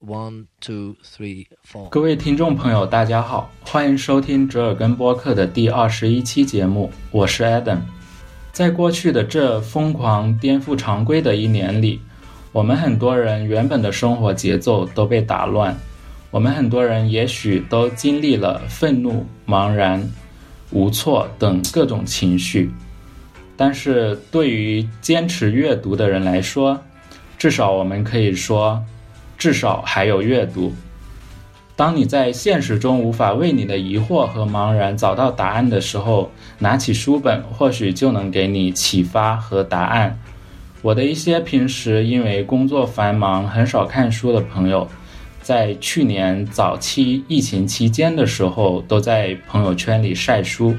[0.00, 1.88] One, two, three, four。
[1.88, 7.78] 各位听众朋友，大家好，欢迎收听折耳根播客的第二十一期节目，我是 Adam。
[8.52, 12.00] 在过去的这疯狂颠覆常规的一年里，
[12.52, 15.76] 我们很多人原本的生活节奏都被打乱，
[16.30, 20.08] 我们很多人也许都经历了愤怒、茫然、
[20.70, 22.70] 无措等各种情绪。
[23.56, 26.80] 但是对于坚持阅读的人来说，
[27.36, 28.80] 至少我们可以说。
[29.38, 30.74] 至少还有阅读。
[31.76, 40.18] 当你在现实中无法为你的疑惑和茫然找到答案的时候，拿起书本，或许就能给你启发和答案。
[40.82, 44.88] 我的一些平时因为工作繁忙很少看书的朋友，
[45.40, 50.76] 在去年早期疫情期间的时候，都在朋友圈里晒书。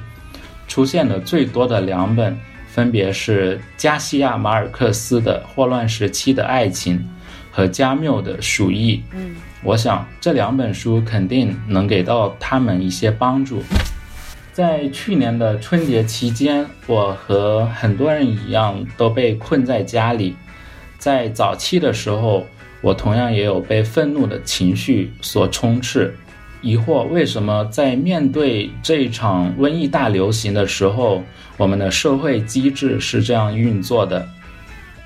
[0.68, 6.98] 出现的最多的两本，分别是加西亚马尔克斯的《霍乱时期的爱情》。
[7.60, 13.62] 和加缪的《鼠疫》，嗯，我想这两本书肯定能给到他们一些帮助。
[14.54, 20.38] 在去年的春节期间，我和很多人一样都被困在家里。
[20.98, 22.48] 在早期的时候，
[22.80, 26.16] 我同样也有被愤怒的情绪所充斥，
[26.62, 31.22] 疑惑为什么在面对这一场瘟疫大流行的时候，
[31.58, 34.26] 我们的社会机制是这样运作的。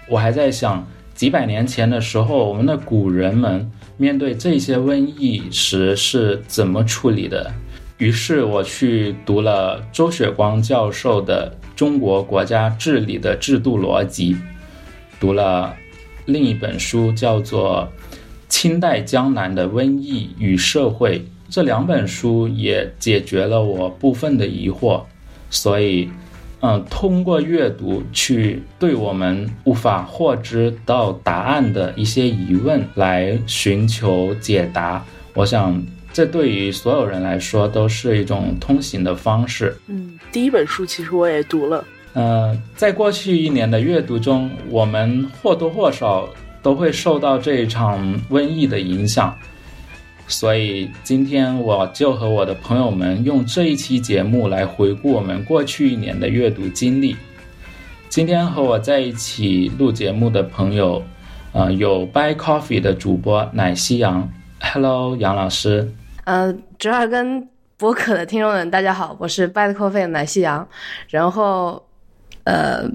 [0.08, 0.88] 我还在想。
[1.23, 7.49] 几百年前的时候，我们的古人们面对这些瘟疫时是怎么处理的？
[7.97, 14.35] 于是我去读了周雪光教授的《中国国家治理的制度逻辑》，
[15.17, 15.73] 读了
[16.25, 17.87] 另一本书叫做
[18.49, 25.02] 《清代江南的瘟疫与社会》，这两本书也解决了我部分的疑惑，
[25.49, 26.09] 所以。
[26.66, 35.83] 嗯，通过阅读去对我们无法获知到答案的一些疑问来寻求解答，我想
[36.14, 39.75] 这对于所有人来说都是一种通行的方式。
[39.88, 41.83] 嗯，第一本书其实我也读了。
[42.14, 46.30] 呃，在过去一年的阅读中，我们或多或少
[46.61, 47.99] 都会受到这一场
[48.30, 49.37] 瘟疫的影响。
[50.33, 57.16] 所以今天我就和我的朋友们用这一期节目来回顾我们过去一年的阅读经历。
[58.10, 61.04] 今天和我在一起录节目的朋友，
[61.52, 64.27] 呃，有 Buy Coffee 的主播奶昔杨
[64.60, 65.88] ，Hello，杨老师。
[66.23, 70.67] 呃，折耳根博客的听众们，大家好，我是 Buy Coffee 的奶昔杨。
[71.10, 71.86] 然后，
[72.45, 72.89] 呃。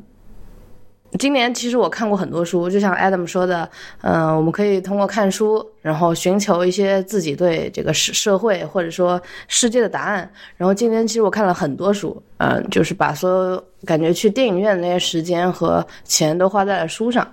[1.18, 3.68] 今年其实我看过很多书，就像 Adam 说的，
[4.02, 10.30] 嗯，我们可以通过看书，然后寻求一些自己对这个社社会或者说世界的答案。
[10.56, 17.26] 然后今年其实我看了很多书，嗯，就是把所有感觉去电影院的那些时间和钱都花在了书上。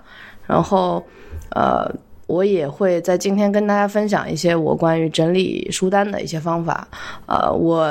[0.46, 1.04] 然后，
[1.50, 1.86] 呃，
[2.26, 6.88] 我也会在今天跟大家分享一些我关于整理书单的一些方法。
[7.26, 7.82] 呃，我，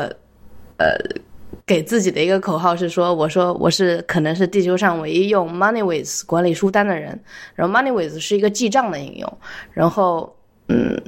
[0.78, 0.98] 呃。
[1.66, 7.20] 给自己的一个口号是说，我说我是可能是地球上唯一用 MoneyWiz 管理书单的人。
[7.56, 9.38] 然后 MoneyWiz 是一个记账的应用。
[9.74, 10.36] 然后，
[10.68, 11.02] 嗯，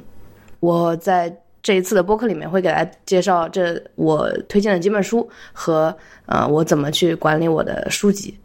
[0.58, 1.32] 我在
[1.62, 8.36] 这一次的播客里面会给大家介绍这我推荐的几本书和呃我怎么去管理我的书籍，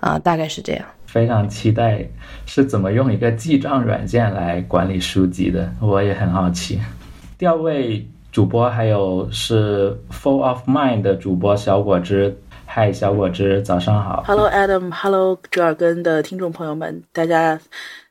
[0.00, 0.84] 啊，大概是这样。
[1.06, 2.06] 非常期待
[2.44, 6.78] 是怎么用一个记账软件来管理书籍的，我也很好奇。
[7.38, 8.06] 第二位。
[8.32, 12.34] 主播还有是 Full of Mind 的主播小果汁，
[12.64, 14.24] 嗨，小果汁，早上好。
[14.26, 17.60] Hello Adam，Hello 折耳根的听众朋友们，大家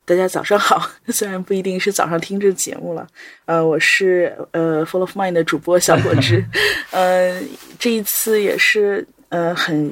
[0.06, 0.88] 大家早上好。
[1.10, 3.08] 虽然不一定是早上听这节目了，
[3.46, 6.46] 呃，我是呃 Full of Mind 的主播小果汁，
[6.94, 7.42] 呃，
[7.80, 9.92] 这一次也是呃很。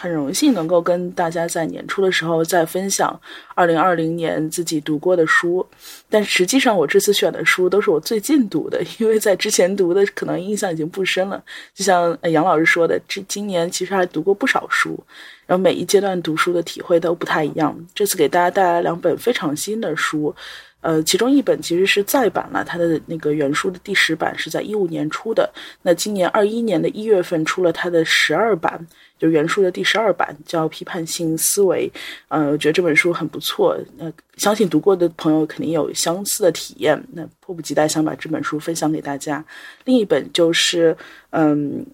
[0.00, 3.20] 很荣幸能够跟大家在年初的时候再分享
[3.54, 5.66] 二零二零年自己读过的书，
[6.08, 11.42] 但实际上我这次选的书都是我最近读的，因为在之前读的可能印象已经不深了。
[11.74, 14.98] 就像杨老师说的，这今年其实还读过不少书，
[15.44, 17.78] 然后每一阶段读书的体会都不太一样。
[17.94, 20.34] 这次给大家带来两本非常新的书。
[20.82, 25.52] 呃，其中一本其实是再版了，它的那个原书的第十版是在一五年出的。
[25.82, 28.86] 那今年二一年的一月份出了它的十二版，
[29.20, 31.88] 就原书的第十二版，叫《批判性思维》。
[32.28, 33.78] 呃，我觉得这本书很不错。
[33.98, 36.98] 那相信读过的朋友肯定有相似的体验。
[37.12, 39.44] 那迫不及待想把这本书分享给大家。
[39.84, 40.96] 另一本就是，
[41.30, 41.84] 嗯，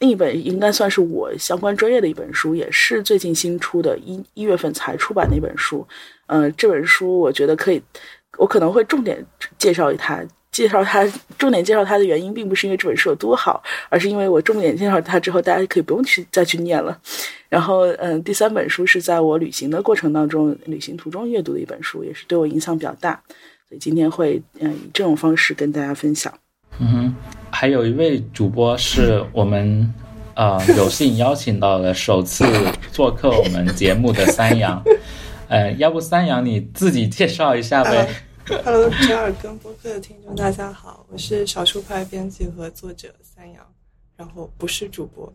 [0.00, 5.86] 另一本应该算是我相关专业的一本书，也是最近新出的，一一月份才出版的一本书。
[6.26, 7.80] 嗯，这本书我觉得可以，
[8.36, 9.24] 我可能会重点
[9.56, 10.24] 介绍它。
[10.58, 11.06] 介绍它，
[11.38, 16.98] 重点介绍它的原因，并不是因为这本书有多好，而是因为我重点介绍它之后，大家可以不用去再去念了。
[17.48, 23.22] 然后，嗯，第三本书是在我旅行的过程当中，旅行途中阅读的一本书，也是对我影响比较大。
[23.68, 26.32] 所以今天会嗯以这种方式跟大家分享。
[26.80, 27.14] 嗯哼，
[27.52, 29.94] 还有一位主播是我们
[30.34, 32.44] 呃有幸邀请到了首次
[32.90, 34.82] 做客我们节目的三阳，
[35.46, 38.08] 呃，要不三阳你自己介绍一下呗？
[38.48, 43.62] Hello，折耳根播客的听众，大家好，我是少数派编辑和作者三阳，
[44.16, 45.30] 然后不是主播，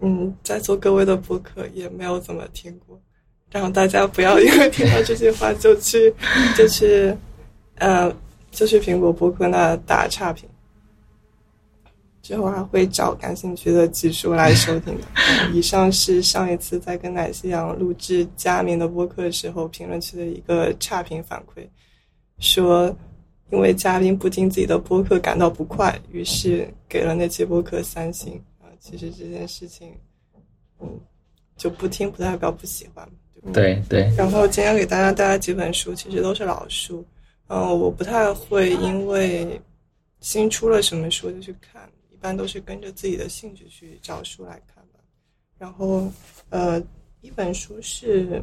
[0.00, 2.98] 嗯，在座各位的播客也没有怎么听过，
[3.50, 6.14] 然后大家不要因为听到这句话就去
[6.56, 7.14] 就去，
[7.74, 8.10] 呃，
[8.50, 10.48] 就去苹果播客那打差评，
[12.22, 15.06] 之后还会找感兴趣的集数来收听的。
[15.52, 21.62] 以上是上一次在跟奶昔阳录制佳明的播客的时候，评论区的一个差评反馈。
[22.38, 22.94] 说，
[23.50, 28.66] 因为嘉宾不听自己的播客感到不快，于是给了那期播客三星啊。
[28.80, 29.96] 其实这件事情，
[30.80, 31.00] 嗯，
[31.56, 33.08] 就不听不代表不喜欢。
[33.52, 34.12] 对对。
[34.16, 37.04] 然后今天给大家带来几本书，其实都是老书。
[37.46, 39.60] 嗯，我不太会因为
[40.20, 45.00] 新出了什么书就去看，一般都是跟着自己的兴趣去找书来看吧。
[45.58, 46.10] 然后，
[46.48, 46.82] 呃，
[47.20, 48.42] 一本书是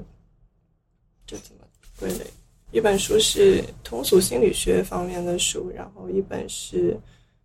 [1.26, 1.64] 这怎么
[2.00, 2.26] 归类？
[2.72, 6.98] 一本书是通俗心理学方面的书，然后一本是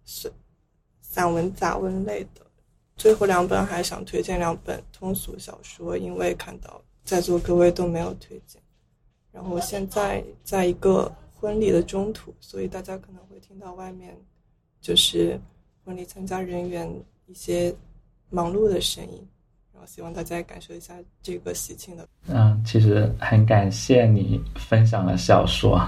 [0.05, 0.31] 散
[1.00, 2.46] 散文杂文类的，
[2.96, 8.62] 最后两本还想推荐两本通俗小说，因为看到在座各位都没有推荐。
[9.32, 14.17] 然后现在在一个婚礼的中途，所以大家可能会听到外面
[14.81, 15.38] 就是
[15.84, 16.88] 婚礼参加人员
[17.26, 17.75] 一些
[18.31, 19.28] 忙碌的声音。
[19.76, 22.08] 然后希望大家感受一下这个喜庆的。
[22.28, 25.78] 嗯，其实很感谢你分享了小说，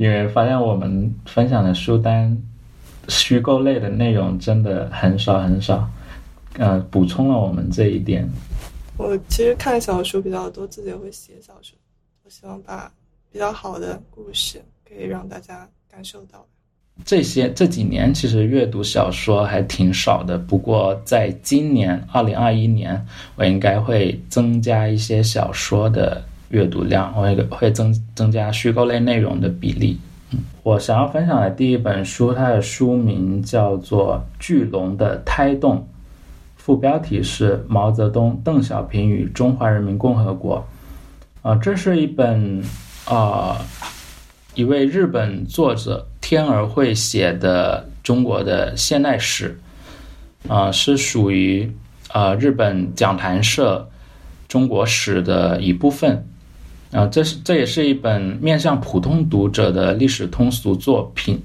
[0.00, 2.36] 因为发现我们分享的书单
[3.06, 5.88] 虚构类的内容真的很少很少，
[6.58, 8.28] 呃，补充了我们这一点。
[8.96, 11.78] 我其实看小说比较多，自己也会写小说。
[12.24, 12.92] 我希望把
[13.30, 16.44] 比较好的故事可以让大家感受到。
[17.04, 23.04] 这些这几年其实阅读小说还挺少的，不过在今年二零二一年，
[23.36, 29.98] 我应该会增加一些小说的阅读量，我也会增增加虚构类内容的比例。
[30.62, 35.78] 我想要分享的第一本书，它的书名叫做《巨龙的胎动》，
[36.56, 40.64] 副标题是毛泽东、邓小平与中华人民共和国。
[41.42, 42.62] 啊、这是一本
[43.06, 43.58] 啊、
[44.54, 46.06] 一位日本作者。
[46.30, 49.58] 天儿会写的中国的现代史，
[50.46, 51.68] 啊、是属于
[52.12, 53.84] 啊、日本讲谈社
[54.46, 56.24] 中国史的一部分，
[56.92, 61.36] 啊、这是这也是一本面向普通读者的历史通俗作品，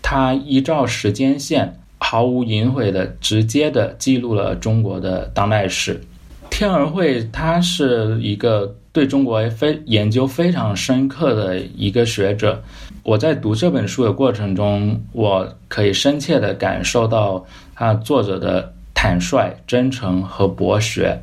[0.00, 6.00] 它依照时间线毫无隐晦的直接的记录了中国的当代史。
[6.48, 12.58] 天儿会他是一个对中国非研究非常深刻的一个学者。
[13.02, 17.44] 我在读这本书的过程中，我可以深切地感受到
[17.74, 21.20] 他作者的坦率、真诚和博学。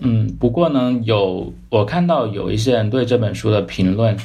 [0.00, 4.16] 嗯，不过呢，有我看到有一些人对这本书的评论，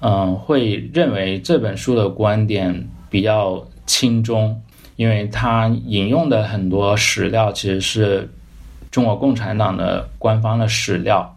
[0.00, 4.60] 嗯，会认为这本书的观点比较轻中，
[4.96, 8.30] 因为他引用的很多史料其实是
[8.90, 11.34] 中国共产党的官方的史料。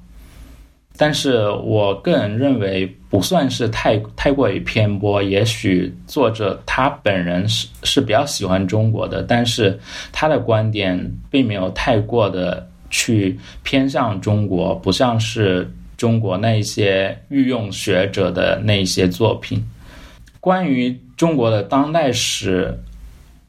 [0.95, 9.77] 但是我个人认为不算是太太过于偏颇，也许作者他本人是是比较喜欢中国的，但是
[10.11, 19.63] 他的观点并没有太过的去偏向中国，不像是中国那一些御用学者的那一些作品。
[20.39, 22.79] 关于中国的当代史，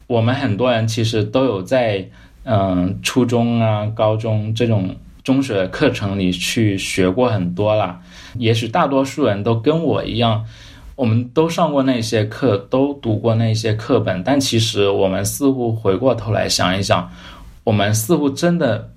[0.06, 2.08] 我们很多人其实都有在
[2.44, 4.96] 嗯初中啊、高中这种。
[5.25, 7.99] 中学课程里去学过很多啦，
[8.37, 10.45] 也许大多数人都跟我一样，
[10.97, 17.11] 我们都上过那些课，都读过那些课本，但其实我们似乎回过头来想一想，
[17.64, 18.90] 我们似乎真的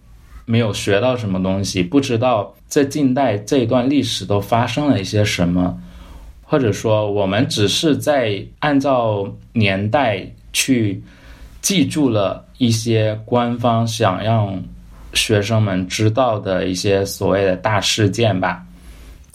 [0.43, 5.79] 没有学到什么东西，不知道在近代这一段历史都发生了一些什么，
[6.43, 11.01] 或者说我们只是在按照年代去
[11.61, 14.61] 记住了一些官方想让。
[15.17, 18.63] 学生们知道的一些所谓的大事件吧，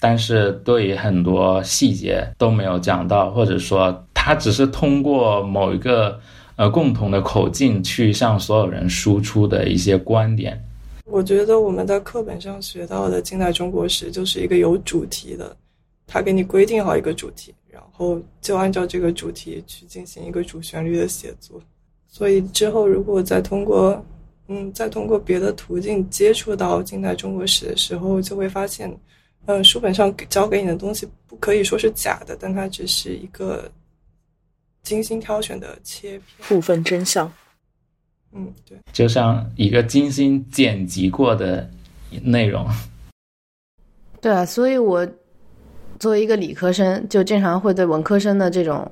[0.00, 6.18] 但是对于很多细节都没有讲到，或者说他只是通过某一个
[6.56, 10.58] 呃共同的口径去向所有人输出的一些观点。
[11.04, 15.54] 我觉得我们在课本上学到的近代中国史就是一个有主题的，
[16.06, 21.60] 他给你规定好一个主题，然后就按照这个主题去进行一个主旋律的写作。
[22.06, 24.02] 所以之后如果再通过
[24.48, 28.92] 嗯，再通过别的途径接触到近代中国史的时候，就会发现，
[29.46, 33.70] 嗯，书本上教给你的东西不可以说是假的，但它只是一个
[34.82, 37.32] 精心挑选的切片部分真相。
[38.32, 41.70] 嗯，对，就像一个精心剪辑过的
[42.22, 42.66] 内容。
[44.20, 45.06] 对啊，所以我
[45.98, 48.90] 作为一个理科生，就经常会对文科生的这种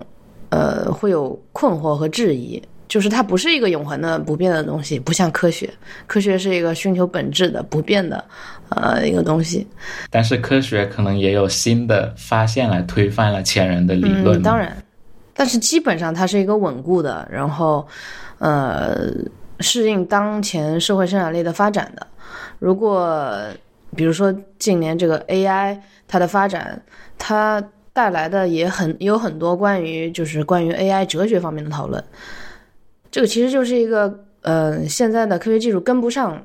[0.51, 2.63] 呃会有困惑和质疑。
[2.91, 5.71] 就是它不是一个永恒的、不变的东西，不像科学。
[6.09, 8.23] 科学是一个寻求本质的、不变的，
[8.71, 9.65] 呃，一个东西。
[10.11, 14.41] 但是科学可能也有新的发现来推翻了前人的理论。
[14.41, 14.77] 嗯，当然，
[15.33, 17.87] 但是基本上它是一个稳固的，然后
[18.39, 19.09] 呃，
[19.61, 22.05] 适应当前社会生产力的发展的。
[22.59, 23.41] 如果
[23.95, 25.79] 比如说近年这个 AI
[26.09, 26.83] 它的发展，
[27.17, 32.03] 它带来的也很有很多关于就是关于 AI 哲学方面的讨论。
[33.11, 36.41] 这个其实就是一个，呃，现在的科学技术跟不上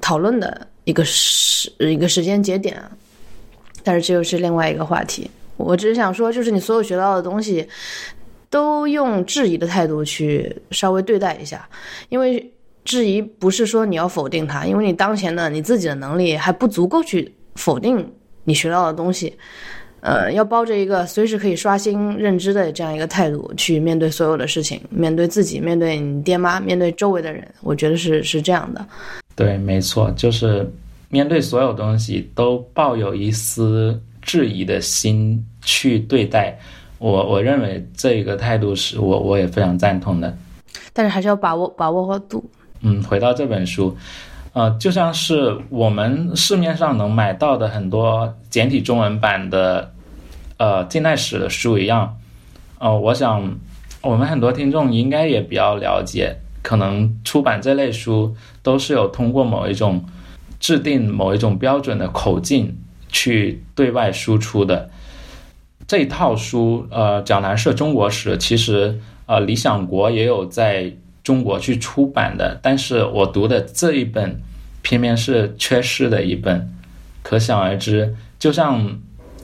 [0.00, 2.82] 讨论的一个时一个时间节点，
[3.82, 5.30] 但是这又是另外一个话题。
[5.56, 7.68] 我只是想说，就是你所有学到的东西，
[8.48, 11.68] 都用质疑的态度去稍微对待一下，
[12.08, 12.50] 因为
[12.82, 18.10] 质疑不是说你要否定它，因为你当前的你自己的能力还不足够去否定
[18.44, 19.36] 你学到的东西。
[20.00, 28.84] 呃，要抱着一个随时可以刷新认知的这样一个态度去面对所有的事情，面对自己，面对你爹妈，面对周围的人，我觉得是是这样的。
[29.36, 30.66] 对，没错，就是
[31.08, 36.58] 面对所有东西都抱有一丝质疑的心去对待。
[36.98, 40.36] 我我认为这个态度是我我也非常赞同的。
[40.92, 42.44] 但是还是要把握把握好度。
[42.80, 43.94] 嗯，回到这本书。
[44.52, 49.92] 呃，就像是我们市面上能买到的很多简体中文版的，
[50.56, 52.16] 呃，近代史的书一样，
[52.80, 53.56] 呃，我想
[54.02, 60.04] 我们很多听众应该也比较了解，可能出版这类书都是有通过某一种
[60.58, 62.76] 制定某一种标准的口径
[63.08, 64.90] 去对外输出的。
[65.86, 70.92] 这一套书，呃，讲南社中国史，其实呃，理想国也有在。
[71.22, 74.40] 中国去出版的，但是我读的这一本，
[74.82, 76.72] 偏偏是缺失的一本，
[77.22, 78.14] 可想而知。
[78.38, 78.98] 就像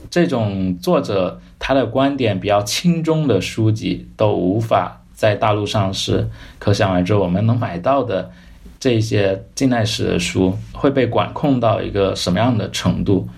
[0.09, 8.31] 这种作者他的观点比较轻中的书籍都无法在大陆上市，可想而知我们能买到的
[8.79, 13.29] 这些近代史的书会被管控到一个什么样的程度？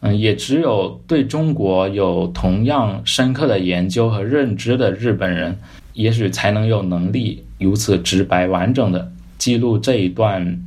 [0.00, 5.56] 嗯，也只有对中国有同样深刻的研究和认知的日本人。
[5.94, 10.60] 也许才能有能力如此直白完整的记录这一段，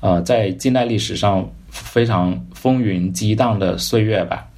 [0.00, 4.48] 呃，在近代历史上非常风云激荡的岁月吧。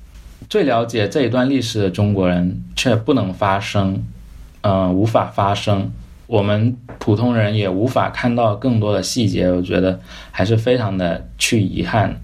[0.48, 4.02] 最了解这一段历史的中国人却不能发声，
[4.60, 5.90] 嗯，无法发声。
[6.26, 9.98] 我们普通人也无法看到更多的细节，我觉得
[10.30, 12.14] 还是非常的去遗憾。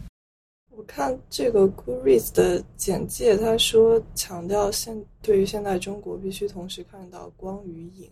[0.75, 8.09] 我看这个 Goodreads 的简介，他说强调现对于现代中国必须同时看到光与影，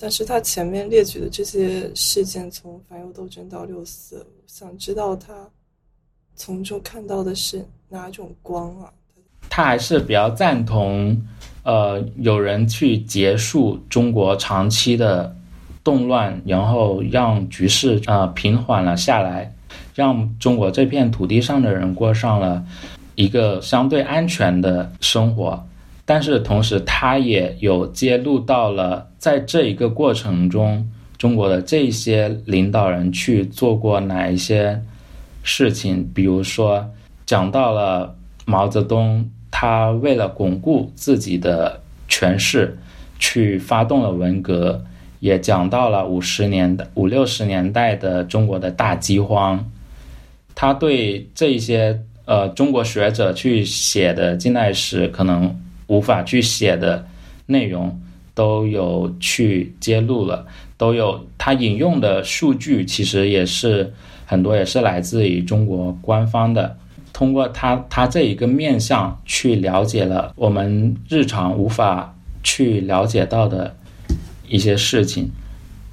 [0.00, 5.34] 但是他前面列举的这些事件，从反右斗争到六四，想知道他
[6.34, 8.90] 从中看到的是哪种光啊？
[9.50, 11.20] 他还是比较赞同，
[11.64, 15.36] 呃，有人去结束中国长期的
[15.84, 19.52] 动乱，然后让局势呃平缓了下来。
[19.94, 22.64] 让中国这片土地上的人过上了
[23.16, 25.62] 一个相对安全的生活，
[26.10, 30.84] 但是同时他也有揭露到了，在这一个过程中，
[31.16, 34.76] 中国的这些领导人去做过哪一些
[35.44, 36.84] 事情，比如说
[37.24, 38.12] 讲到了
[38.44, 42.76] 毛泽东，他为了巩固自己的权势，
[43.20, 44.84] 去发动了文革，
[45.20, 49.64] 也讲到了五十年的五六十年代的中国的大饥荒。
[50.56, 55.56] 他对这些呃中国学者去写的近代史可能
[55.90, 57.04] 无法去写的
[57.46, 58.00] 内容，
[58.32, 63.92] 都有去揭露了，都有他引用的数据，其实也是
[64.24, 66.76] 很多也是来自于中国官方的。
[67.12, 73.74] 通过他他这一个面相去了解了我们日常无法去了解到的
[74.48, 75.28] 一些事情，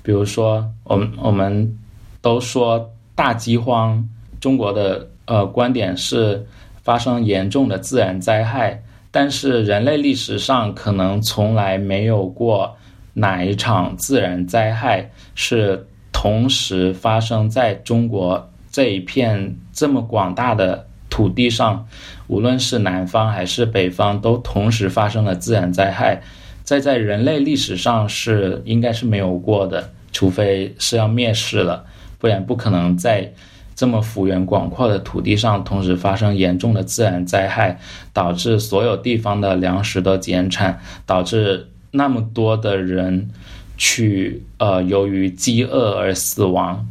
[0.03, 1.75] 比如说我们我们
[2.21, 4.07] 都说大饥荒。
[4.39, 6.45] 中国的呃观点是
[6.83, 8.79] 发生严重的自然灾害，
[9.11, 12.75] 但是人类历史上可能从来没有过
[13.13, 21.87] 哪一场自然灾害是同时发生在中国这一片这么广大的土地上，
[22.27, 26.21] 无论是南方还是北方，都同时发生了自然灾害，
[26.63, 31.83] 在在人类历史上是应该是没有过的，除非是要灭世了，
[32.19, 33.31] 不然不可能在。
[33.77, 37.79] 这么幅员广阔的土地上，同时发生严重的自然灾害，
[38.11, 43.29] 导致所有地方的粮食都减产，导致那么多的人
[43.77, 46.87] 去呃由于饥饿而死亡。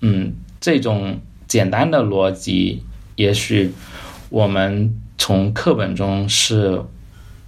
[0.00, 0.32] 嗯，
[0.62, 2.82] 这种简单的逻辑，
[3.16, 3.70] 也许
[4.30, 6.80] 我们从课本中是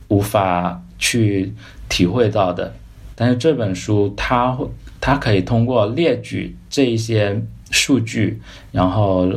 [0.08, 1.50] 无法去
[1.88, 2.74] 体会到的，
[3.14, 4.68] 但是这本书它会，
[5.00, 7.42] 它可以通过列举这一些。
[7.74, 8.40] 数据，
[8.70, 9.28] 然后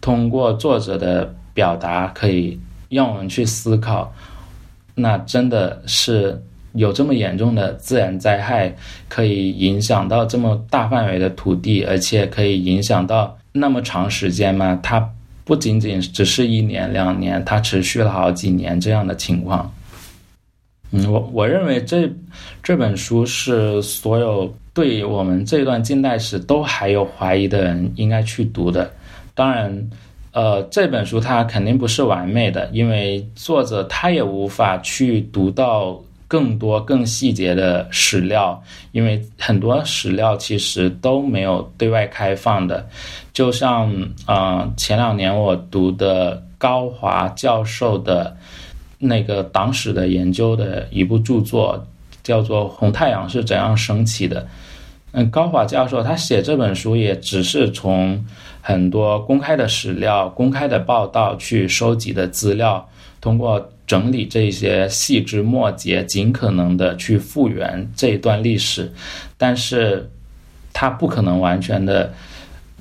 [0.00, 2.60] 通过作者的表达，可以
[2.90, 4.12] 让我们去思考，
[4.94, 6.40] 那真的是
[6.74, 8.72] 有这么严重的自然灾害，
[9.08, 14.78] 可以影响到这么大范围的土地，而且可以影响到那么长时间吗？
[14.82, 15.10] 它
[15.44, 19.72] 不仅仅只是一年两年，它持续了好几年这样的情况。
[20.90, 22.08] 嗯，我我认为这
[22.62, 24.54] 这本书是所有。
[24.76, 28.90] 对我们这段近代史都还有怀疑的人应该去读的。
[29.34, 29.90] 当然，
[30.32, 42.86] 呃，这本书它肯定不是完美的，因为作者他也无法去读到更多更细节的史料，因为很多史料其实都没有对外开放的。
[43.32, 43.90] 就像
[44.26, 48.36] 啊，前两年我读的高华教授的
[48.98, 51.82] 那个党史的研究的一部著作，
[52.22, 54.42] 叫做《红太阳是怎样升起的》。
[55.18, 58.22] 嗯，高华教授他写这本书也只是从
[58.60, 62.86] 很多公开的史料、公开的报道去收集的资料，
[63.18, 68.92] 通过整理这些细枝末节，尽可能的去复原这一段历史，
[69.38, 70.06] 但是
[70.74, 72.12] 他不可能完全的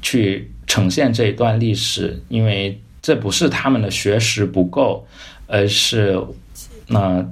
[0.02, 5.08] 去呈现这一段历史，因为这不是他们的学识不够，
[5.48, 6.22] 而是
[6.88, 7.26] 那。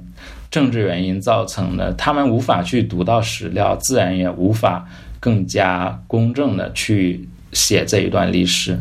[0.54, 8.78] 政治原因造成的，他们无法去读到史料，自然也无法更加公正的去写这一段历史。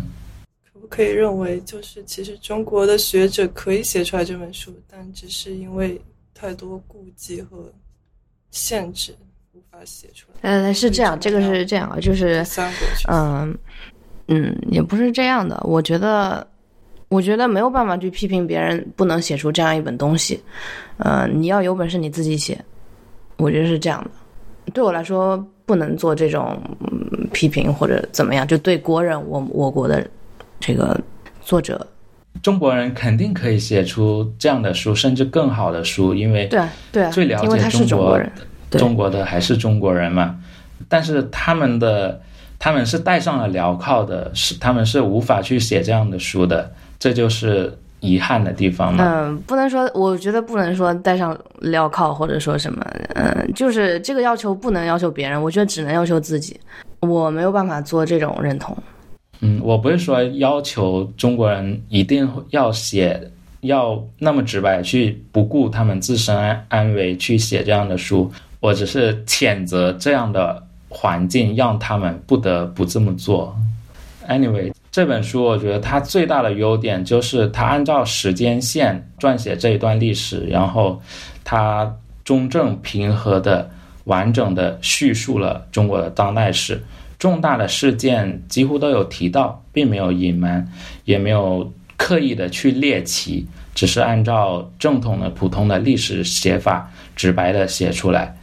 [0.72, 6.00] 可不可以认为，就是其实中国的学者可以写出来这本书，但只是因为
[6.36, 7.58] 太多顾忌和
[8.52, 9.16] 限制，
[9.54, 10.38] 无法写出来？
[10.44, 12.46] 嗯，是这样，这个是这样啊，就是
[13.10, 13.58] 嗯
[14.28, 16.46] 嗯，也不是这样的，我觉得。
[17.14, 20.42] 我觉得没有办法去批评别人不能写出这样一本东西，
[20.98, 22.60] 嗯，你要有本事你自己写，
[23.38, 24.72] 我觉得是这样的。
[24.74, 26.60] 对我来说，不能做这种
[27.32, 30.06] 批评或者怎么样，就对国人，我我国的
[30.60, 31.00] 这个
[31.42, 31.86] 作者，
[32.42, 38.20] 中国人肯定可以写出这样的书，甚至更好的书，因为对对，最了解中国
[38.72, 40.40] 中国的还是中国人嘛。
[40.90, 42.20] 但是他们的
[42.58, 46.72] 他们是戴上了镣铐的，是他们是无法去写这样的书的。
[47.04, 49.04] 这就是遗憾的地方嘛。
[49.04, 52.82] 嗯，不能说，我觉得不能说带上镣铐或者说什么，
[53.16, 56.58] 嗯，就是这个要求不能要求别人，我觉得只能要求自己。
[57.02, 58.74] 我没有办法做这种认同。
[59.42, 63.22] 嗯，我不是说要求中国人一定要写，
[63.60, 73.54] 要那么直白去不顾他们自身安安危去写这样的书，我只是谴责这样的环境让他们不得不这么做。
[74.30, 74.72] Anyway。
[74.94, 81.02] 这本书我觉得它最大的优点就是它按照时间线撰写这一段历史，然后
[81.44, 81.92] 它
[82.24, 83.68] 中正平和的、
[84.04, 86.80] 完整的叙述了中国的当代史，
[87.18, 90.64] 重大的事件几乎都有提到，并没有隐瞒，
[91.06, 98.38] 也没有刻意的去猎奇，只是按照正统的普通的历史写法，直白的写出来。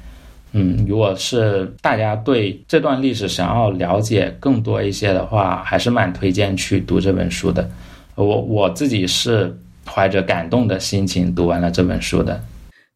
[0.53, 7.71] 嗯，如果是大家对这段历史想要了解更多一些的话，还是蛮推荐去读这本书的。
[8.17, 12.41] 我我自己是怀着感动的心情读完了这本书的。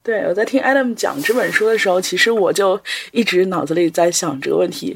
[0.05, 2.79] 对，我在听 Adam 讲这本书的时候，其实我就
[3.11, 4.95] 一直脑子里在想这个问题：，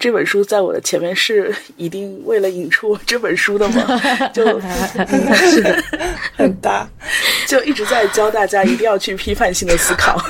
[0.00, 4.30] 这本书在我的前面是一定为了引出这本书的吗？
[4.32, 4.46] 就，
[5.36, 5.84] 是的，
[6.34, 6.88] 很大，
[7.46, 10.18] 就一直在教大家一定要去批判性的思考。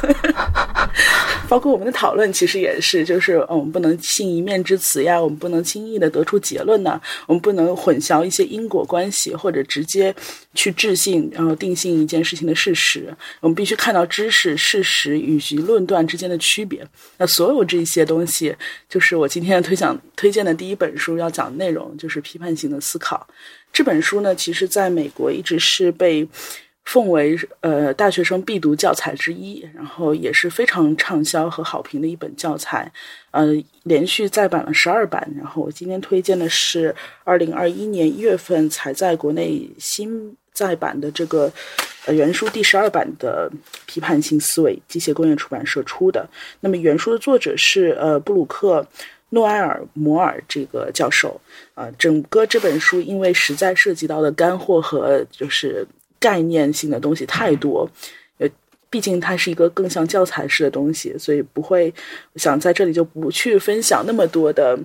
[1.49, 10.13] 包括我们的讨论，其实也是，就是我们不能信一面之词呀，我们不能轻易的得出结论呢，我们不能混淆一些因果关系，或者直接
[10.55, 13.15] 去置信，然后定性一件事情的事实。
[13.39, 16.87] 我们必须看到知识、事实以及论断之间的区别。
[17.19, 18.57] 那所有这些东西，
[18.89, 23.27] 就是我今天推想推荐的第一本书要讲的内容，就是批判性的思考。
[23.73, 26.27] 这本书呢，其实在美国一直是被。
[26.87, 32.89] 奉为呃大学生必读教材之一，然后也是非常畅销和好评的一本教材，
[33.33, 33.45] 呃，
[33.83, 35.29] 连续再版了十二版。
[35.37, 41.53] 然后我今天推荐的是二零二一年一月份才在国内新再版的这个
[42.07, 43.51] 呃原书第十二版的
[43.85, 46.27] 批判性思维，机械工业出版社出的。
[46.61, 48.87] 那么原书的作者是呃布鲁克
[49.29, 51.39] 诺埃尔·摩尔这个教授
[51.75, 51.91] 啊。
[51.99, 55.87] 整个这本书因为实在涉及到的干货和就是
[56.19, 57.87] 概念性的东西太多，
[58.91, 61.93] 毕竟它是一个更像教材式的东西，所以不会
[62.37, 64.79] 想在这里就不去分享那么多的。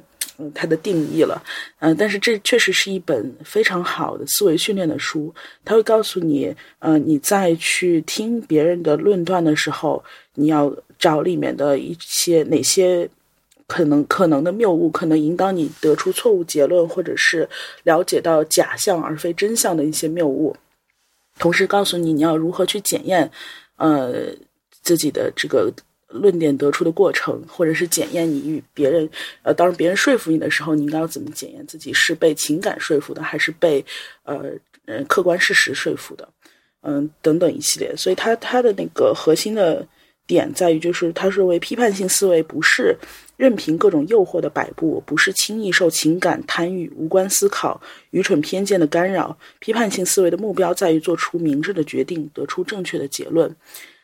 [0.56, 1.40] 它的定义了，
[1.78, 5.32] 嗯，但是这确实是一本非常好的思维训练的书。
[5.64, 13.08] 它会告诉你，呃，你在去听别人的论断的时候，你要找里面的一些哪些
[13.68, 17.48] 可能可能的谬误，可能引导你得出错误结论，或者是
[17.84, 20.56] 了解到假象而非真相的一些谬误。
[21.38, 23.30] 同时告诉你，你要如何去检验，
[23.82, 24.36] 呃，
[24.82, 25.74] 自己的这个。
[26.14, 29.10] 论点得出的过程，或者是检验你与别人，
[29.44, 33.82] 呃，当别人说服你的时候，你应该要怎么检验自己是被情感说服的，还是被
[34.24, 34.52] 呃
[34.86, 36.28] 呃客观事实说服的，
[36.82, 37.96] 嗯，等等一系列。
[37.96, 39.88] 所以，他他的那个核心的
[40.28, 42.96] 点在于，就是他认为批判性思维不是
[43.38, 47.82] 任凭各种诱惑的摆布，不是轻易受情感贪欲、无关思考、
[48.12, 49.38] 愚蠢偏见的干扰。
[49.60, 53.54] 批判性思维的目标在于做出明智的决定，得出正确的结论。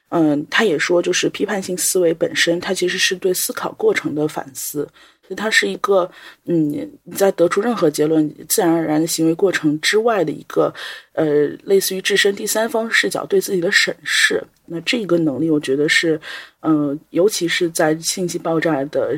[0.09, 4.87] 嗯，他也说，就是批判性思维本身，它其实是对思考过程的反思，
[5.35, 6.09] 它是一个，
[6.45, 10.73] 嗯，你在得出任何结论、自然而然的行为过程之外的一个，
[11.13, 14.43] 呃，类似于置身第三方视角对自己的审视。
[14.65, 16.19] 那这个能力，我觉得是，
[16.61, 19.17] 嗯，尤其是在信息爆炸的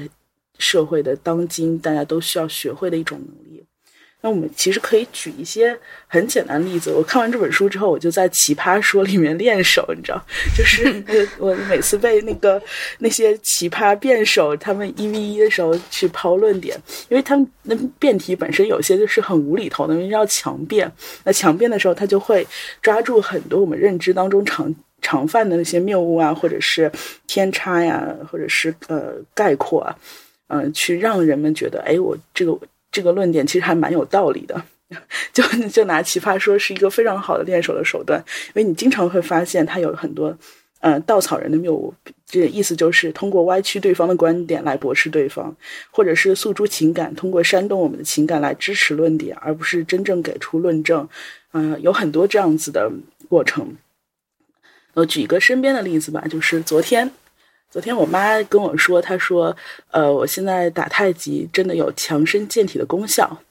[0.58, 3.64] 社会的当今，大家都需要学会的一种能力。
[4.22, 6.92] 那我们其实可以举一些很简单的例子。
[6.92, 10.22] 我看完这本书之后，我就在《奇葩说》里面练手，你知道，
[10.54, 11.04] 就是
[11.38, 12.62] 我 每次被那个
[12.98, 16.78] 那些奇葩辩手他们一 v 一的时候去抛论点，
[17.08, 20.92] 因为他们那辩题本身有些就是很无厘头的，因为要强辩。
[21.24, 22.46] 那强辩的时候，他就会
[22.82, 26.92] 抓住很多我们认知当中常常犯的那些谬误啊，或者是
[27.26, 29.96] 偏差呀，或者是呃概括啊，
[30.48, 32.60] 嗯，去让人们觉得，哎，我这个。
[32.92, 34.62] 这个论点其实还蛮有道理的，
[35.32, 40.36] 就就拿奇葩说是一个非常好的练手的手段，因为你经常会发现它有很多，
[40.80, 41.94] 呃，稻草人的谬误，
[42.26, 45.56] 这意思就是通过歪曲对方的观点来驳斥对方，
[45.92, 51.08] 或者是诉诸情感，通过煽动我们的情感来支持论点，而不是真正给出论证。
[51.52, 52.92] 嗯，有很多这样子的
[53.28, 53.76] 过程。
[54.94, 57.12] 我举一个身边的例子吧，就是昨天。
[57.72, 59.56] 昨天我妈跟我说，她说
[59.92, 63.42] ：“呃，我现在打太极真的有强身健体的功效。”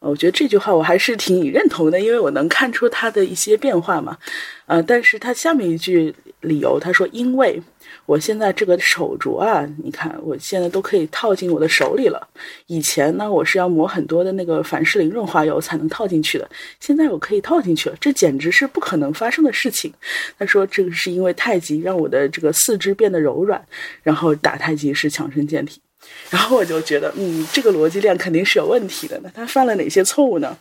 [0.00, 4.18] 我觉得这句话我还是挺认同的，因为我能看出她的一些变化嘛。
[4.66, 7.62] 呃，但是她下面一句理由，她说：“因为。”
[8.06, 12.28] 我现在这个手镯啊，你看，我现在都可以套进我的手里了。
[12.66, 16.48] 以前呢，我是要抹很多的那个凡士林润滑油才能套进去的，
[16.80, 19.92] 现在我可以套进去了，这简直是不可能发生的事情。
[20.38, 23.64] 他说，这个是因为太极让我的这个四肢变得柔软，
[24.02, 25.80] 然后打太极是强身健体。
[26.30, 29.20] 然后我就觉得，嗯，这个逻辑链肯定是有问题的。
[29.22, 30.58] 那他犯了哪些错误呢？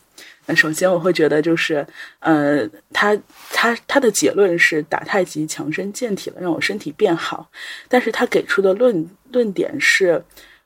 [0.47, 1.85] 那首先我会觉得就是，
[2.19, 3.15] 呃，他
[3.51, 7.49] 他他的结论是打太极强身健体了，让我身体变好。
[7.87, 10.21] 但是他给出的论论点是，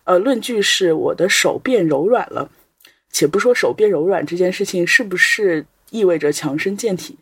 [0.05, 2.49] 呃，论据是我的手变柔软了。
[3.11, 7.17] 且不说手变柔软这件事情是不是意味着强身健体，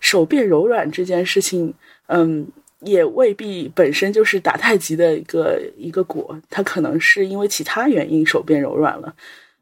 [0.00, 1.72] 手变柔软这件事情，
[2.08, 2.46] 嗯，
[2.80, 6.38] 也未必本身就是打太极的一个一个果。
[6.50, 9.14] 它可能是因为其他原因手变柔软了，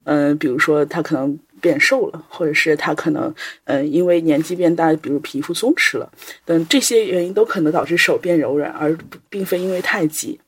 [0.04, 1.38] 嗯，比如说他可能。
[1.62, 6.12] 变瘦了，或者是他可能，嗯，因为年纪变大，比如皮肤松弛了
[6.44, 8.94] 等这些原因都可能导致手变柔软，而
[9.30, 10.38] 并非因为太极。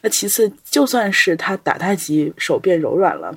[0.00, 3.32] 那其次，就算是他打太极手变柔软了，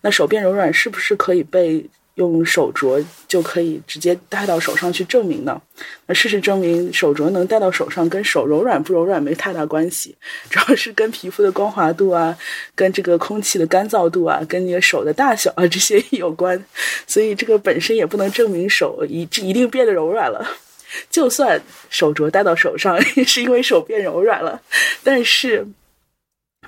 [0.00, 1.88] 那手变柔软是不是可以被？
[2.18, 5.60] 用手镯就可以直接戴到手上去证明呢？
[6.06, 10.14] 那事实证明，手镯能戴到手上跟手柔软不柔软没太大关系，
[10.50, 12.36] 主要是跟皮肤的光滑度啊，
[12.74, 16.62] 跟这个空气的干燥度啊，跟你的手的大小啊这些有关。
[17.06, 20.44] 所以这个本身也不能证明手一一定变得柔软了。
[21.10, 24.60] 就算手镯戴到手上是因为手变柔软了，
[25.04, 25.66] 但是，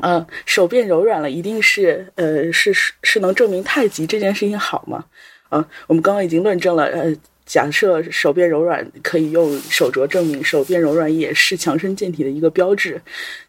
[0.02, 2.70] 嗯，手变柔软了一定是呃是
[3.02, 5.06] 是能证明太极这件事情好吗？
[5.50, 12.98] 啊，我们刚刚已经论证了，呃，假设手变柔软可以用手镯证明，手变柔软也是强身健体的一个标志。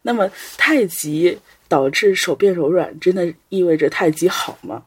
[0.01, 4.83] 那么太极导致手变柔软，真的意味着太极好吗？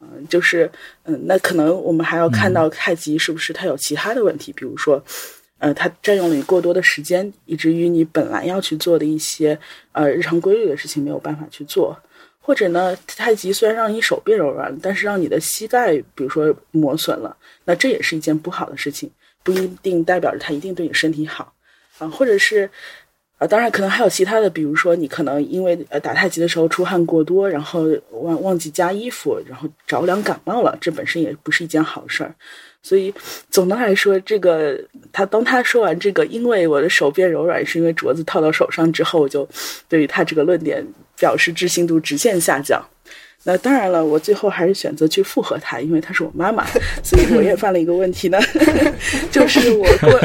[0.00, 0.70] 嗯，就是，
[1.04, 5.02] 嗯，那可能我们还要看到太极是不是它有其他的问题，比如说，
[5.58, 9.58] 呃，它占用了你过多的时间，以至于你本来要去做的一些
[9.92, 11.96] 呃日常规律的事情没有办法去做。
[12.48, 19.10] 或者呢，太极虽然让你手变柔软，但是让你的膝盖，比如说磨损了，那这也是一件不好的事情，
[19.42, 21.52] 不一定代表着它一定对你身体好
[21.98, 22.08] 啊。
[22.08, 22.70] 或者是，
[23.36, 32.34] 啊，当然可能还有其他的，比如说你可能因为呃打太极的时候出汗过多，然后忘忘记加衣服，然后着凉感冒了，这本身也不是一件好事儿。
[32.82, 33.12] 所以
[33.50, 34.78] 总的来说，这个
[35.12, 39.46] 他当他说完这个，因为我的手变柔软是因为镯子套到手上之后，我就
[39.88, 40.86] 对于他这个论点
[41.18, 42.82] 表示置信度直线下降。
[43.44, 46.66] 那当然了，我最后还是选择去附和他，因为她是我妈妈，
[47.04, 48.38] 所以我也犯了一个问题呢，
[49.30, 50.20] 就是我过，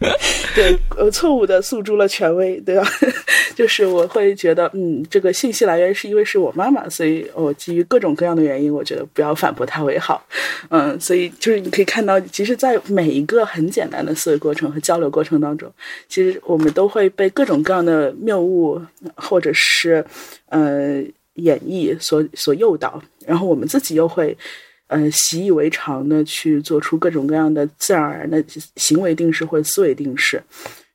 [0.54, 2.82] 对，呃，错误的诉诸了权威，对吧？
[3.54, 10.24] 就是我会觉得，嗯，这个信息来源是因为是我妈妈，所以我基于各种各样的原因，我觉得不要反驳她为好，
[10.70, 15.70] 嗯，所以就是你可以看到，其实，在每一个很简单的思维过程和交流过程当中，
[16.08, 18.80] 其实我们都会被各种各样的谬误
[19.14, 20.04] 或者是。
[20.52, 21.00] 呃，
[21.34, 24.36] 演绎所所诱导，然后我们自己又会
[24.90, 30.42] 呃习以为常的去做出各种各样的自然而然的行为定式或思维定式。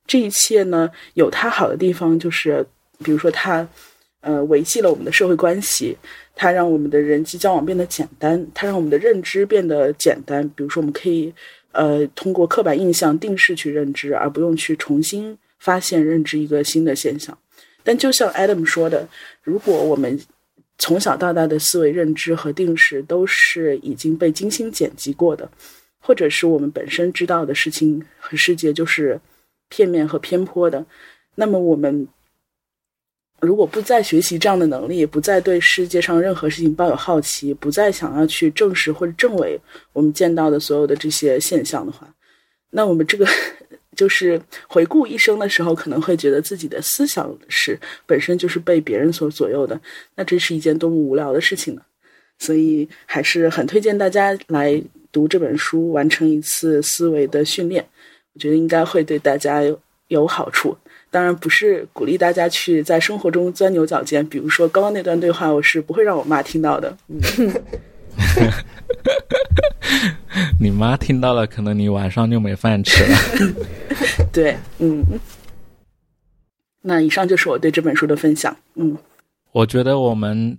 [0.05, 2.63] 这一切呢，有它好的地方，就是
[3.03, 3.67] 比如说它
[4.19, 5.97] 呃维系了我们的社会关系，
[6.35, 10.47] 它让我们的人际交往变得简单，它让我们的认知变得简单。
[10.49, 11.33] 比如说，我们可以
[11.71, 17.35] 呃通过刻板印象定式去认知，而不用去重新发现认知一个新的现象。
[17.83, 19.07] 但就像 Adam 说的，
[19.43, 20.19] 如果我们
[20.77, 25.49] 从小到大的思维认知和定式都是已经被精心剪辑过的，
[25.99, 29.19] 或者是我们本身知道的事情和世界就是
[29.69, 30.85] 片面和偏颇的，
[31.35, 32.07] 那么我们
[33.39, 39.59] 如果不再学习这样的能力，不再对世界上任何事情抱有好奇，不再想要去证实或者证伪
[39.93, 42.13] 我们见到的所有的这些现象的话，
[42.69, 43.25] 那我们这个。
[43.95, 49.79] 就是回顾一生的时候，可能会觉得自己的思想是本身就是被别人所左右的，
[50.15, 51.81] 那这是一件多么无聊的事情呢？
[52.37, 54.81] 所以还是很推荐大家来
[55.11, 57.85] 读这本书，完成一次思维的训练。
[58.33, 59.79] 我觉得应该会对大家有
[60.09, 60.77] 有好处。
[61.09, 66.97] 当然不是鼓励大家去在生活中钻牛角尖，比如说刚刚那段对话，我是不会让我妈听到的。
[70.59, 73.17] 你妈听到了，可能你晚上就没饭吃了。
[74.33, 75.03] 对，嗯。
[76.81, 78.55] 那以上就是我对这本书的分享。
[78.75, 78.97] 嗯，
[79.51, 80.57] 我觉得我们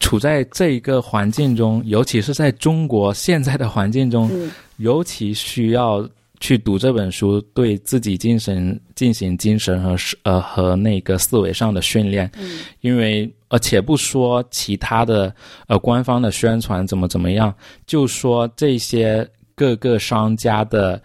[0.00, 4.30] 处在这一个环境中，尤其是在中国现在的环境中，
[4.78, 6.08] 尤其需要。
[6.40, 12.30] 去读这本书，对自己精神进行精神和呃和那个思维上的训练。
[12.36, 15.32] 嗯，因为呃，且不说其他的
[15.68, 17.54] 呃官方的宣传怎么怎么样，
[17.86, 21.00] 就说这些各个商家的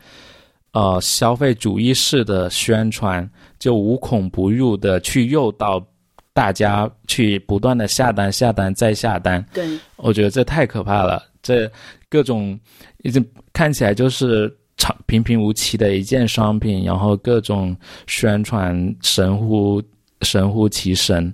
[0.72, 5.80] 呃消费主义式的宣传，就无孔不入的去诱导
[6.34, 9.46] 大家去不断的下单、下单再下单。
[9.54, 11.24] 对，我觉得这太可怕了。
[11.44, 11.72] 这
[12.10, 12.60] 各种
[13.04, 14.52] 已经看起来就是。
[14.82, 17.76] 长平平无奇的一件商品，然后各种
[18.08, 19.84] 宣传神乎
[20.22, 21.34] 神乎其神，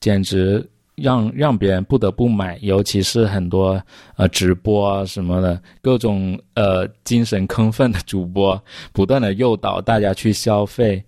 [0.00, 2.58] 简直让让别人不得不买。
[2.62, 3.80] 尤其是很多
[4.16, 8.60] 呃直播啊什么的，各种呃精神亢奋的主播，
[8.92, 11.02] 不断的诱导大家去消费。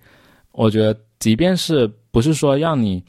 [0.52, 3.02] 我觉得，即便是不是说让你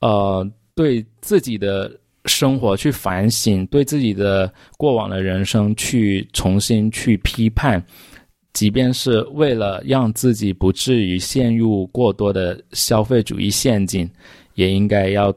[0.00, 1.90] 呃对自己的。
[2.28, 7.80] 生活去反省，对自己的过往的人生去重新去批判，
[8.52, 14.10] 即便是为了让自己不至于陷入过多的消费主义陷阱，
[14.56, 15.32] 也应该要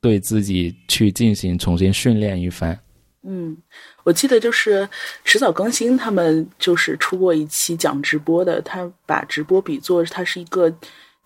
[0.00, 2.80] 对自己去进行重新训练一番。
[3.22, 3.54] 嗯，
[4.02, 4.88] 我记得就是
[5.22, 10.74] 迟早更新他们就是出过一期讲直播的，他把直播比作它是一个。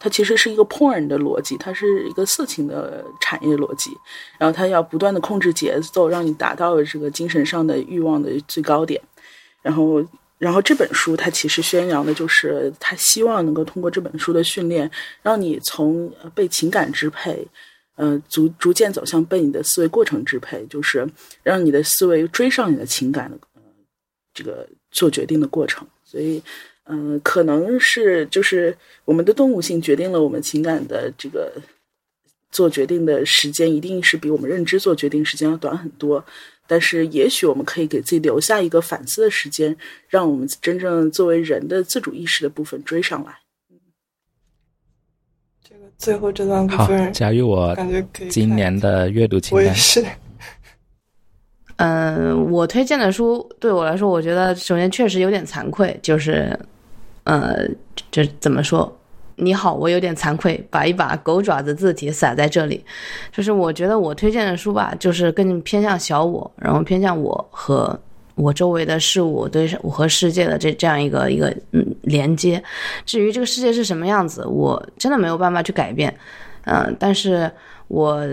[0.00, 3.90] 它其实是一个 porn 的逻辑，它是一个色情的产业逻辑，
[4.38, 9.02] 然后它要不断的控制节奏，让你达到这个精神上的欲望的最高点。
[9.60, 10.00] 然后，
[10.38, 14.90] 然后这本书它其实宣扬的就是，他希望能够通过这本书的训练，
[15.22, 17.46] 让你从被情感支配，
[17.96, 21.06] 呃，逐逐渐走向被你的思维过程支配，就是
[21.42, 23.62] 让你的思维追上你的情感的，呃，
[24.32, 25.86] 这个做决定的过程。
[26.04, 26.42] 所以。
[26.90, 28.74] 嗯，可能是就是
[29.04, 31.52] 我们的动物性决定了我们情感的这个
[32.50, 36.24] 做决定的时间，一定是比我们认知做决定时间要短很多。
[36.68, 39.76] 但是，也许我们可以给自己留下一个反思的时间，
[40.08, 43.32] 让我们真正作为人的自主意识的部分追上来。
[45.62, 50.04] 这个最后这段部分，假如我感觉可以今年的阅读清单，我也是。
[51.78, 56.56] 嗯，我推荐的书对我来说，我觉得首先确实有点惭愧，就是。
[57.24, 57.68] 呃，
[58.10, 58.97] 这怎么说？
[59.38, 62.84] 你好，我有点惭愧，把一把狗爪子字体撒在这里。
[63.32, 67.98] 就是我觉得我推荐的书吧，就是更偏向小我，然后偏向我和
[68.34, 72.62] 我周围的事物，对我和世界的这这样一个一个嗯连接。
[73.06, 76.14] 至于这个世界是什么样子，我真的没有办法去改变。
[76.64, 77.50] 嗯，但是
[77.86, 78.26] 我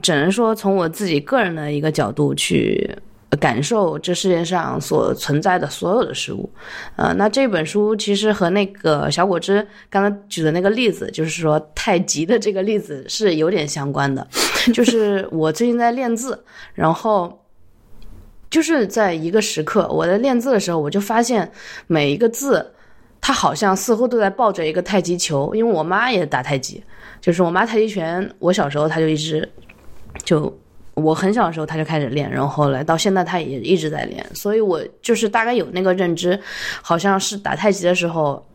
[0.00, 2.96] 只能说从我自己个人的一个角度去。
[3.40, 6.50] 感受这世界上所存在的所有的事物，
[6.96, 14.26] 呃，那这本书其实和那个小果汁刚才举的那个例子，就是说太极的这个例子是有点相关的。
[14.74, 17.42] 就是我最近在练字，然后
[18.50, 21.50] 就是在一个时刻，我在练字的时候，我就发现
[21.86, 22.72] 每一个字，
[23.20, 25.54] 它好像似乎都在抱着一个太极球。
[25.54, 26.84] 因为我妈也打太极，
[27.20, 29.50] 就是我妈太极拳，我小时候她就一直
[30.22, 30.54] 就。
[30.94, 36.38] 我很小的时候他就开始练，然后来到现在他也一直在练，所以我就是大概有那个认知，
[36.82, 38.46] 好像是打太极的时候，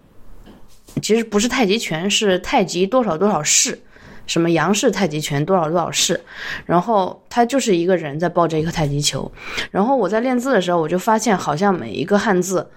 [1.02, 3.80] 其实不是太极拳，是太极多少多少式，
[4.28, 6.20] 什么杨氏太极拳多少多少式，
[6.66, 9.32] 然后他就是一个人在抱着一个太极球，
[9.72, 12.70] 然后我在练字的时候，我就发现好像每一个汉字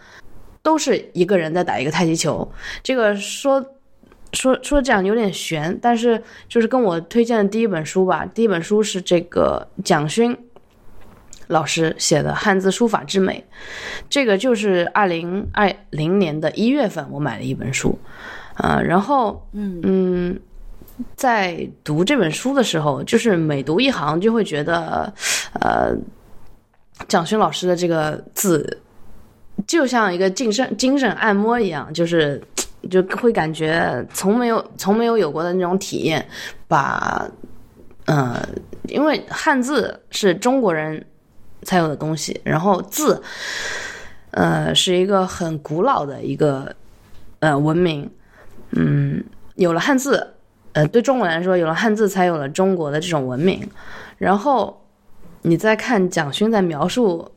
[0.62, 2.50] 都是一个人在打一个太极球，
[2.82, 3.64] 这个说。
[4.32, 8.24] 说说这样有点悬，但是就是跟我推荐的第一本书吧。
[8.24, 10.36] 第一本书是这个蒋勋
[11.48, 13.44] 老师写的《汉字书法之美》，
[14.08, 17.98] 这个就是二零二零年的一月份我买了一本书，
[18.54, 20.40] 啊，然后嗯嗯，
[21.16, 25.12] 在读这本书的时候，就是每读一行就会觉得，
[25.60, 25.92] 呃，
[27.08, 28.80] 蒋勋老师的这个字
[29.66, 32.40] 就像一个精神精神按摩一样，就是。
[32.88, 36.26] 就会感觉从没有从没有有过的那种体验，
[36.66, 37.28] 把，
[38.06, 38.40] 呃，
[38.84, 41.04] 因为汉字是中国人
[41.62, 43.22] 才有的东西，然后字，
[44.30, 46.74] 呃，是一个很古老的一个
[47.40, 48.10] 呃文明，
[48.70, 49.22] 嗯，
[49.56, 50.34] 有了汉字，
[50.72, 53.68] 呃，对中国来说，有了汉字才有了中国的这种文明，
[54.16, 54.82] 然后
[55.42, 57.30] 你再看蒋勋在描述。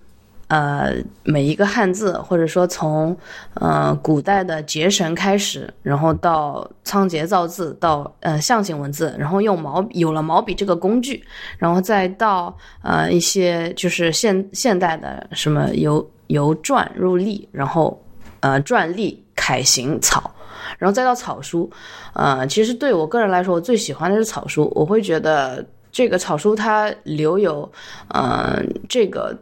[0.53, 3.17] 呃，每一个汉字，或者说从
[3.55, 11.23] 呃古代的结绳开始，然后到仓颉造字，到呃象形文字，然后用毛有了毛笔这个工具，
[11.57, 17.99] 然后再到呃一些就是现现代的什么由由篆入隶，然后
[18.41, 20.29] 呃篆隶楷行草，
[20.77, 21.67] 然后再到草书，
[22.13, 27.67] 呃，其实对我个人来说，我最喜欢的是草书，我会觉得这个草书它留有
[28.09, 29.35] 呃这个。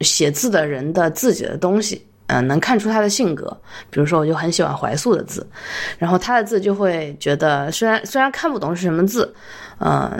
[0.00, 3.46] 写字的人的自己的东西，嗯，能看出他的性格。
[3.90, 5.46] 比如说，我就很喜欢怀素的字，
[5.98, 9.32] 然后他的字就会觉得，虽然虽然看不懂是什么字，
[9.78, 10.10] 嗯，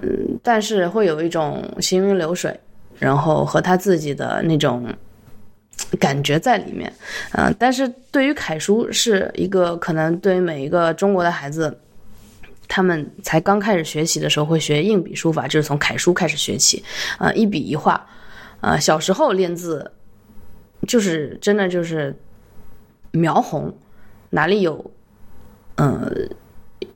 [0.42, 2.58] 但是会有一种行云流水，
[2.98, 4.86] 然后和他自己的那种
[5.98, 6.92] 感觉在里面，
[7.32, 7.54] 嗯。
[7.58, 11.76] 但是对于楷书，是一个可能对于每一个中国的孩子，
[12.68, 16.82] 他们才刚开始学习的时候会学硬笔书法，就是从楷书开始学起，
[17.18, 18.04] 啊，一笔一画。
[18.66, 19.92] 啊，小时候练字，
[20.88, 22.12] 就是真的就是
[23.12, 23.72] 描红，
[24.30, 24.90] 哪里有
[25.76, 26.10] 呃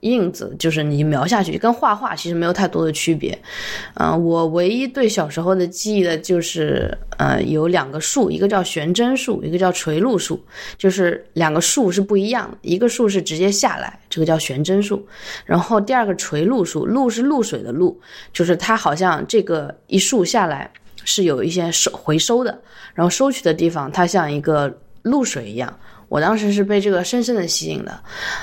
[0.01, 3.41] 印子，就是你描下去，跟画画其实没有太多的区别。
[3.93, 10.43] 嗯，我唯一对小时候的记忆的就是呃有两个树，一个叫悬针树，一个叫垂露树，
[10.77, 15.07] 就是两个树是不一样的，一个树是直接下来，这个叫悬针树，
[15.45, 17.97] 然后第二个垂露树，露是露水的露，
[18.33, 20.69] 就是它好像这个一树下来。
[21.03, 22.59] 是有一些收回收的，
[22.93, 25.73] 然后收取的地方，它像一个露水一样。
[26.09, 27.97] 我当时是被这个深深的吸引的，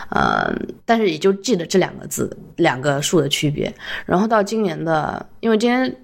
[0.08, 0.50] 呃，
[0.86, 3.70] 但是也就记得这两个字，两个数的区别。
[4.06, 5.96] 然后到今年的，因为今天，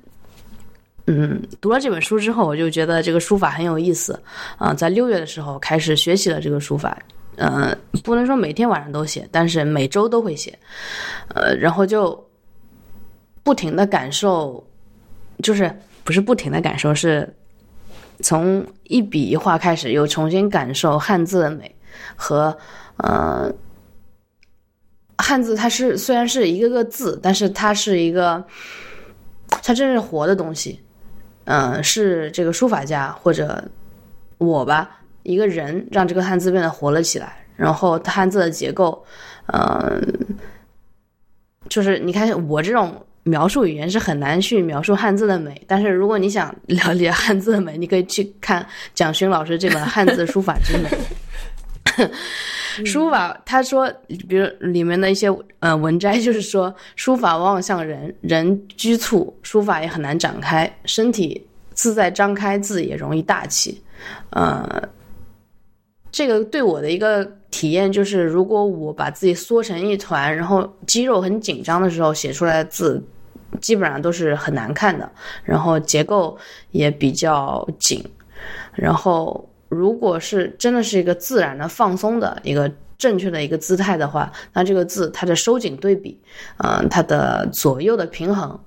[1.06, 4.22] 嗯，读了这本书之后，我就觉得这个书法很有意思
[4.58, 4.74] 啊。
[4.74, 6.98] 在六月的时候开始学习了这个书法，
[7.36, 10.58] 嗯，不能说每天晚上都写，但是每周都会写，
[11.34, 12.22] 呃，然后就
[13.42, 14.62] 不停的感受，
[15.42, 15.74] 就是。
[16.04, 17.34] 不是不停的感受，是
[18.20, 21.74] 从一笔一画开始，又重新感受汉字的美
[22.14, 22.56] 和
[22.98, 23.50] 呃，
[25.16, 28.44] 汉字它是虽然是一个个字，但是它是一个，
[29.48, 30.78] 它真是活的东西，
[31.46, 33.64] 嗯，是这个书法家或者
[34.36, 39.02] 我吧，一个人让这个汉字变得活了起来，然后汉字的结构，
[39.46, 40.00] 嗯，
[41.70, 43.04] 就是你看我这种。
[43.24, 48.64] 描述语言是很难去描述汉字的美，但是如果你想了解汉字的美，你可以去看
[48.94, 50.88] 蒋勋老师这本《汉字书法之美》。
[52.84, 53.88] 书法，他说，
[54.28, 55.28] 比如里面的一些
[55.60, 63.80] 呃文摘，就是说，书法往往像人，人拘促，书法也很难展开，身体自在张开，字也容易大气。
[64.30, 64.82] 呃，
[66.14, 73.02] 这个对我的一个体验就是，如果我把自己缩成一团，然后肌肉很紧张的时候，写出来的字。
[73.60, 75.08] 基本上都是很难看的，
[75.44, 76.36] 然后结构
[76.72, 78.04] 也比较紧。
[78.74, 86.20] 然后，如果是真的是一个自然的放松的一个正确的一个姿态的话，那这个字它的收紧对比，
[86.58, 88.58] 嗯、它的左右的平衡，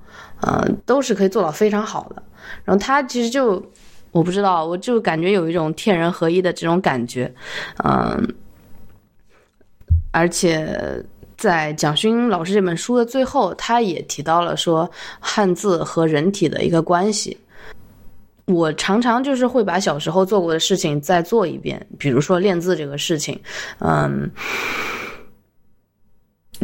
[0.42, 2.24] 嗯、都是可以做到非常好的。
[2.64, 3.62] 然后它其实就
[4.12, 7.32] 我不知道，我就感觉有一种天人合一的这种感觉，
[7.84, 8.36] 嗯、
[10.12, 11.04] 而且
[11.38, 14.90] 在蒋勋老师这本书的最后，他也提到了说
[15.20, 17.38] 汉字和人体的一个关系。
[18.46, 23.38] 我常常就是会把小时候做过的事情再做一遍，比如说练字这个事情，
[23.80, 24.32] 嗯，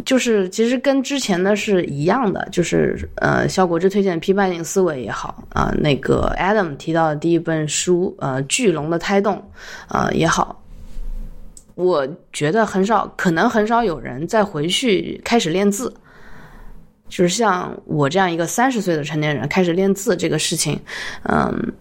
[0.04, 9.36] 就是其实跟之前的是一样的，就是呃，肖国之推荐的批判性思维也好啊、那个 Adam 提到的第一本书呃《巨龙的胎动》
[9.94, 10.62] 啊、也好，
[11.74, 15.92] 我觉得很少，可能很少有人再回去开始练字。
[17.06, 20.80] 就是像我这样一个三十岁的成年人开始练字这个事情，
[21.24, 21.72] 嗯，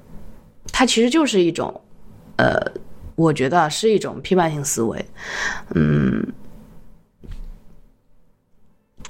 [0.71, 1.81] 它其实就是一种，
[2.35, 2.55] 呃，
[3.15, 5.03] 我觉得是一种批判性思维，
[5.73, 6.23] 嗯，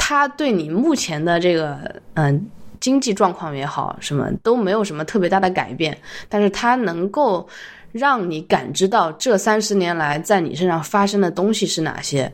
[0.06, 1.80] 它对你目前的这个
[2.16, 2.46] 嗯、
[2.82, 5.98] 经济状况也好，什么都没有什么特别大的改变，
[6.28, 7.48] 但是它能够
[7.94, 12.30] 让你感知到这三十年来在你身上发生的东西是哪些，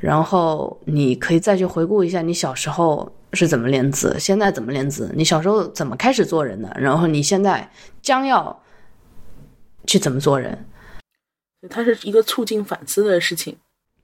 [0.00, 7.70] 然后你可以再去回顾一下你小时候是怎么练字，现在怎么练字，你小时候怎么开始做人的，然后你现在
[8.02, 8.60] 将要
[9.86, 10.66] 去怎么做人，
[11.70, 13.56] 它是一个促进反思的事情，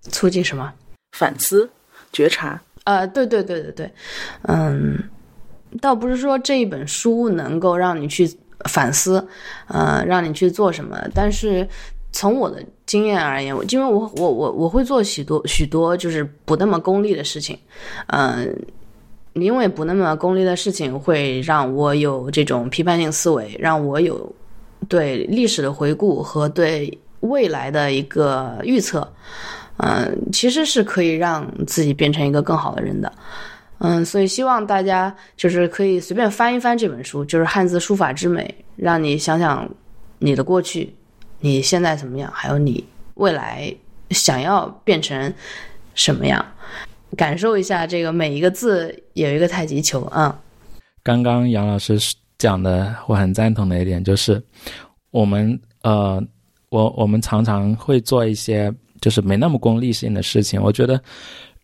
[0.03, 0.73] 促进什么？
[1.11, 1.69] 反思、
[2.13, 2.63] 觉察。
[2.89, 3.93] 呃，对对对对对，
[4.45, 4.97] 嗯，
[5.79, 8.27] 倒不是说这一本书能够让你去
[8.71, 9.29] 反思，
[9.67, 11.69] 呃，让你去做什么，但是
[12.13, 17.59] 从我的经验而言，我因为我我我我会做许多许多就是不那么功利的事情，
[18.07, 18.57] 嗯、
[19.35, 24.35] 因为不那么功利的事情会让我有这种批判性思维，让我有
[24.89, 29.07] 对历史的回顾和对未来的一个预测。
[29.79, 33.13] 嗯，其实是可以让自己变成一个更好的人的。
[33.79, 39.69] 嗯，所以希望大家就是可以随便翻一翻这本书，就是《汉字书法之美》，让你想想
[40.19, 40.93] 你的过去，
[41.39, 43.73] 你现在怎么样，还有你未来
[44.11, 45.33] 想要变成
[45.95, 46.45] 什么样，
[47.17, 50.37] 感受一下这个每一个字有一个太极球啊。
[51.05, 51.97] 刚刚杨老师
[52.37, 54.43] 讲的，我很赞同的一点就是，
[55.13, 56.21] 我们呃，
[56.71, 60.63] 我我们常常会做一些就是没那么功利性的事情。
[60.63, 61.01] 我觉得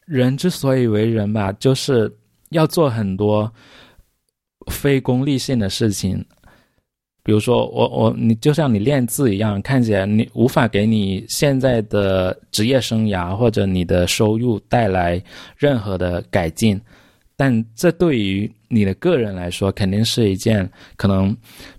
[0.06, 2.12] 人之所以为人吧，就是
[2.50, 3.52] 要做很多
[4.70, 6.24] 非功利性的事情。
[7.26, 15.22] 比如说，我我你就像你练字一样，看起来你无法给你现在的职业生涯或者你的收入带来
[15.56, 16.78] 任何的改进，
[17.34, 21.34] 但这对于你的个人来说，肯定是一件可能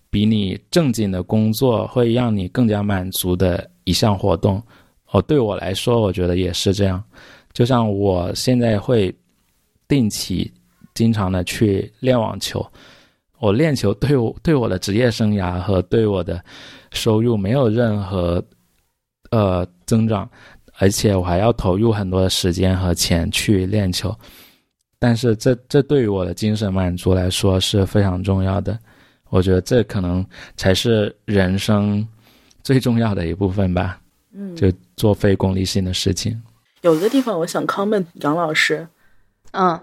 [0.09, 4.59] 比你正经的工作会让你更加满足的一项活动。
[5.11, 7.01] 哦，对我来说，我觉得也是这样。
[7.53, 9.15] 就像我现在会
[9.87, 10.51] 定期、
[10.93, 12.65] 经常的去练网球，
[13.39, 16.43] 我练球对我对我的职业生涯和对我的
[16.91, 18.43] 收入没有任何
[19.31, 20.29] 呃增长，
[20.79, 24.13] 而且我还要投入很多的时间和钱去练球。
[24.99, 28.77] 但是这这对于我的精神满足来说是非常重要的，
[29.29, 30.25] 我觉得这可能
[30.57, 32.05] 才是人生
[32.63, 33.99] 最重要的一部分吧。
[34.37, 36.41] 嗯，就做非功利性的事情。
[36.81, 38.87] 有一个地方我想 comment 杨老师，
[39.51, 39.79] 嗯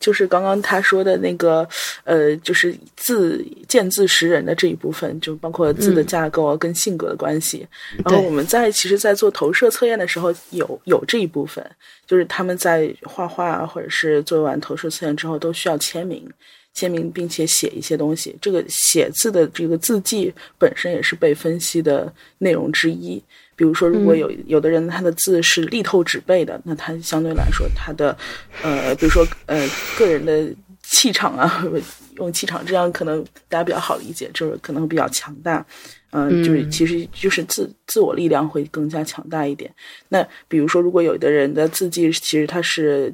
[0.00, 1.68] 就是刚刚他说的那个，
[2.04, 7.66] 呃，就是字见字识人的这一部分，就包括字的架构啊跟性格的关系。
[8.04, 11.68] 然后我们在其实，在做投射测验的时候，有有这一部分，
[12.06, 16.30] 就是他们在画画或者是做完投射测验之后，都需要签名。
[16.74, 18.36] 签名，并且写一些东西。
[18.40, 23.20] 这个写字的这个字迹本身也是被分析的内容之一。
[23.58, 28.16] 比如说，如果有有的人他的字是力透纸背的，那他相对来说他的
[28.62, 30.48] 呃，比如说呃个人的
[30.84, 31.66] 气场啊，
[32.18, 35.66] 用气场这样可能大家比较好理解，就是可能比较强大。
[36.10, 39.68] 嗯、呃，就是其实就是自自我力量会更加强大一点。
[40.08, 43.12] 那比如说，如果有的人的字迹其实他是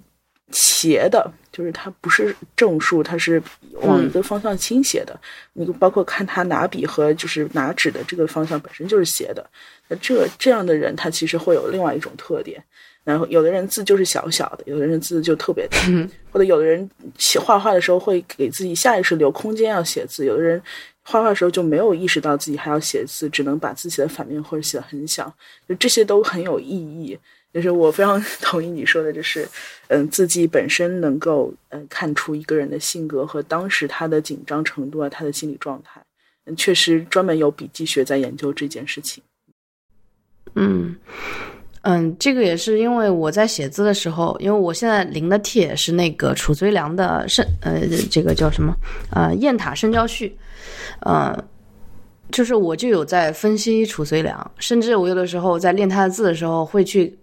[0.52, 3.40] 斜的，就是它不是正数，它是
[3.74, 5.16] 往一个方向倾斜的。
[5.52, 9.48] 你、包括看他拿笔和就是拿纸的这个方向本身就是斜的。
[9.86, 12.60] 那这这样的人，他其实会有另外一种特点。
[13.04, 15.78] 然后有的人字就是小小的，有的人字就特别大，
[16.32, 20.60] 或者有的人写画画的时候会给自己下意识留空间要写字，有的人
[21.02, 25.32] 画画的时候就没有意识到自己还要写字，只能把字写的反面或者写的很小，
[25.68, 27.16] 就这些都很有意义。
[27.54, 29.48] 就是我非常 同意你说的，就是
[29.86, 36.02] 嗯，字迹本身能够呃看出一个人的性格和当时他的紧张程度啊，他的心理状态。
[36.46, 39.22] 嗯，确实专门有笔记学在研究这件事情。
[40.56, 40.96] 嗯
[41.82, 47.80] 嗯，这个也是因为我在写字的时候，因为我现在临的帖是那个褚遂良的圣呃，
[48.10, 48.74] 这个叫什么
[49.12, 50.28] 呃《雁塔圣教序》，
[51.08, 51.44] 呃，
[52.32, 57.16] 就是我就有在分析褚遂良，甚至我有的时候在练他的字的时候会去。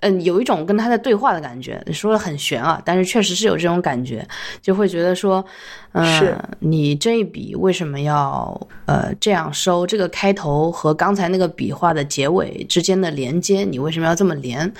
[0.00, 4.26] 嗯，有一种跟他在对话的感觉，说的很玄啊，但是确实是有这种感觉，
[4.62, 5.44] 就会觉得说，
[5.92, 9.86] 嗯，你这一笔为什么要呃这样收？
[9.86, 14.72] 这个开头和刚才那个笔画的结尾之间的连接，你为什么要这么连？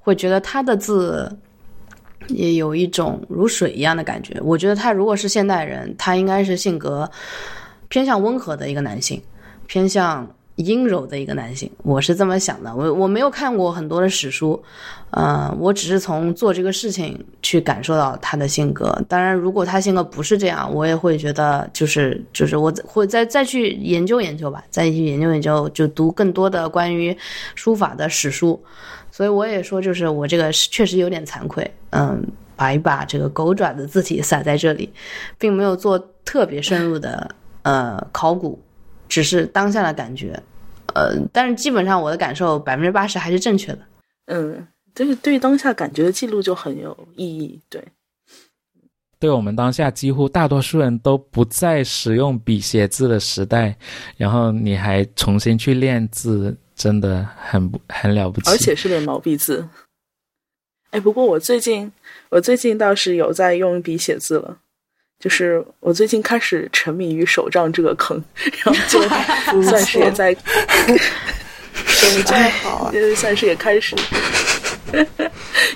[0.00, 1.30] 会觉得他的字
[2.28, 4.38] 也有一种如水一样的感觉。
[4.42, 7.10] 我觉得他如果是现代人，他应该是性格
[7.88, 9.22] 偏向温和的一个男性，
[9.66, 10.26] 偏向。
[10.58, 12.74] 阴柔的一个男性，我是这么想的。
[12.74, 14.60] 我我没有看过很多的史书，
[15.10, 18.90] 呃，我只是从做这个事情去感受到他的性格。
[19.08, 27.16] 当然，如果他性格不是这样，我也会觉得就是就是我会再再去研究研究吧，再去研究研究，就读更多的关于
[27.54, 28.60] 书法的史书。
[29.12, 32.20] 所以我也说，就是我这个确实有点惭愧，嗯，
[32.56, 34.92] 把一把这个狗爪的字体撒在这里，
[35.38, 37.30] 并没有做特别深入的
[37.62, 38.60] 呃考古。
[39.08, 40.40] 只是当下的感觉，
[40.94, 43.78] 呃，但是基本上我的感受百分之八十还是正确的。
[44.26, 47.60] 嗯，就是对于当下感觉的记录就很有意义。
[47.70, 47.82] 对，
[49.18, 53.76] 对我们当下几乎大多数人都不再使用笔写字的时代，
[54.16, 58.50] 然后你还重新去练字，真的很不很了不起。
[58.50, 59.66] 而且是练毛笔字。
[60.90, 61.90] 哎，不过我最近
[62.30, 64.58] 我最近倒是有在用笔写字了。
[65.18, 68.22] 就是我最近开始沉迷于手账这个坑，
[68.64, 69.02] 然后就
[69.68, 70.32] 算是也在
[71.86, 73.96] 手账好，算是也开始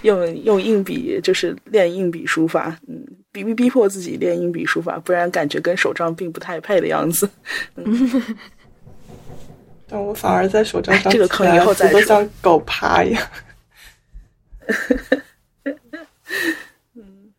[0.03, 7.29] 用用硬笔，就是练硬笔书法，嗯，逼逼逼迫自己练硬笔书法，不然感觉跟手账并不太配的样子。
[9.89, 13.21] 但我反而在手账上这个坑以后再都，像狗爬一样。
[16.95, 17.33] 嗯，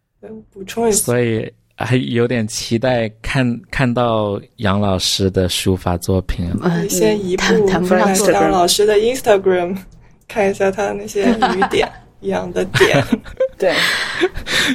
[0.52, 1.50] 补充一下，所以。
[1.76, 6.52] 还有点期待看看到杨老师的书法作品。
[6.62, 7.84] 嗯，先移步看
[8.32, 9.76] 杨老师的 Instagram，
[10.28, 13.04] 看一下他的那些雨点 一样的点。
[13.58, 13.74] 对，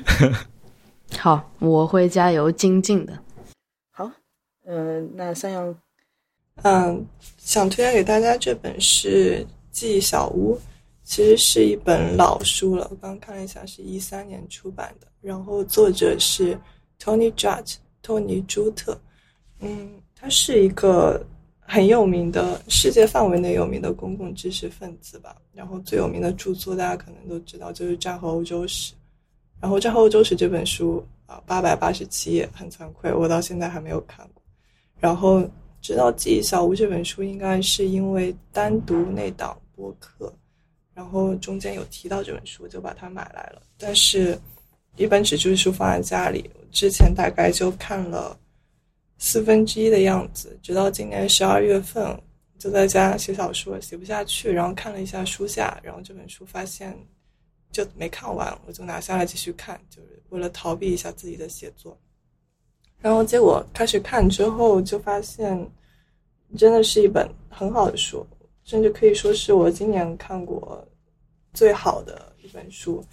[1.18, 3.12] 好，我会加油精进的。
[3.92, 4.10] 好，
[4.66, 5.74] 嗯，那三阳，
[6.62, 7.06] 嗯，
[7.38, 9.38] 想推荐给大家这本是
[9.70, 10.56] 《记忆小屋》，
[11.04, 12.88] 其实是一本老书了。
[12.90, 16.58] 我刚看了一下，是一三年出版的，然后作者是。
[17.00, 19.00] Tony Judd，托尼·朱特，
[19.60, 21.24] 嗯，他是一个
[21.60, 25.36] 很有名的世界范围内有名的公共知识分子吧。
[25.52, 28.92] 然后最有名的著作大家可能都知道，就是《战后欧洲史》。
[29.60, 34.42] 然后《战后欧洲史》这本书啊，八百八十七页，很惭愧，我到现在还没有看过。
[34.98, 35.48] 然后
[35.80, 40.32] 知道《记忆小屋》这本书，应该是因为单独那档播客，
[40.94, 43.62] 然后中间有提到这本书，就把它买来了。
[43.78, 44.38] 但是。
[44.98, 48.36] 一本纸质书放在家里，之前大概就看了
[49.16, 52.20] 四分之一的样子，直到今年十二月份，
[52.58, 56.92] 就在家写小说，写不下去，然后看了一下书架，然后这本书发现
[57.70, 61.96] 就没看完，我就拿下来继续看，就是为了逃避一下自己的写作。
[63.00, 65.64] 然后结果开始看之后，就发现
[66.56, 68.26] 真的是一本很好的书，
[68.64, 70.84] 甚至可以说是我今年看过
[71.54, 73.04] 最好的一本书。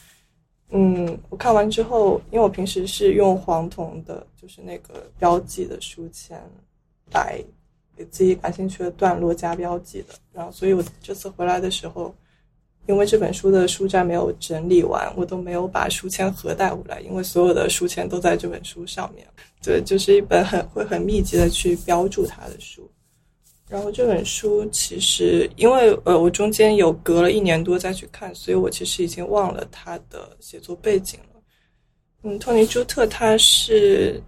[0.78, 6.38] 嗯，我看完之后，因为我平时是用黄铜的，就是那个标记的书签，
[7.14, 7.42] 来
[7.96, 10.14] 给自己感兴趣的段落加标记的。
[10.34, 12.14] 然后，所以我这次回来的时候，
[12.88, 19.26] 因为这本书的书站没有整理完，我都没有把书签盒带回来，因为所有的书签都在这本书上面。
[19.64, 22.86] 对，就是一本很会很密集的去标注它的书。
[23.68, 31.42] 然后这本书其实，因为呃，我中间有隔了一年多再去看，所以我其实已经忘了他的写作背景了。
[32.22, 34.22] 嗯，托尼·朱特他是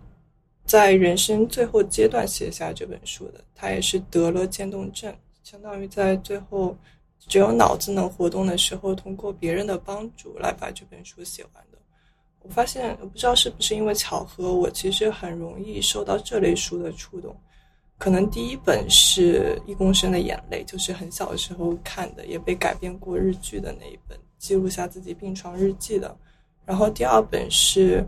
[0.66, 6.76] 在人生最后阶段写下这本书的，他也是得了渐冻症，相当于在最后
[7.28, 11.78] 只有脑子能活动的时候，通过别人的帮助来把这本书写完的。
[12.42, 17.36] 我发现，我不知道是不是因为巧合，我其实很容易受到这类书的触动。
[17.98, 26.16] 可能第一本是《一公升的眼泪》，就是很小的时候看的，也被改编过日剧的那一本，记录下自己病床日记的。
[26.64, 28.02] 然后第二本是《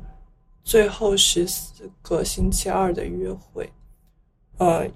[0.63, 3.65] 最后十四个星期二的约会》，
[4.57, 4.87] 呃，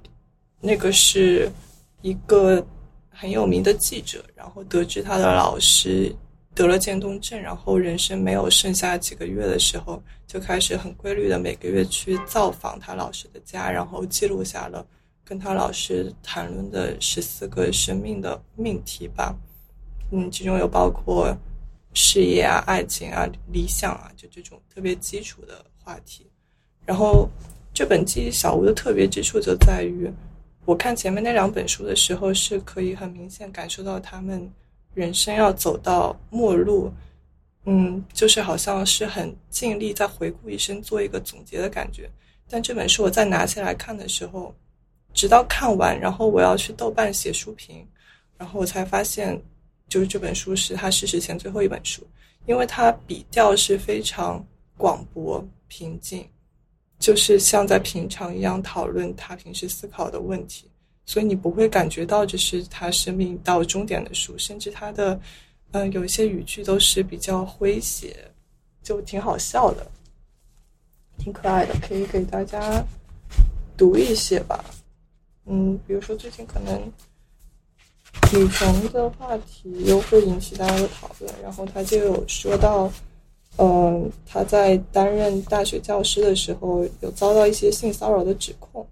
[0.59, 1.49] 那个是
[2.01, 2.63] 一个
[3.09, 6.15] 很有名的记者，然后得知他的老师
[6.55, 10.01] 得了渐冻症，然后人生没有剩下几个月的时候。
[10.25, 14.83] 就开始很规律的每个月去造访他老师的家，然后记录下了
[15.23, 19.35] 跟他老师谈论的十四个生命的命题吧。
[20.11, 21.37] 嗯，其中有包括
[21.93, 26.25] 事业啊、爱情啊、理想啊，就这种特别基础的话题。
[26.83, 27.29] 然后
[27.71, 30.11] 这本记忆小屋的特别之处就在于，
[30.65, 34.51] 我看前面那两本书的时候，是可以很明显感受到他们
[34.93, 36.91] 人生要走到末路，
[37.65, 42.09] 嗯，就是好像是很尽力在回顾一生，做一个总结的感觉。
[42.49, 44.53] 但这本书我再拿起来看的时候，
[45.13, 47.87] 直到看完，然后我要去豆瓣写书评，
[48.37, 49.41] 然后我才发现。
[49.89, 52.01] 就是这本书是他逝世前最后一本书，
[52.47, 54.43] 因为他笔调是非常
[54.75, 56.27] 广博平静，
[56.97, 60.67] 就是像在平常一样讨论他平时思考的问题，
[61.05, 65.19] 所以你不会感觉到这是他生命到终点的书，甚至他的
[65.71, 68.15] 嗯有一些语句都是比较诙谐，
[68.81, 69.85] 就挺好笑的，
[71.17, 72.83] 挺可爱的，可以给大家
[73.77, 74.63] 读一些吧，
[75.45, 76.91] 嗯，比如说最近可能。
[78.31, 82.91] 女权的话题又会引起大家的讨论，然后他就有说到，
[83.57, 88.87] 嗯，他在担任大学教师的时候有遭到一些性骚扰的指控，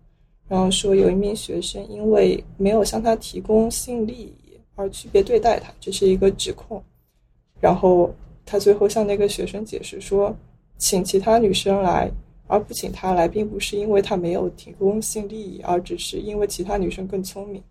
[0.52, 6.84] 然后说有一名学生因为没有向他提供性利益而区别对待他，这是一个指控。
[7.62, 8.14] 然后
[8.46, 10.36] 他最后向那个学生解释说，
[10.78, 12.12] 请其他女生来
[12.48, 17.64] 而不请他来，并不是因为他没有提供性利益，而只是因为其他女生更聪明。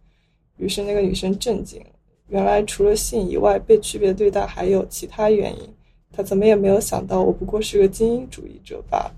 [0.56, 1.84] 于是那个女生震惊，
[2.28, 5.68] 原来除了性以外，被区别对待还有其他原因。
[6.10, 9.14] 她怎么也没有想到，我不过是个精英主义者罢了。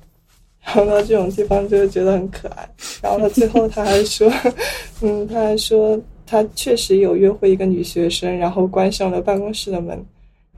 [0.64, 2.68] 然后到这种地方就会觉得很可爱。
[3.02, 4.30] 然后他最后他还说，
[5.02, 10.04] 嗯，他还说他确实有约会一个女学生，然后关上了办公室的门，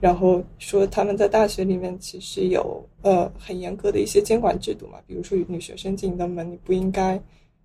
[0.00, 7.20] 然后说他们在大学里面其实有呃很严格的一些监管制度嘛，比如说女学生进你的门你不应该。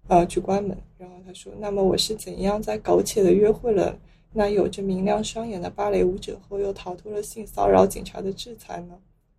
[0.08, 0.76] 呃，去关门。
[0.98, 3.96] 然后他说：“那么我是怎样在苟且的约会了
[4.34, 8.96] 那有着明亮双眼的芭蕾舞者后，又逃脱了性骚扰警察的制裁呢？”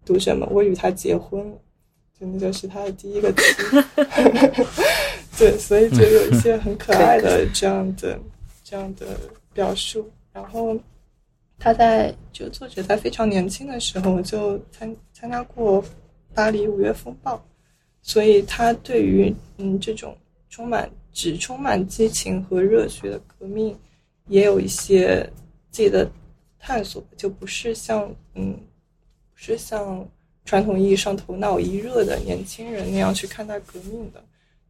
[0.06, 1.56] 读者们，我与他结婚了，
[2.20, 3.42] 真的就是他的第一个妻。
[5.38, 8.20] 对，所以就有一些很可爱的这样的
[8.62, 9.18] 这样的
[9.54, 10.08] 表述。
[10.32, 10.78] 然后
[11.58, 15.82] 他在就作者在非常年轻的时候就参参加过
[16.34, 17.42] 巴黎五月风暴，
[18.02, 20.16] 所以他对于嗯这种。
[20.52, 23.78] 充满只充满激情和热血的革命，
[24.26, 25.22] 也有一些
[25.70, 26.10] 自己的
[26.58, 28.58] 探索，就不是像嗯，
[29.32, 30.04] 不是像
[30.50, 34.20] 传统意义上头脑一热的年轻人那样去看待革命的。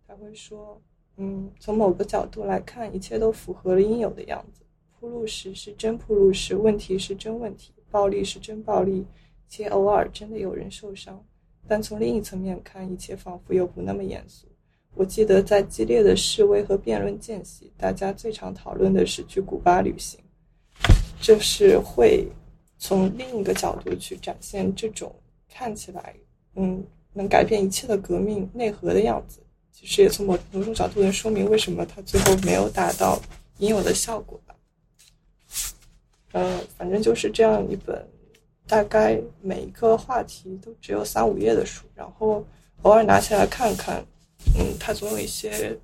[0.07, 0.79] 他会说，
[1.17, 4.61] 嗯，从某个角度来看，一切都符合了应有的样子。
[4.99, 9.07] 铺路石是真铺路石，问题是真问题，暴力是真暴力，
[9.49, 11.19] 且偶尔真的有人受伤。
[11.67, 14.47] 但从另一层面看，一切仿佛又不那么严肃。
[14.95, 20.21] 我记得在激烈的示威和辩论间隙，大家最常讨论的是去古巴旅行，
[21.23, 22.29] 就是会
[22.77, 25.11] 从另一个角度去展现这种
[25.53, 26.15] 看起来
[26.55, 26.83] 嗯
[27.13, 29.41] 能改变一切的革命内核的样子。
[29.73, 33.21] 其实也从某某种角度能说明为什么他最后没有达到
[33.59, 34.55] 应有的效果吧。
[36.33, 38.07] 呃，反正就是这样一本，
[38.67, 42.45] 大概每一个话题都只有三五页的书，然后
[42.83, 44.05] 偶尔拿起来看看。
[44.59, 45.79] 嗯，它总有一些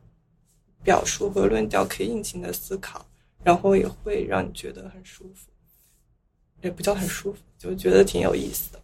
[0.83, 3.05] 表述和论调可以尽情的思考，
[3.45, 5.51] 然后也会让你觉得很舒服，
[6.62, 8.81] 也不叫很舒服，就觉得挺有意思的。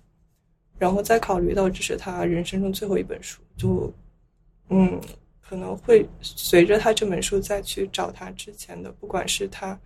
[0.83, 3.95] 然后再考虑到这是他人生中最后一本书，就
[4.70, 5.01] 嗯，
[5.41, 9.80] 可能会随着他这本书再去找他之前的，不管是他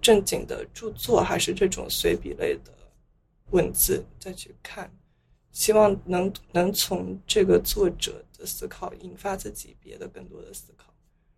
[0.00, 2.72] 正经的著作，还是这种随笔类的
[3.50, 4.90] 文字再去看，
[5.52, 8.24] 希望能能从这个作者。
[8.40, 10.86] 的思考引发自己别的更多的思考，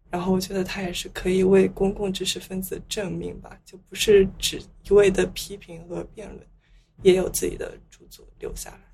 [0.08, 6.46] 然后我觉得他也是可以为公共知识分子证明吧，就不是只一味的批评和辩论，
[7.02, 8.91] 也有自己的著作留下来。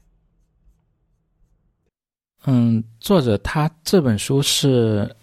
[2.46, 5.14] 嗯，作者他这本书是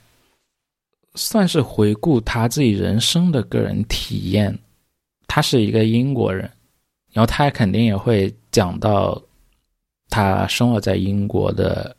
[1.15, 4.57] 算是回顾他自己人生的个人体验，
[5.27, 6.49] 他是一个英国人，
[7.11, 9.21] 然后他肯定也会讲到
[10.09, 11.95] 他生活在英国的。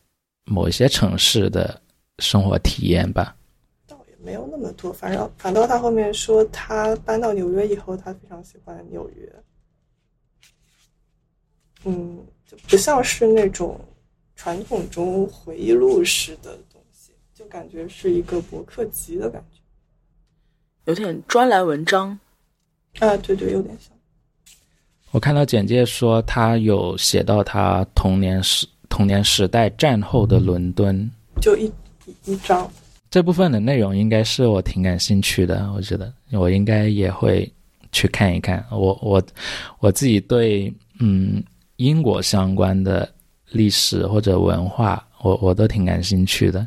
[0.48, 1.82] 某一些城市的
[2.20, 3.34] 生活体验吧，
[3.88, 4.92] 倒也没有那么多。
[4.92, 9.32] 反正反倒他后面说，他搬到纽约以后，他非常喜欢纽约。
[11.82, 13.76] 嗯，就不像是那种
[14.37, 19.61] 传统中回忆录式的东西，就感觉是一个博客集的感觉，
[20.84, 22.16] 有点专栏文章。
[23.01, 23.91] 啊，对对，有点像。
[25.11, 28.64] 我看到简介说，他有写到他童年时。
[28.89, 31.11] 童年时代战后的伦敦，
[31.41, 31.70] 就一
[32.24, 32.70] 一章。
[33.11, 37.53] 这部分的内容应该是我挺感兴趣的，我觉得我应该也会
[37.91, 38.64] 去看一看。
[38.70, 39.22] 我我
[39.80, 41.43] 我自己对嗯
[41.76, 43.12] 英国相关的
[43.51, 46.66] 历史或者文化，我我都挺感兴趣的。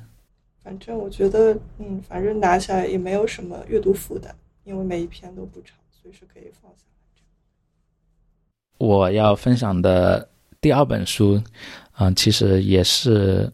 [0.64, 6.88] 反正我觉得，嗯，反正拿起来也没有什么阅读负担，因为每一篇都不长，随时可以放下来。
[8.78, 10.30] 我要分享的
[10.62, 11.42] 第二本书，
[11.98, 13.52] 嗯，其实也是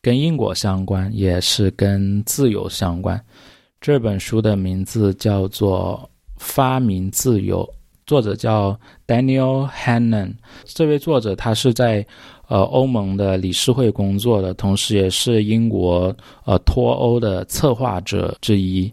[0.00, 3.22] 跟因果相关，也是跟自由相关。
[3.80, 6.10] 这本书的名字叫做
[6.42, 7.62] 《发明自由》，
[8.06, 10.34] 作者叫 Daniel Hannan。
[10.64, 12.04] 这位作者他是在
[12.48, 18.92] 呃欧盟的理事会工作的，同时也是英国呃脱欧的策划者之一。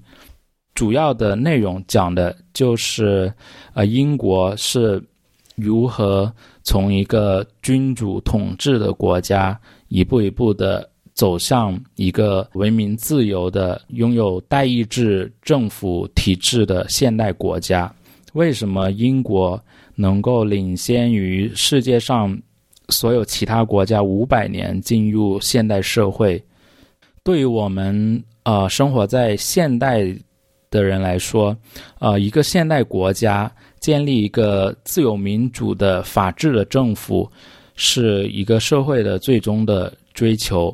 [0.75, 3.33] 主要的内容讲的就是
[3.73, 5.03] 呃英国是。
[5.55, 6.33] 如何
[6.63, 9.55] 从一个君主统治的国家
[9.87, 17.93] 一步一步的走向一个文明自由的、拥有代议制政府体制的现代国家？
[18.33, 22.35] 为什么英国能够领先于世界上
[22.89, 26.43] 所有其他国家五百年进入现代社会？
[27.23, 30.15] 对于我们呃生活在现代
[30.69, 31.55] 的人来说，
[31.99, 33.51] 呃，一个现代国家。
[33.79, 37.29] 建立一个自由民主的法治的政府，
[37.75, 40.73] 是一个社会的最终的追求。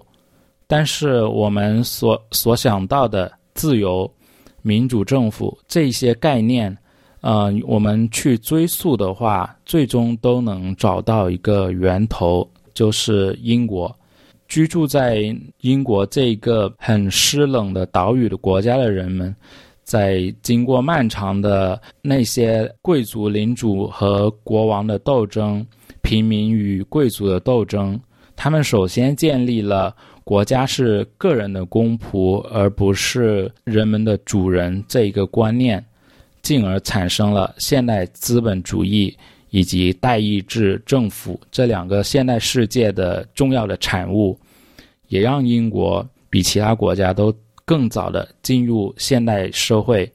[0.68, 4.08] 但是我们所所想到的自由
[4.62, 6.78] 民主政府这些概念，
[7.22, 13.94] 呃，我们去追溯的话，最终都能找到一个源头，就是英国。
[14.48, 19.36] 居住在英国这个很湿冷的岛屿的国家的人们。
[19.84, 25.66] 在经过漫长的那些贵族领主和国王的斗争，
[26.04, 28.00] 平民与贵族的斗争，
[28.36, 35.84] 他们首先建立了国家是个人的公仆，而不是人们的主人这一个观念，
[36.42, 39.16] 进而产生了现代资本主义
[39.50, 44.40] 以及代议制政府这两个现代世界的重要的产物，
[45.08, 47.34] 也让英国比其他国家都。
[47.66, 50.12] 更早的进入现代社会，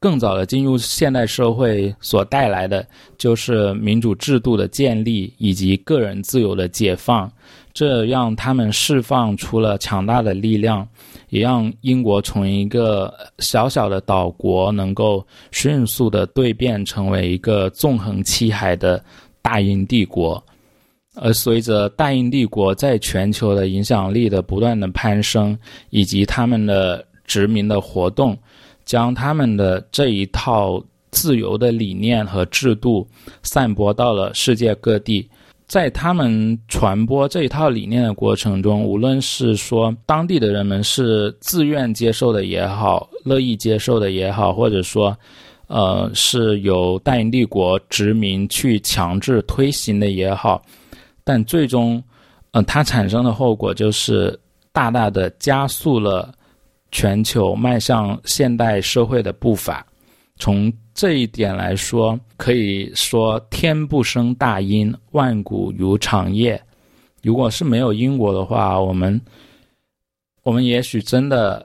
[0.00, 2.88] 更早的进入现代社会所带来的
[3.18, 7.30] 就是民主制度的建立以及个人自由的解放，
[7.74, 10.88] 这让他们释放出了强大的力量，
[11.28, 19.02] 也让英国从一个小小的岛国能够迅速的蜕变成为一个纵横七海的
[19.42, 20.42] 大英帝国。
[21.20, 25.58] 而随着大英帝国在全球的影响力的不断的攀升，
[25.90, 28.38] 以及他们的殖民的活动，
[28.84, 33.04] 将他们的这一套自由的理念和制度
[33.42, 35.28] 散播到了世界各地。
[35.68, 45.14] 在他们传播这一套理念的过程中，无论是说当地的人们是自愿接受的也好，乐意接受的也好，或者说，
[45.66, 50.62] 呃，是由大英帝国殖民去强制推行的也好。
[51.22, 52.02] 但最终，
[52.52, 54.36] 嗯，它产生的后果就是
[54.72, 56.32] 大大的加速了
[56.90, 59.84] 全球迈向现代社会的步伐。
[60.38, 66.60] 从这一点来说，可以说天不生大因，万古如长夜。
[67.22, 69.20] 如果是没有英国的话，我们，
[70.42, 71.64] 我们也许真的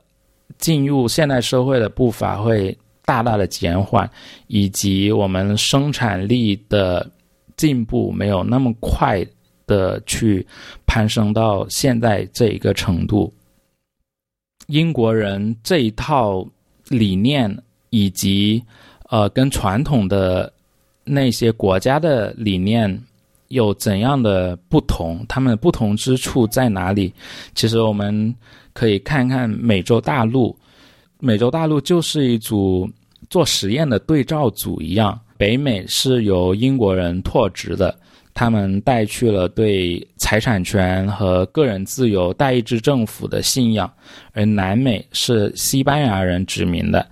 [0.59, 4.07] 进入现代社会的步伐会大大的减缓，
[4.45, 7.09] 以及我们生产力的
[7.57, 9.25] 进步没有那么快。
[9.65, 10.45] 的去
[10.86, 13.34] 攀升到现在这一个程度，
[14.67, 16.45] 英国人这一套
[16.89, 17.57] 理念
[17.89, 18.61] 以及
[19.14, 20.51] 呃跟传统的
[21.03, 22.99] 那些国家的理念
[23.49, 25.24] 有怎样的不同？
[25.30, 27.14] 他们不同之处在哪里？
[27.53, 28.34] 其实我们
[28.74, 30.57] 可以看看美洲大陆，
[31.20, 32.89] 美洲大陆就是一组
[33.30, 37.95] 做实验的对照组一样，北美是由英国人拓殖的。
[38.34, 43.88] 他们带去了对财产权和个人自由、代议制政府的信仰，
[44.32, 47.07] 而南美是西班牙人殖民的，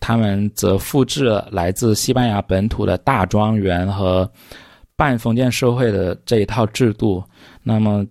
[0.00, 4.28] 他们则复制了来自西班牙本土的大庄园和
[4.96, 7.22] 半封建社会的这一套制度。
[7.62, 8.04] 那么，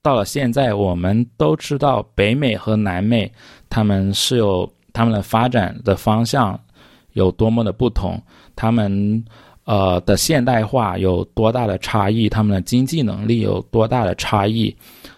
[0.00, 3.30] 到了现在，我们都知道北美和南美
[3.68, 6.58] 他们是有他们的发展的方向
[7.12, 8.18] 有多么的不同，
[8.56, 9.24] 他们。
[9.66, 12.28] 呃的现代化有多大的差异？
[12.28, 14.76] 他们的经济能力有多大的差异？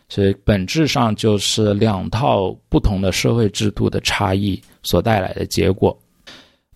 [0.08, 5.98] 所以本质上就是两套不同的社会制度的差异所带来的结果。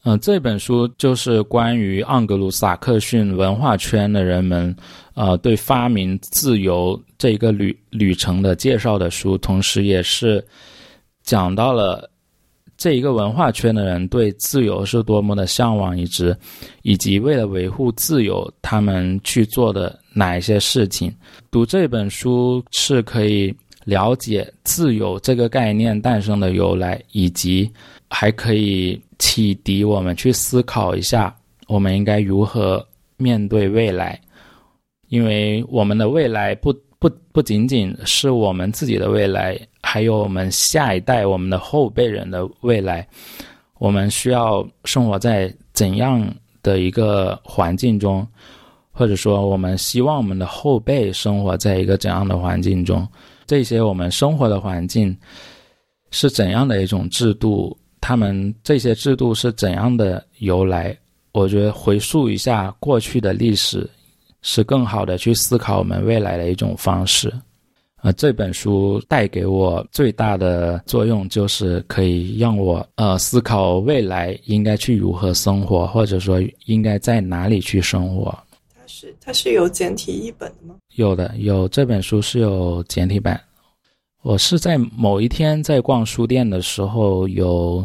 [0.05, 4.75] 嗯，这本书就是关于盎格鲁撒克逊文化圈的人们，
[5.15, 10.45] 呃，对发明自由这一个旅旅程的介绍的书，同时也是。
[11.23, 12.11] 讲到了
[12.77, 16.35] 这一个文化圈的人对自由是多么的向往，以及
[16.83, 21.15] 以及为了维护自由，他们去做的哪一些事情。
[21.51, 27.71] 读这本书是可以了解自由这个概念诞生的由来，以及
[28.11, 31.35] 还可以启迪我们去思考一下，
[31.67, 32.87] 我们应该如何
[33.17, 34.21] 面对未来，
[35.09, 36.75] 因为我们的未来不。
[37.01, 43.09] 不不仅仅是我们自己的未来，还有我们下一代、我们的后辈人的未来。
[43.79, 46.23] 我们需要生活在怎样
[46.63, 48.29] 的一个环境中，
[48.93, 53.09] 或者说，我们希望我们的后辈生活在一个怎样的环境中？
[53.47, 55.17] 这些我们生活的环境
[56.11, 57.75] 是怎样的一种制度？
[58.01, 60.97] 他们这些制度是怎样的由来？
[61.33, 63.89] 我觉得回溯一下过去的历史。
[64.43, 67.31] 是更好的去思考我们未来的一种方式，
[68.01, 78.31] 呃，这本书带给我最大的作用就是可以让我呃思考未来应该去如何生活，或者说应该在哪里去生活。
[78.75, 80.77] 它是它是有简体译本的吗？
[80.95, 83.39] 有的，有这本书是有简体版。
[84.23, 87.85] 我是在某一天在逛书店的时候有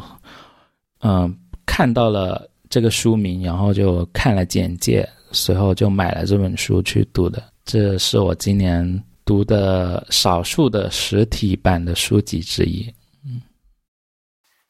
[0.99, 1.33] 嗯
[1.65, 5.07] 看到了这个书名，然后就看了简介。
[5.31, 12.85] 随后就买了这本书去读的，这是我今年读的少数的实体版的书籍之一。
[13.25, 13.41] 嗯，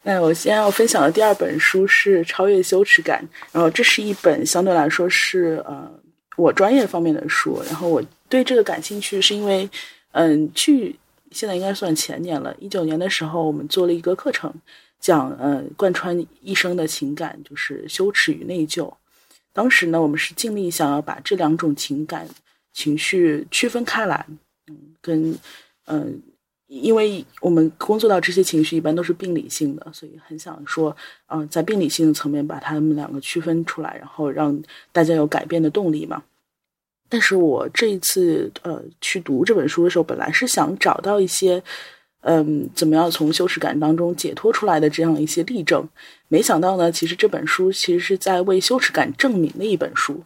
[0.02, 5.88] 那我先要分享的第二本书是《超越羞耻感》，然后这是一本相对来说是呃
[6.36, 9.70] 我专业方面的书，然后我对这个感兴趣是因为，
[10.14, 10.96] 嗯，去
[11.36, 14.52] 现在应该算前年了，一九年的时候我们做了一个课程，
[15.02, 18.92] 讲呃贯穿一生的情感就是羞耻与内疚。
[19.52, 22.26] 当时呢，我们是尽力想要把这两种情感
[22.72, 24.26] 情绪区分开来，
[24.68, 25.38] 嗯，跟
[25.88, 26.22] 嗯，
[26.68, 30.96] 因为我们工作到这些情绪一般都是病理性的，所以很想说，
[31.28, 34.58] 嗯，在病理性的层面把它们两个区分出来，然后让
[34.94, 36.24] 大家有改变的动力嘛。
[37.10, 41.62] 但是我这一次呃去读这本书的时候，本来是想找到一些。
[42.28, 45.88] 嗯，怎么样从羞耻感当中解脱出来的这样一些例证？
[46.28, 50.24] 没想到呢，其实这本书其实是在为羞耻感证明的一本书，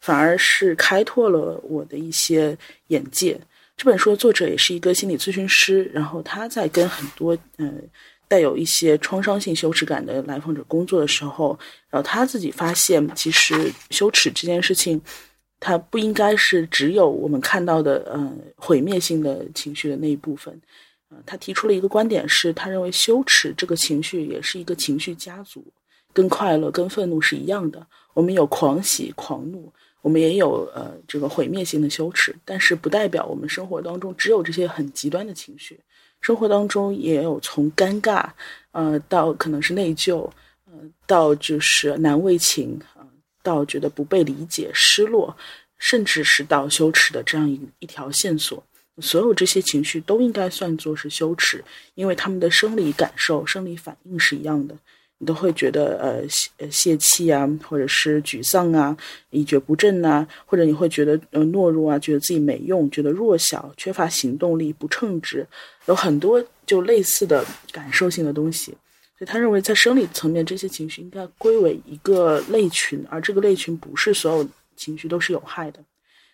[0.00, 2.56] 反而是开拓了我的一些
[2.86, 3.36] 眼界。
[3.76, 7.82] 这本书的作者也是一个心理咨询师，然后他在跟很多嗯
[8.28, 11.58] 带有一些创伤性羞耻感的来访者工作的时候，
[11.88, 15.02] 然后他自己发现，其实羞耻这件事情，
[15.60, 20.60] 它不应该是只有我们看到的嗯毁灭性的情绪的那一部分。
[21.26, 25.60] 他提出了一个观点，是他认为羞耻这个情绪也是一个情绪家族，
[26.12, 27.84] 跟快乐、跟愤怒是一样的。
[28.14, 35.78] 我们有狂喜、狂怒，我们也有呃这个毁灭性的羞耻，但是不代表我们生活当中只有这些很极端的情绪。
[36.20, 38.28] 生活当中也有从尴尬，
[38.70, 40.30] 呃，到可能是内疚，
[40.66, 42.80] 呃，到就是难为情，
[43.42, 45.36] 到觉得不被理解、失落，
[45.78, 48.62] 甚至是到羞耻的这样一一条线索。
[49.00, 51.64] 所有这些情绪都应该算作是羞耻，
[51.94, 54.76] 因为他们的生理感受、生理反应是一样的。
[55.22, 58.96] 你都会觉得呃泄泄气啊，或者是沮丧啊、
[59.28, 65.46] 一蹶不振呐，或者你会觉得呃懦弱啊，觉得自己没用，觉得弱小、缺乏行动力、不称职，
[65.86, 68.74] 有很多就类似的感受性的东西。
[69.20, 75.80] 所以他认为，在生理层面，这些情绪应该归为一个类群，而这个类群不是所有情绪都是有害的。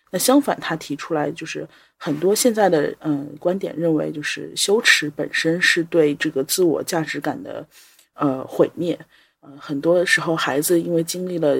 [0.09, 1.67] 那相反，他提出来就是
[1.97, 7.67] 很多现在的嗯观点认为，就是羞耻本身是对这个自我价值感的
[8.13, 8.97] 呃毁灭。
[9.41, 11.57] 呃，很多时候孩子因为经历了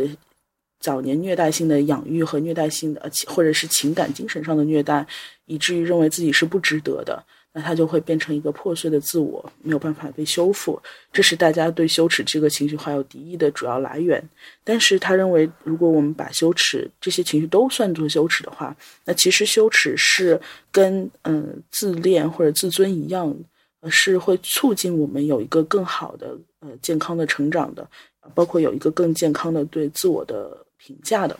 [0.80, 5.06] 早年虐待性的养育和虐待性的，或者是情感精神上的虐待，
[5.44, 7.22] 以至于认为自己是不值得的。
[7.58, 10.80] 那他就会变成一个破碎的自我，没有办法被修复。
[11.12, 14.24] 这是大家对羞耻这个情绪怀有敌意的主要来源。
[14.64, 20.40] 但是他认为，如果我们把羞耻这些情绪都算作羞耻的话，那其实羞耻是
[20.72, 23.36] 跟嗯自恋或者自尊一样，
[23.90, 27.90] 是会促进我们有一个更好的呃健康的成长的，
[28.36, 31.36] 包括有一个更健康的对自我的评价的。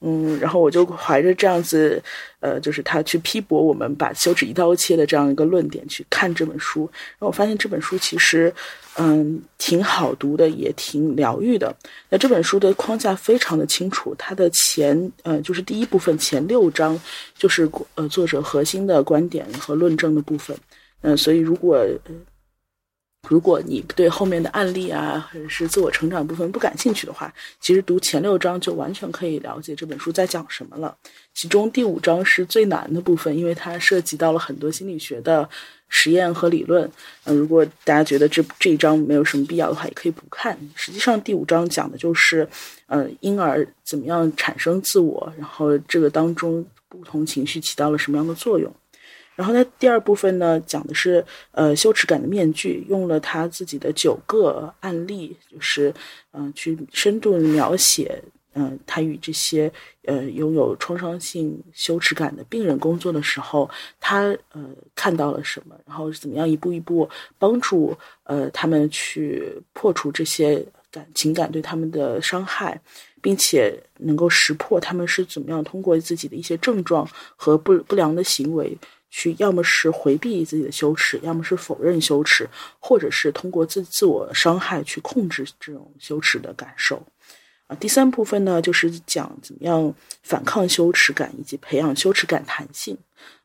[0.00, 2.00] 嗯，然后我就怀着这样子，
[2.38, 8.54] 呃，就是他去批驳我们把手指一刀切的这样一个论点去看这本书，然后我发现这本书其实，
[8.96, 11.74] 嗯，挺好读的，也挺疗愈的。
[12.08, 17.00] 那这本书的框架非常的清楚，它的前，呃，就是第一部分前六章
[17.36, 20.56] 就是呃作者核心的观点和论证的部分。
[21.00, 21.84] 嗯，所以如果。
[23.26, 30.96] 如果你对后面的案例啊，或者是自我成长部分不感兴趣的话，其实读前六章就完全可以了解这本书在讲什么了。
[31.34, 35.46] 其中第五章是最难的部分，因为它涉及到了很多心理学的
[35.88, 36.90] 实验和理论。
[37.24, 40.56] 嗯，如果大家觉得这这一章没有什么必要的话，也可以不看。
[40.74, 42.48] 实际上，第五章讲的就是，
[42.86, 48.72] 呃，婴儿怎么样产生自我，然后这个当中不同情绪起到了什么样的作用。
[49.38, 55.94] 然后呢，第二部分呢，讲的是呃羞耻感的面具，用了他自己的九个案例，就是
[56.32, 58.20] 嗯去深度描写。
[58.54, 59.70] 嗯，他与这些
[60.06, 63.70] 呃拥有创伤性羞耻感的病人工作的时候，
[64.00, 64.64] 他呃
[64.96, 67.08] 看到了什么，然后怎么样一步一步
[67.38, 72.80] 帮助呃他们去破除这些感情感对他们的伤害，
[73.22, 78.76] 并且能够识破他们是怎么样通过自己的一些症状和不不良的行为，
[79.10, 82.48] 去要么是回避自己的羞耻，要么是否认羞耻，
[82.78, 87.02] 或者是通过自自我伤害去控制这种羞耻的感受。
[87.66, 92.96] 啊，第三部分呢，就是讲怎么样反抗羞耻感以及培养羞耻感弹性。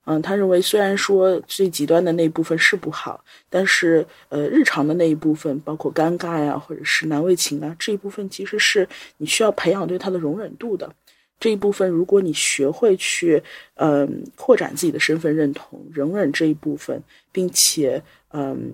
[0.05, 8.87] 嗯，他认为虽然说最极端的那一部分是不好，但是呃，日常的那一部分，包括尴尬呀，或者是难为情啊，这一部分其实是
[9.17, 10.93] 你需要培养对他的容忍度的。
[11.39, 13.41] 这一部分，如果你学会去
[13.75, 18.73] 嗯扩展自己的身份认同，容忍这一部分，并且嗯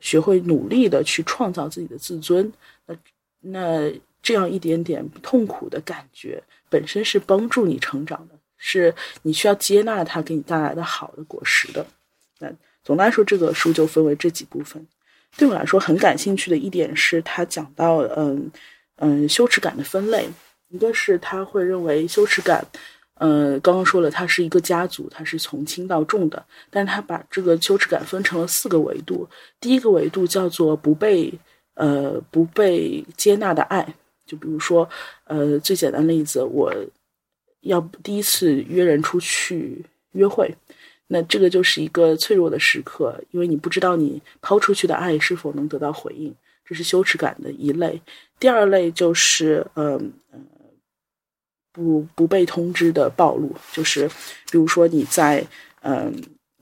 [0.00, 2.52] 学会努力的去创造自己的自尊，
[2.86, 2.96] 那
[3.40, 3.92] 那。
[4.26, 11.86] 这样一点点痛苦的感觉，本身是帮助你成长的，是你需要接纳它给你带来的好的果实的。
[12.38, 12.50] 那
[12.82, 14.82] 总的来说，这个书就分为这几部分。
[15.36, 18.50] 对我来说很感兴趣的一点是，他讲到，嗯
[18.96, 20.26] 嗯，羞耻感的分类。
[20.74, 22.66] 一个是他会认为羞耻感，
[23.14, 26.44] 呃，刚刚说了，它是一个家族，它是从轻到重的。
[26.68, 29.28] 但他把这个羞耻感分成了四个维度。
[29.60, 31.32] 第一个维度叫做不被，
[31.74, 33.86] 呃，不被接纳的爱。
[34.26, 34.88] 就比如说，
[35.24, 36.74] 呃，最简单的例子，我
[37.60, 40.52] 要第一次约人出去约会，
[41.06, 48.00] 那这个就是一个脆弱的时刻，因为你不知道你抛出去的爱是否能得到回应，这是羞耻感的一类。
[48.40, 50.44] 第二类就是，嗯嗯，
[51.74, 54.08] 不不被通知的暴露，就是
[54.50, 55.44] 比如说你在，
[55.82, 56.10] 嗯。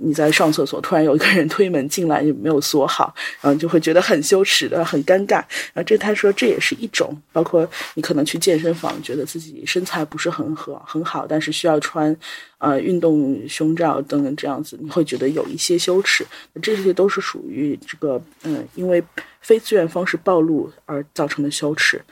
[0.05, 5.37] 你在上厕所，突然有一个人推门进来，你没有锁好，嗯就会觉得很羞耻的，很尴尬。
[5.75, 12.17] 啊这他说这也是一种，包括你可能去健身房，觉得自己身材不是很合很好，但是需要穿
[12.59, 16.27] 呃运动胸罩等等这样子，你会觉得有一些羞耻。
[16.61, 19.01] 这些都是属于这个嗯，因为
[19.41, 22.03] 非自愿方式暴露而造成的羞耻。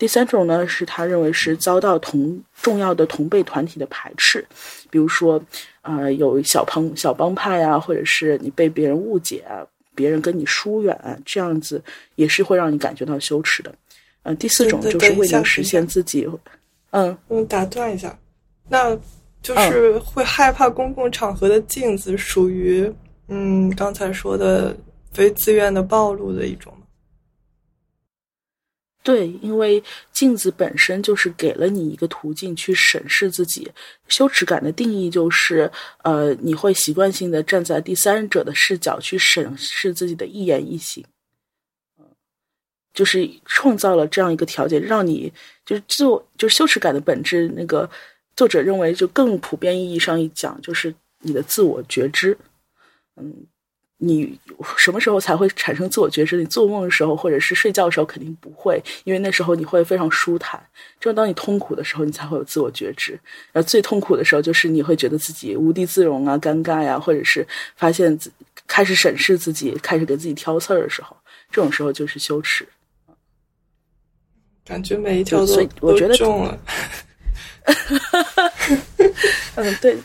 [0.00, 4.44] 第三种呢，是他认为是遭到同重要的同辈团体的排斥，
[4.90, 5.40] 比如说。
[5.82, 11.82] 啊，有小帮小帮派啊，或者是你被别人误解啊，别人跟你疏远啊，这样子
[12.16, 13.74] 也是会让你感觉到羞耻的。
[14.24, 16.28] 嗯，第四种就是为了实现自己，
[16.90, 18.14] 嗯，嗯，打断一下，
[18.68, 18.94] 那
[19.40, 22.92] 就是会害怕公共场合的镜子，属于
[23.28, 24.76] 嗯刚才说的
[25.14, 26.70] 非自愿的暴露的一种。
[29.02, 29.82] 对，因为
[30.12, 33.70] 镜子本身就是给了你一个途径去审视自己。
[34.08, 35.70] 羞耻感的定义就是，
[36.02, 41.02] 呃，你会习惯性的站在第三者的视角去审视自己的一言一行，
[42.92, 45.32] 就是创造了这样一个条件，让你
[45.64, 47.48] 就是自我，就是羞耻感的本质。
[47.56, 47.88] 那个
[48.36, 52.36] 作者认为，就更普遍意义上一讲，就是你的自我觉知，
[53.16, 53.46] 嗯。
[54.02, 54.40] 你
[54.78, 56.38] 什么时候才会产生自我觉知？
[56.38, 60.58] 你做梦的时候，或者是睡觉的时候，肯定不会，因为那时候你会非常舒坦。
[60.98, 63.12] 只有当你痛苦的时候，你才会有自我觉知。
[63.52, 67.46] 然后最痛苦的时候，就是你会觉得自己无地自容啊、尴尬呀，或者是
[67.76, 68.32] 发现自
[68.66, 71.14] 开始审视自己、开始给自己挑刺儿的时候，
[71.50, 72.66] 这种时候就是羞耻。
[74.64, 76.58] 感觉每一条都我觉得中了。
[79.56, 79.96] 嗯，对。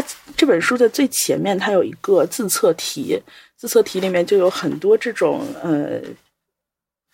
[0.00, 3.18] 他这本书的最前面，它有一个自测题，
[3.56, 6.00] 自测题里面就有很多这种呃，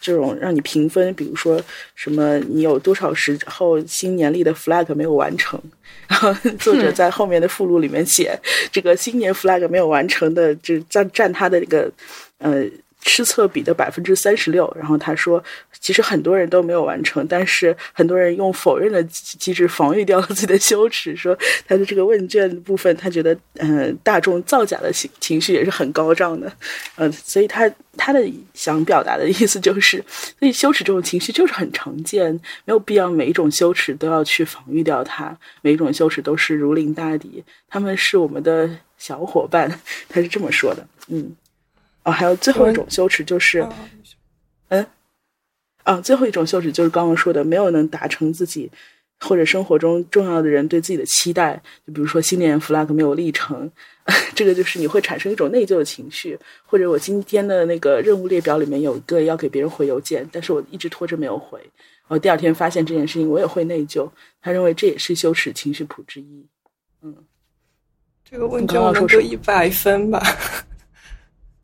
[0.00, 1.62] 这种让你评分，比如说
[1.94, 5.60] 什么你有多少时候新年历的 flag 没有完成，
[6.08, 8.36] 然后 作者在后面的附录里面写，
[8.72, 11.92] 这个新年 flag 没有完成的，就占占他的这个
[12.38, 12.64] 呃。
[13.04, 15.42] 失策比的百分之三十六，然后他说，
[15.80, 21.16] 其实很多人都没有完成，但是很多人用否认的机制防御掉了自己的羞耻。
[21.16, 21.36] 说
[21.66, 26.50] 他的这个问卷部分，他觉得，嗯，大众造假的情情绪也是很高涨的，
[26.94, 28.24] 呃，所以他他的
[28.54, 30.02] 想表达的意思就是，
[30.38, 32.32] 所以羞耻这种情绪就是很常见，
[32.64, 41.34] 没有必要每一种羞耻都要去防御掉它，每一种羞耻都是如临大敌，他们是我们的小伙伴，他是这么说的，嗯。
[42.04, 43.66] 哦，还有最后一种羞耻就是，
[44.68, 44.84] 嗯，
[45.84, 48.70] 啊，最后一种羞耻就是刚刚说的，没有能达成自己
[49.20, 53.70] 或者生活中重要的人对自己的期待，就比如说新年 flag 没有立成，
[54.34, 56.36] 这个就是你会产生一种内疚的情绪。
[56.64, 61.60] 或者我今天的那个任务列表里面有一个要给别人回邮件，但是我一直拖着没有回，
[62.08, 64.10] 我第二天发现这件事情，我也会内疚。
[64.40, 66.44] 他认为这也是羞耻情绪谱之一。
[67.02, 67.14] 嗯，
[68.28, 70.20] 这个问卷我们就一百分吧。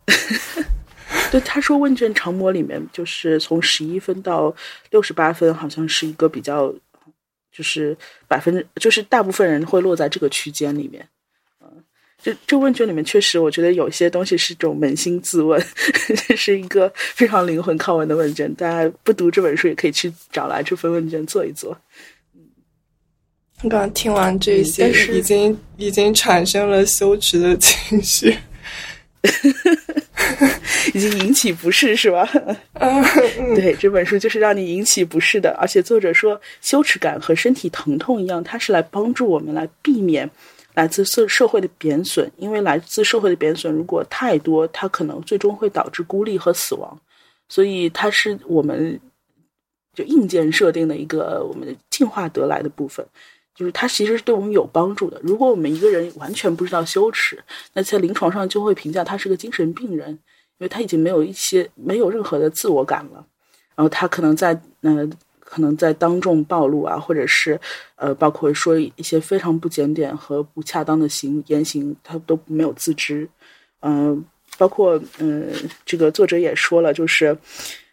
[1.31, 4.55] 对，他说问卷长模里面就是从十一分到
[4.91, 6.73] 六十八分，好像是一个比较，
[7.53, 7.97] 就是
[8.27, 11.07] 百分之，就是大部分人会落在这个区间里面。
[11.61, 11.69] 嗯，
[12.23, 15.63] 这这问卷里面确实，我觉得有些东西是种扪心自问，
[16.29, 18.53] 这是一个非常灵魂拷问的问卷。
[18.55, 21.77] 大家不读这本书也可以去找来这份问卷做一做。
[23.61, 28.37] 刚刚听完这些，已经已经产生了羞耻的情绪。
[30.95, 32.29] 已经引起不适是吧？
[33.55, 35.57] 对，这本书就是让你引起不适的。
[35.61, 40.29] 而且作者说，羞耻感和身体疼痛一样，它是来帮助我们来避免
[40.75, 42.31] 来自社社会的贬损。
[42.37, 46.99] 因为来自社会的贬损如果太多，它可能最终会导致孤立和死亡。
[47.49, 48.99] 所以它是我们
[49.95, 53.05] 就硬件设定的一个我们进化得来的部分。
[53.59, 55.21] 就是它其实是对我们有帮助的。
[55.21, 57.43] 如果我们一个人完全不知道羞耻，
[57.73, 60.19] 那在临床上就会评价他是个精神病人，因
[60.59, 63.27] 为他已经没有一些没有任何的自我感了。
[63.75, 67.59] 然后他可能在呃，可能在当众暴露啊，或者是
[67.97, 73.29] 呃，包括说一些非常不检点和不恰当的行言行，他都没有自知。
[73.81, 74.25] 嗯，
[74.57, 75.53] 包括嗯，
[75.85, 77.37] 这个作者也说了，就是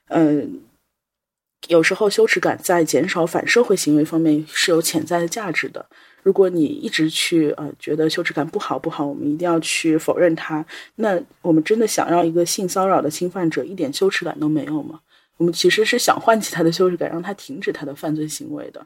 [0.09, 0.61] 嗯。
[1.67, 5.85] 有时候羞耻感在减少反社会行为方面是有潜在的价值的。
[6.21, 14.99] 如果你一直去呃觉得羞耻感不好不好，我们一定要去否认它，那我们真的想让一个性骚扰的侵犯者一点羞耻感都没有吗？
[15.37, 18.85] 我们其实是想唤起他的羞耻感，让他停止他的犯罪行为的。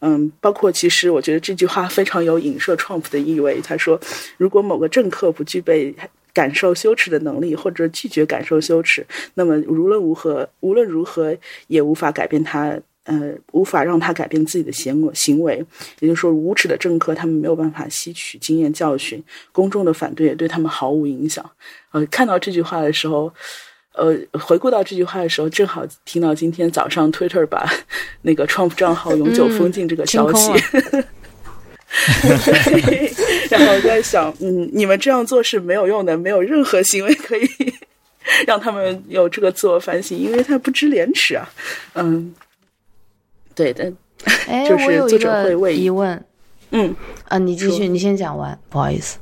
[0.00, 3.60] 嗯，包括其实我觉得这句话非常有影射 Trump 的意味。
[3.62, 3.98] 他说，
[4.36, 5.94] 如果某个政客不具备。
[6.36, 11.34] 感受羞耻的能力，或者拒绝感受羞耻，那么无论如何，无论如何
[11.68, 15.64] 也无法改变他，呃，无法让他改变自己的行为行为。
[16.00, 21.42] 也就是说，无耻的政客他们没有办法吸取经验教训，公众的反对也对他们毫无影响。
[21.92, 23.32] 呃，看到这句话的时候，
[23.94, 27.66] 呃，回顾到这句话的时候，正好听到今天早上 Twitter 把
[28.20, 30.52] 那个 Trump 账号永久封禁这个消息。
[33.50, 37.48] 然后我在想，嗯，你们这样做是没有用的，没有任何行为可以
[38.46, 41.48] 让他们有这个自我反省，因为他不知廉耻啊。
[41.94, 42.34] 嗯，
[43.54, 43.92] 对的，
[44.46, 46.24] 哎就是作者会问疑问，
[46.70, 46.94] 嗯
[47.28, 49.18] 啊，你继续，你先讲完，不好意思。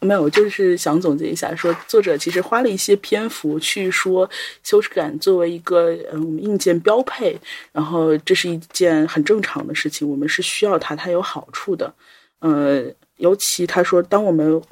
[0.00, 4.28] 没有，就是想总结一下，说作者其实花了一些篇幅去说
[4.62, 7.36] 羞耻感作为一个嗯硬件标配，
[7.72, 11.92] 然后这是一件很正常的事情，我们是需要它，它有好处的。
[12.40, 12.84] 呃，
[13.16, 14.62] 尤其他说，当我们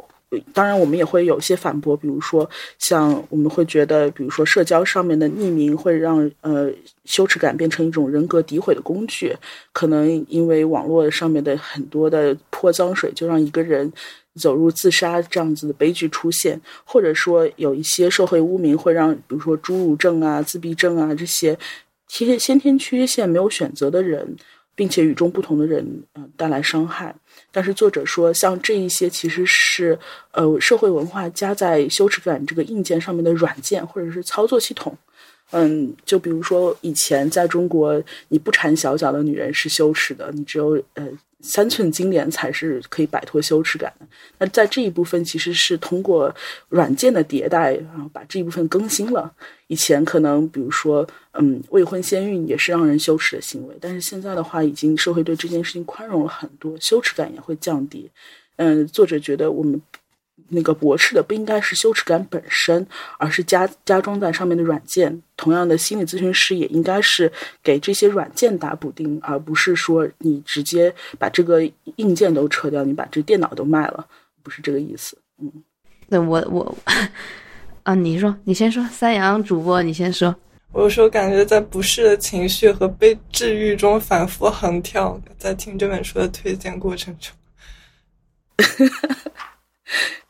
[0.52, 2.48] 当然我们也会有些反驳，比如说
[2.78, 6.70] 像我们会觉得，比如说社交上面的匿名会让呃
[7.06, 9.34] 羞耻感变成一种人格诋毁的工具，
[9.72, 13.90] 可能因为网络上面的很多的泼脏水，就让一个人。
[14.36, 21.56] 走入自杀这样子的悲剧出现，或者说有一些社会污名会让，比如说侏儒症啊、自闭症啊这些
[22.08, 24.36] 天先天缺陷没有选择的人，
[24.74, 27.14] 并且与众不同的人，嗯，带来伤害。
[27.52, 29.98] 但是作者说，像这一些其实是
[30.32, 34.96] 呃社会文化加在羞耻感这个硬件上面的软件或者是操作系统。
[35.50, 41.08] 嗯，就比如说以前在中国，你不缠小脚的女人是羞耻的，你只有呃。
[41.44, 44.06] 三寸金莲才是可以摆脱羞耻感的。
[44.38, 46.34] 那在这一部分，其实是通过
[46.70, 49.30] 软件的迭代，然后把这一部分更新了。
[49.66, 58.10] 以前可能，比如说，嗯，未婚先孕也是让人羞耻的行为，但是现在的话，已经社会对这件事情宽容了很多，羞耻感也会降低。
[58.56, 59.80] 嗯，作者觉得我们。
[60.48, 62.86] 那个驳斥的不应该是羞耻感本身，
[63.18, 65.22] 而是加加装在上面的软件。
[65.36, 67.30] 同样的，心理咨询师也应该是
[67.62, 71.60] 给这些软件打补丁，而不是说你直接把这个
[71.96, 74.06] 硬件都撤掉，你把这电脑都卖了，
[74.42, 75.18] 不是这个意思。
[75.40, 75.50] 嗯，
[76.06, 76.76] 那我我
[77.82, 80.34] 啊，你说，你先说，三阳主播，你先说。
[80.72, 87.32] 我有时候感觉在不适的情绪和被治愈中反复横跳，在听这本书的推荐过程中。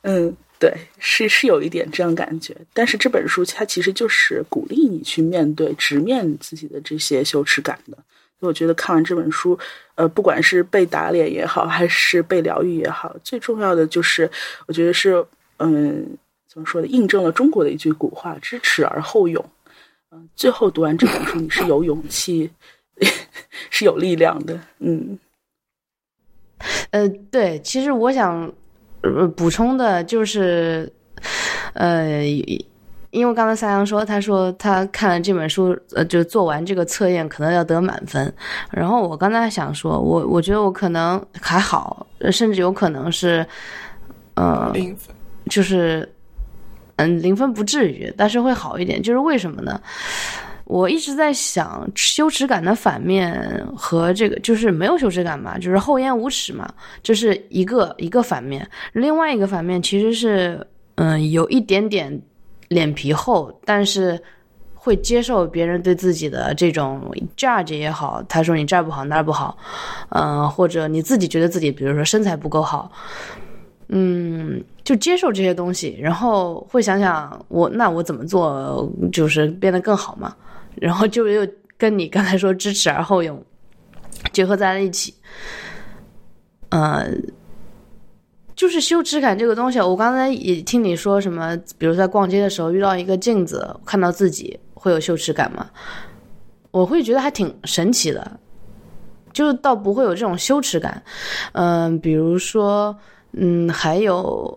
[0.05, 7.99] 嗯，对，是是有一点这样感觉，但是这本书它其实就是鼓励你去面对、直面自己的这些羞耻感的。
[8.41, 9.59] 我觉得看完这本书，
[9.95, 14.31] 呃，不管是被打脸也好，还是被疗愈也好，最重要的就是，
[14.67, 15.25] 我觉得是，
[15.59, 16.07] 嗯，
[16.47, 16.87] 怎么说呢？
[16.87, 19.43] 印证了中国的一句古话：“知耻而后勇。”
[20.13, 22.51] 嗯，最后读完这本书，你是有勇气，
[23.71, 24.61] 是有力量的。
[24.81, 25.19] 嗯，
[26.91, 28.53] 呃，对，其实我想
[29.05, 30.91] 呃补充的就是，
[31.75, 32.25] 呃，
[33.11, 38.33] 因为刚才三阳说，他说他看了这本书，呃，就做完这个测验可能要得满分。
[38.71, 43.47] 然后我刚才想说，我我觉得我可能还好，甚至有可能是，
[44.35, 45.15] 呃，零分。
[45.51, 46.11] 就是，
[46.97, 49.03] 嗯，零分不至于，但是会好一点。
[49.03, 49.79] 就是为什么呢？
[50.65, 56.67] 我一直在想，羞耻感的反面和这个就是没有羞耻感嘛，就是厚颜无耻嘛，
[57.03, 58.67] 这是一个一个反面。
[58.93, 62.19] 另外一个反面其实是，嗯，有一点点
[62.69, 64.19] 脸皮厚，但是
[64.75, 69.57] 会接受别人对自己的这种 judge 也好，他说你这儿不好那儿不好，
[70.11, 72.91] 嗯、或者你自己觉得自己，比如说身材不够好，
[73.89, 80.35] 嗯，就接受这些东西，然后会想想我那我怎么做就是变得更好嘛，
[80.81, 81.47] 然后就又
[81.77, 83.43] 跟你刚才说知耻而后勇
[84.33, 85.15] 结合在了一起，
[86.71, 87.07] 呃，
[88.57, 95.71] 就是羞耻感这个东西，我刚才也听你说什么，比如在逛街的时候遇到一个镜子，看到自己会有羞耻感吗？
[96.71, 98.39] 我会觉得还挺神奇的，
[99.33, 101.03] 就倒不会有这种羞耻感，
[101.53, 102.97] 嗯、比如说。
[103.37, 104.57] 嗯，还有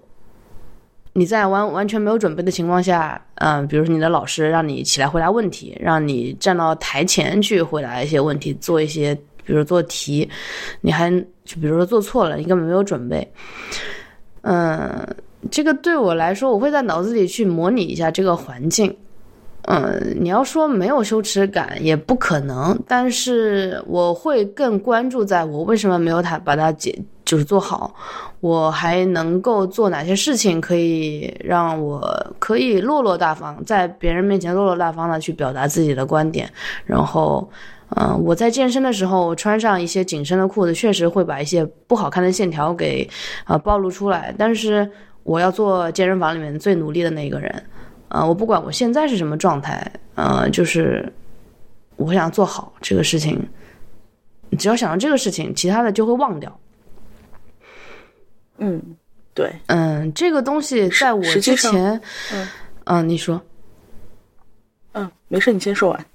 [1.17, 10.29] 你在完完全没有准备的情况下，嗯、比如说你的老师让你起来回答问题，让你站到台前去回答一些问题，做一些，比如做题，
[10.79, 11.09] 你还
[11.43, 13.27] 就比如说做错了，你根本没有准备。
[14.41, 15.07] 嗯，
[15.49, 18.95] 这个对我来说，我会在脑子里去模拟一下这个环境。
[19.67, 27.93] 嗯，你要说没有羞耻感也不可能，但是我会更关注在我为什么没有它把它解就是做好，
[28.39, 32.01] 我还能够做哪些事情可以让我
[32.39, 36.49] 可以落落大方，在别人面前落落大方的去表达自己的观点，
[36.85, 37.49] 然后。
[37.95, 43.09] 嗯、我在健身的时候，穿上一些紧身的裤子，确实会把一些不好看的线条给
[43.45, 44.35] 呃暴露出来。
[44.37, 44.85] 但是
[45.23, 47.63] 我要做健身房里面最努力的那个人，
[48.09, 51.11] 呃，我不管我现在是什么状态，呃，就是
[51.95, 53.41] 我想做好这个事情，
[54.57, 56.59] 只要想到这个事情，其他的就会忘掉。
[58.59, 58.81] 嗯，
[59.33, 62.01] 对，嗯，这个东西在我之前，
[62.33, 62.47] 嗯
[62.85, 63.41] 嗯，你说，
[64.93, 66.05] 嗯，没事，你先说完。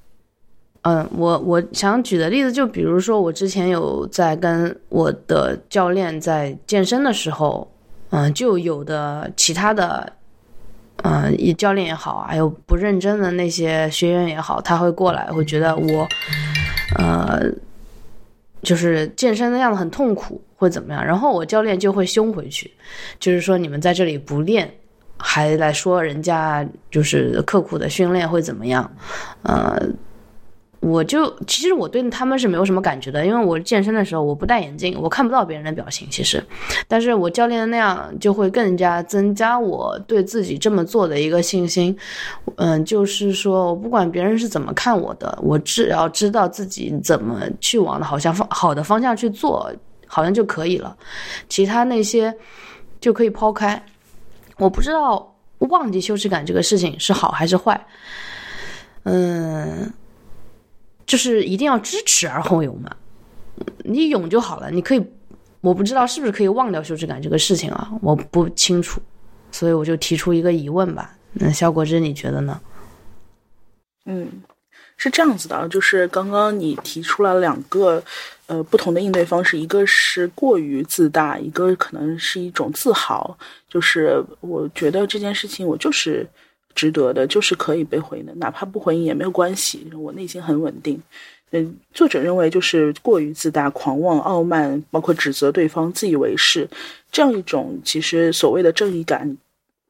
[0.85, 7.71] 嗯，我我想举的例子，就比如说我之前有在跟我的教练在健身的时候，
[8.11, 10.13] 嗯，就有的其他的，
[11.03, 16.09] 嗯，也教练也好，还有不认真的那些学员也好，他会过来，会觉得我，
[16.97, 17.43] 呃，
[18.63, 21.05] 就是健身的样子很痛苦，会怎么样？
[21.05, 22.71] 然后我教练就会凶回去，
[23.19, 24.73] 就是说你们在这里不练，
[25.17, 28.91] 还来说人家就是刻苦的训练会怎么样？
[29.43, 29.81] 呃。
[30.83, 36.09] 我就其实我对他们是没有什么感觉的，因为我健身的时候我不戴眼镜，我看不到别人的表情。
[36.11, 36.43] 其实，
[36.89, 41.97] 但是我教练那样就会更加增加我对自己这么做的一个信心。
[42.57, 49.73] 嗯，就是说我不管别人是怎么看我的，我只要知道自己怎么去往的好像方好的方向去做，
[50.09, 50.97] 好像就可以了。
[51.49, 52.35] 其他那些
[53.01, 53.81] 就可以抛开。
[54.59, 57.81] 我不知道忘记羞耻感这个事情是好还是坏。
[59.05, 59.89] 嗯。
[61.07, 62.91] 就是一定要知耻而后勇嘛，
[63.79, 64.71] 你勇就好了。
[64.71, 65.05] 你可以，
[65.61, 69.01] 我不知道是不是可以忘掉羞耻感这个事情啊，我不清楚，
[69.51, 71.15] 所以我就提出一个疑问吧。
[71.33, 72.61] 那肖国芝，你觉得呢？
[74.07, 74.31] 嗯，
[74.97, 78.03] 是这样子的啊，就是刚刚你提出了两个
[78.47, 83.37] 呃不同的应对方式，一个是过于自大，一个可能是一种自豪，
[83.69, 86.27] 就是我觉得这件事情我就是。
[86.75, 91.01] 值得的，就是可以被回应的，哪怕不回应也没有关系，我内心很稳定。
[91.55, 96.67] 嗯，作者认为就是过于自大、狂妄、傲慢，包括指责对方、自以为是
[97.11, 99.37] 这样一种，其实所谓的正义感，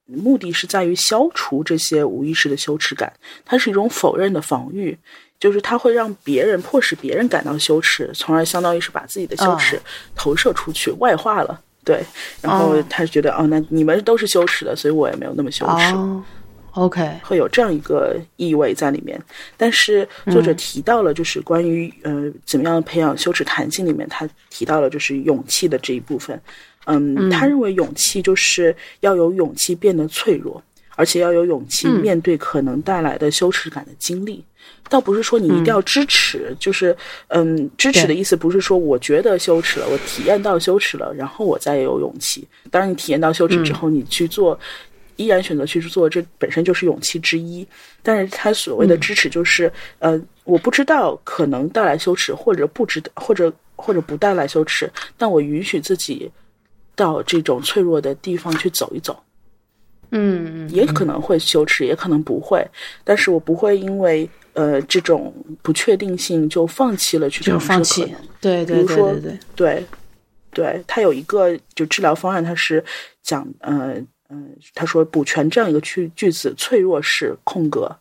[0.06, 3.12] 目的是在于消除这些无意识的羞耻感，
[3.44, 4.98] 它是一种否认的防御，
[5.38, 9.80] 就是它会让别人迫使别人感到羞耻，从而相当于是把自己的羞耻
[10.16, 11.60] 投射出去、外化了。
[11.84, 12.04] 对，
[12.40, 15.94] 然后他觉得哦，那你们都是羞耻的，所以我也没有那么羞耻。
[15.94, 16.24] 哦
[16.74, 19.20] OK，会有这样一个意味在里面，
[19.59, 26.40] 但是作者提到了，就是关于、嗯、呃怎么样培养羞耻弹性里面，他提到了就是勇气的这一部分。
[26.86, 30.62] 嗯，嗯他认为勇气就是要有勇气变得脆弱，
[30.97, 34.43] 而且要有勇气嗯面对可能带来的羞耻感的经历。
[34.89, 36.97] 倒不是说你一定要支持，就是
[37.28, 42.49] 嗯，支持的意思不是说我觉得羞耻了，我体验到羞耻了，然后我再有勇气。
[42.70, 44.59] 当然，你体验到羞耻之后，你去做。
[45.16, 47.66] 依然选择去做，这本身就是勇气之一。
[48.02, 56.30] 但是他所谓的支持，就是、呃，我不知道可能带来羞耻，或者不知道，或者或者不带来羞耻，但我允许自己
[56.94, 59.22] 到这种脆弱的地方去走一走。
[60.14, 62.62] 嗯，也可能会羞耻，也可能不会，
[63.02, 65.32] 但是我不会因为呃这种
[65.62, 68.14] 不确定性就放弃了去就尝试可放弃。
[68.39, 69.86] 对对比如说对对对，对，
[70.52, 72.84] 对，他有一个就治疗方案，他是
[73.22, 73.97] 讲呃
[74.32, 77.94] 嗯、他说补全这样一个句句子，脆弱是空格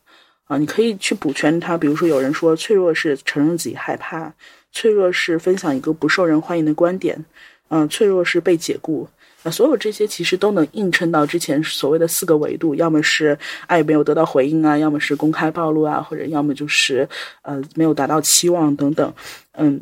[0.45, 1.77] 啊，你可以去补全它。
[1.77, 4.33] 比如说有人说脆弱是承认自己害怕，
[4.71, 7.25] 脆弱是分享一个不受人欢迎的观点，
[7.67, 9.07] 嗯、脆弱是被解雇。
[9.43, 13.37] 啊所有这些其实都能映衬到之前所谓的四个维度，要么是
[13.67, 17.09] 爱没有得到回应啊，要么是公开暴露啊，或者要么就是
[17.41, 19.13] 呃没有达到期望等等，
[19.53, 19.81] 嗯。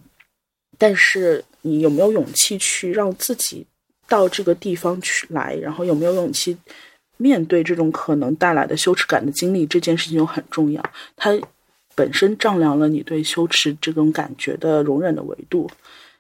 [0.82, 3.68] 但是你有没有勇气去让自己
[4.10, 6.58] 到这个地方去来，然后有没有勇气
[7.18, 10.84] 面对这种可能带来的羞耻感的经历，这件事情就很重要。
[11.16, 11.40] 它
[11.96, 15.70] 本身丈量了你对羞耻这种感觉的容忍的维度。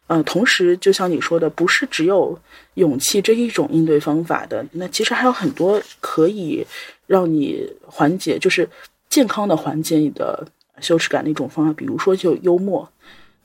[0.08, 2.38] 呃，同时，就像你说的，不是只有
[2.74, 6.66] 勇气这一种应对方法的，那其实还有很多可以
[7.06, 8.68] 让你缓解，就是
[9.08, 10.44] 健康的缓解你的
[10.82, 11.72] 羞耻感的一种方法。
[11.74, 12.92] 比如说，就幽默，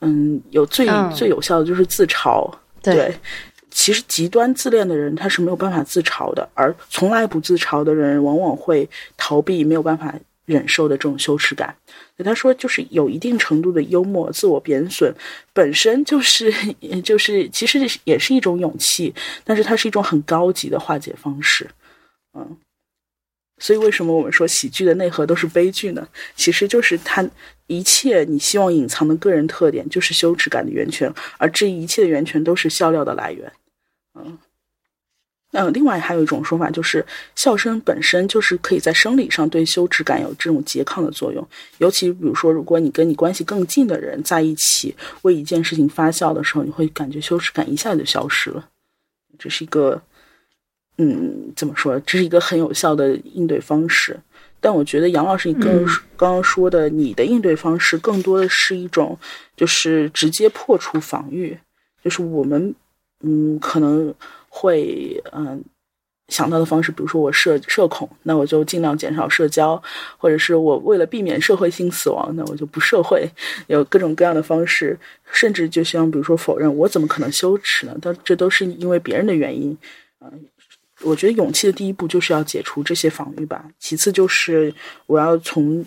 [0.01, 2.51] 嗯，有最、嗯最有效的就是自嘲，
[2.81, 3.15] 对
[3.77, 10.15] 其实极端自恋的人他是没有办法自嘲的，而从来不自嘲的人往往会逃避没有办法
[10.45, 11.75] 忍受的这种羞耻感。
[12.23, 15.13] 他说，就是有一定程度的幽默、自我贬损，
[15.51, 16.49] 本身就是
[17.03, 21.69] 就是其实也是一种勇气，但是它是一种很高级的化解方式。
[22.33, 22.57] 嗯，
[23.59, 26.07] 所以为什么我们说喜剧的内核都是悲剧呢？
[26.37, 27.29] 其实就是它
[27.67, 33.51] 一切你希望隐藏的个人特点，就是羞耻感的源泉，而这一切的源泉都是笑料的来源。
[34.15, 34.37] 嗯，
[35.51, 37.05] 那另外还有一种说法，就是
[37.35, 41.47] 笑声本身就是可以在生理上对羞耻感有这种拮抗的作用。
[41.77, 48.69] 尤其比如说，如果你跟你关系更近的人在一起为一件事情发笑的时候，你会感觉羞耻感一下就消失了。
[49.37, 50.01] 这是一个，
[50.97, 51.99] 嗯，怎么说？
[52.01, 54.17] 这是一个很有效的应对方式。
[54.61, 55.85] 但我觉得杨老师，你刚嗯
[56.17, 59.17] 刚刚说的，你的应对方式更多的是一种，
[59.55, 61.55] 就是直接破除防御，
[62.03, 62.73] 就是我们，
[63.21, 64.13] 嗯，可能
[64.49, 65.63] 会，嗯、
[66.27, 69.81] 想到的方式，比如说我社社恐，那我就尽量减少社交，
[70.17, 73.29] 或者是我为了避免社会性死亡，那我就不社会，
[73.67, 74.97] 有各种各样的方式，
[75.31, 77.95] 甚至就像比如说否认，我怎么可能羞耻呢？
[78.01, 79.77] 但这都是因为别人的原因，
[80.21, 80.45] 嗯、
[81.01, 84.73] 我觉得勇气的第一步就是要解除这些防御吧，其次就是
[85.05, 85.85] 我要从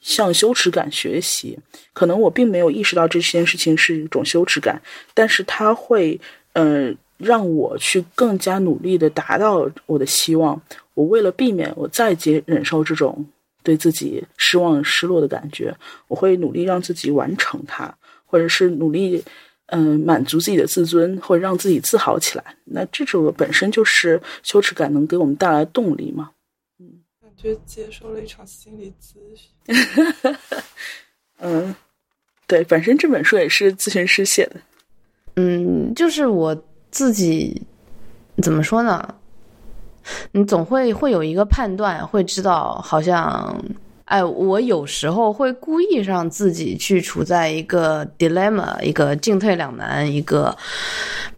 [0.00, 1.58] 向羞耻感学习。
[1.92, 4.80] 可能我并没有意识到这件事情是一种羞耻感，
[5.12, 6.18] 但是它会，
[6.52, 10.60] 呃，让我去更加努力的达到我的希望。
[10.94, 13.26] 我为了避免我再接忍受这种
[13.62, 15.76] 对自己失望、失落的感觉，
[16.08, 17.94] 我会努力让自己完成它，
[18.26, 19.22] 或者是努力。
[19.72, 26.32] 嗯，满足自己的自尊，或者让自己自豪起来，那这种本身就是羞耻感能给我们带来动力嘛。
[27.22, 30.36] 感觉接受了一场心理咨询。
[31.38, 31.72] 嗯，
[32.48, 34.56] 对，本身这本书也是咨询师写的。
[35.36, 36.56] 嗯，就是我
[36.90, 37.62] 自己
[38.42, 39.14] 怎么说呢？
[40.32, 43.54] 你总会会有一个判断，会知道好像，
[44.06, 50.56] 哎，我有时候会故意让自己去处在一个 dilemma，一个进退两难，一个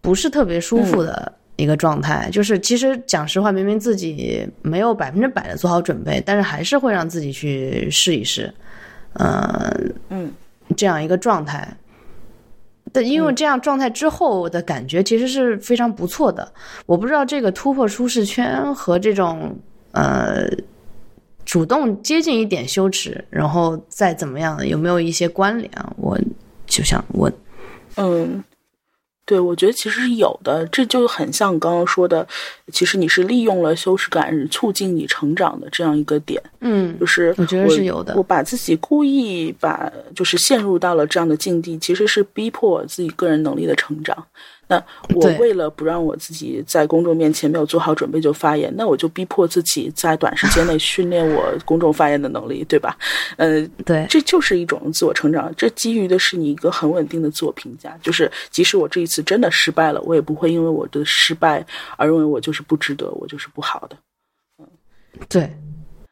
[0.01, 2.31] 不是特别舒服的一个状态。
[2.33, 8.55] 就是其实讲实话，明明自己没有百分之百的做好准备，但是还是会让自己去试一试，
[9.15, 10.33] 嗯、嗯
[10.77, 11.69] 这样一个状态。
[12.93, 16.53] 但因为这样状态之后的感觉其实是非常不错的。
[16.87, 19.57] 我不知道这个突破舒适圈和这种
[19.93, 20.47] 呃
[21.45, 25.93] 主动接近一点羞耻，然后再怎么样有没有一些关联啊？
[25.97, 26.19] 我
[26.67, 27.33] 就想问，
[27.97, 28.43] 嗯，
[29.33, 32.27] 对，我觉得其实是有的，这就很像刚刚说的，
[32.71, 36.39] 其实你是利用了羞耻感促进你成长的这样一个点。
[36.61, 44.23] 嗯就是我觉得是有的我把自己故意把就是陷入到了这样的境地，其实是逼迫我自己个人能力的成长。
[44.69, 44.83] 那
[45.15, 52.97] 我为了不让我自己在公众面前没有做好准备就发言，那我就逼迫自己在短时间内 训练我公众发言的能力，对吧？
[53.37, 61.65] 呃，对，这就是一种自我成长，这基于的是你一个很稳定的自我评价，就是即使我这一次真的失败了，我也不会因为我的失败
[61.99, 63.97] 而认为我就是不值得，我就是不好的。
[64.59, 64.67] 嗯
[65.29, 65.53] 对，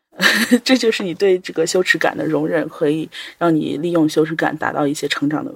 [0.62, 3.08] 这就是你对这个羞耻感的容忍，可以
[3.38, 5.50] 让你利用羞耻感达到一些成长的，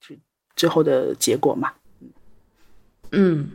[0.00, 0.16] 就
[0.56, 1.70] 最后的结果嘛。
[3.14, 3.50] 嗯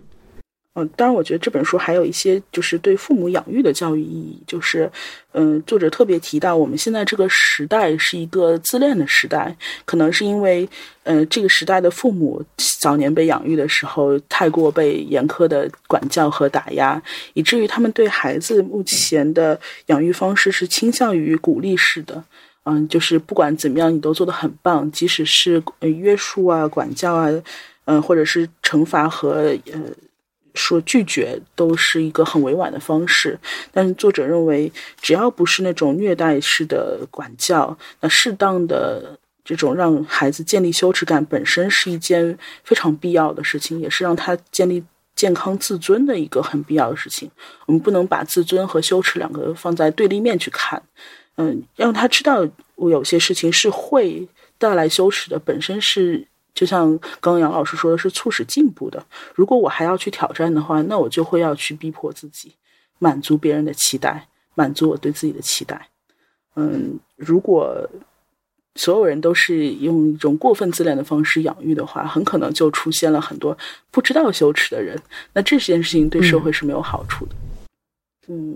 [0.76, 4.90] 嗯，当然，我觉得这本书还有一些就是对父母养育的教育意义，就是，
[5.34, 9.54] 嗯，作者特别提到，我们现在这个时代是一个自恋的时代，
[9.84, 10.70] 可能是因为，
[11.04, 12.42] 呃，这个时代的父母
[12.80, 17.02] 早年被养育的时候太过被严苛的管教和打压，
[17.34, 22.24] 以至于他们对孩子目前的养育方式是倾向于鼓励式的。
[22.66, 27.28] 嗯，就是不管怎么样，你都做得很棒，即使是约束啊、管教啊，
[27.90, 29.82] 嗯、或者是惩罚和呃
[30.54, 33.40] 说拒绝，都是一个很委婉的方式。
[33.72, 34.72] 但是作者认为，
[35.02, 44.84] 只要不是那种虐待式的管教，那适当的这种让孩子建立羞耻感，本身是一件非常必要的事情，也是让他建立
[45.16, 47.32] 健康自尊的一个很必要的事情。
[47.66, 50.80] 我们不能把自尊和羞耻两个放在对立面去看。
[51.38, 54.28] 嗯，让他知道我有些事情是会
[54.60, 56.28] 带来羞耻的，本身是
[56.60, 56.90] 就像
[57.22, 59.02] 刚刚杨老师说的是促使进步的。
[59.34, 62.52] 如果我还要去挑战的话，那我就会要去逼迫自己，
[62.98, 65.88] 满足别人的期待，满足我对自己的期待。
[66.58, 67.90] 嗯，如果
[68.76, 73.58] 所有人都是用一种过分自恋的方式养育的话，很可能就出现了很多
[73.90, 75.02] 不知道羞耻的人。
[75.32, 77.32] 那这件事情对社会是没有好处的。
[77.36, 77.59] 嗯，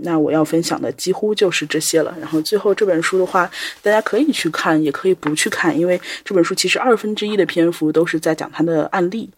[0.02, 2.16] 那我要分享的几乎就是这些了。
[2.20, 3.50] 然后最后这本书的话，
[3.82, 9.30] 大家可以去看，也可以不去看，因为这本书其实二分之一的篇幅都是在讲它的案例。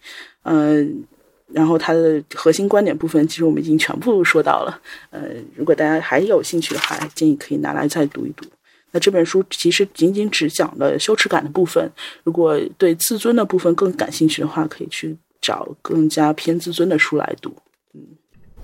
[0.42, 1.04] 嗯、
[1.52, 4.80] 然后它的核心观点部分，其实我们已经全部说到了。
[5.10, 5.22] 呃，
[5.56, 8.44] 如果大家还有兴趣的话，建议可以拿来再读一读。
[8.92, 11.90] 那这本书其实仅仅只讲了羞耻感的部分，
[12.22, 17.54] 如果对自尊的部分更感兴趣的话，可以去找更加偏自尊的书来读。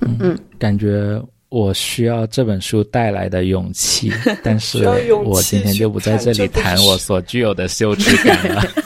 [0.01, 1.23] 嗯嗯感觉
[1.53, 4.11] 我需要这本书带来的勇气，
[4.43, 4.87] 但是
[5.23, 8.63] 我今天就不在这里谈我所具有的羞耻感了。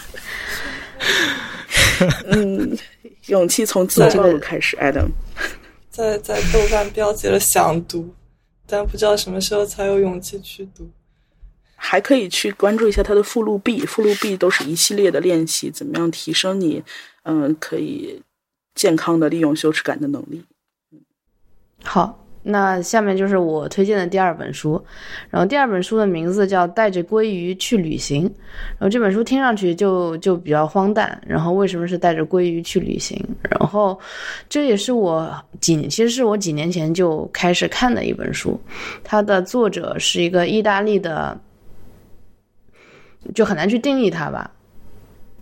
[2.27, 2.77] 嗯，
[3.27, 5.07] 勇气从自我暴露开始，Adam。
[5.91, 8.13] 在在豆瓣标记了想读，
[8.67, 10.91] 但不知道什么时候才有勇气去读。
[11.77, 16.83] 还可以去关注一下他的附录 B，附录 B 都是一系列的练习，怎么样提升你，
[17.23, 18.21] 嗯，可以
[18.75, 20.45] 健康的利用羞耻感的能力。
[21.85, 24.81] 好，那下面就是我推荐的第二本书，
[25.31, 28.24] 然后第二本书的名字叫《带着鲑鱼去旅行》，
[28.78, 33.20] 然后这本书听上去就就比较荒诞，然后为什么是带着鲑鱼去旅行？
[33.51, 33.98] 然后
[34.48, 38.60] 这也是我几其实是我几年前就开始看的一本书，
[39.02, 41.36] 它的作者是一个意大利的，
[43.35, 44.48] 就很难去定义它吧，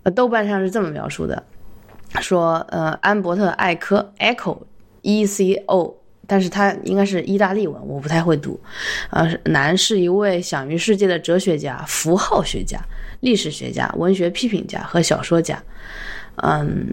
[0.04, 1.42] 呃，豆瓣上是这么描述的，
[2.22, 4.60] 说呃安伯特·艾科 （Echo
[5.02, 5.98] E C O）。
[6.26, 8.58] 但是他应该是意大利文，我不太会读。
[9.10, 12.80] 呃，男是一位享誉世界的哲学家、符号学家、
[13.20, 15.62] 历史学家、文学批评家和小说家。
[16.36, 16.92] 嗯，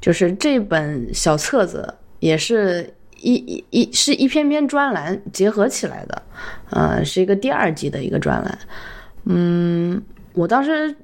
[0.00, 6.22] 就是这本小册子也是一一一是一篇篇专栏结合起来的，
[6.70, 8.58] 呃，是一个第二季的一个专栏。
[9.24, 10.02] 嗯，
[10.32, 10.94] 我当时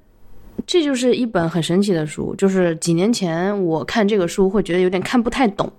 [0.67, 5.73] 这就是一本很神奇的书，就是几年前我看这个书会觉得有点看不太懂。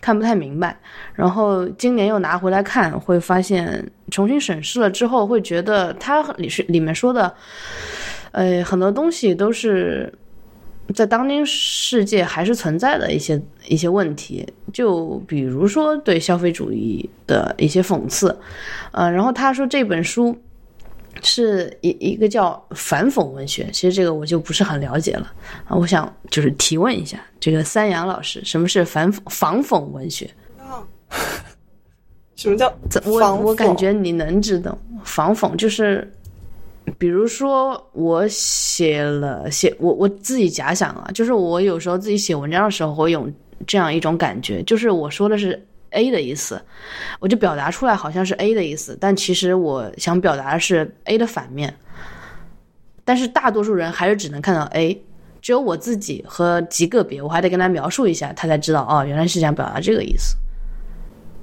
[0.00, 0.78] 看不太明白，
[1.14, 7.34] 然后今年又拿回来看，会发现重新审视了之后，会觉得它里是里面说的，
[8.32, 10.12] 呃，很多东西都是
[10.94, 18.38] 在当今世界还是存在的一些一些问题，就比如说对消费主义的一些讽刺，
[18.92, 20.36] 呃，然后他说这本书。
[21.24, 25.32] 是一一个叫反讽文学，其实这个我就不是很了解了
[25.66, 25.74] 啊。
[25.74, 30.30] 我想就是提问一下这个三阳老师，什么是反讽反讽文学？
[30.58, 30.86] 啊，
[32.36, 32.72] 什么叫
[33.04, 36.12] 我我感觉你能知道，反讽就是，
[36.98, 43.30] 比如说我写了写我我自己假想啊，就是我有时候自己写文章的时候我有
[43.66, 46.60] 这样一种感觉，就是我说的是 A 的意思，
[47.18, 51.74] 我就表达出来好像是 A 的意思，但其实我想表达的是 A 的反面。
[53.04, 55.02] 但是大多数人还是只能看到 A，
[55.42, 60.36] 只有我自己和极个别，我还得跟他描述一下，他才知道哦，原来是想表达这个意思。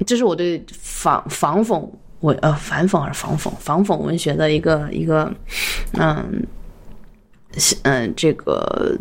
[0.07, 1.87] 这是我对仿仿讽
[2.21, 5.31] 文呃反讽还是仿讽仿讽文学的一个一个
[5.99, 6.43] 嗯
[7.83, 8.97] 嗯这个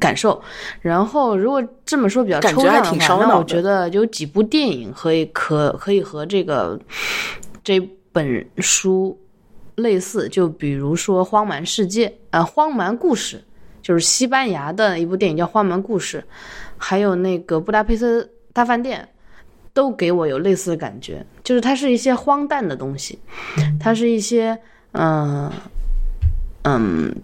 [0.00, 0.40] 感受。
[0.80, 6.78] 然后如果这么说比较抽象的话，那我觉得有几部电影可以可可以和这个
[7.62, 7.80] 这
[8.12, 9.18] 本书
[9.76, 13.36] 类似，就比如说《荒蛮世界》啊，《荒蛮故事》
[13.82, 16.18] 就是西班牙的一部电影叫《荒蛮故事》，
[16.76, 19.00] 还有那个《布达佩斯大饭店》。
[19.76, 23.18] 都给我有类似的感觉，就是它是一些荒诞的东西，
[23.78, 24.58] 它是一些
[24.92, 25.52] 嗯
[26.62, 27.14] 嗯，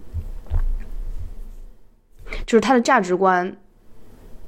[2.45, 3.55] 就是他的价值观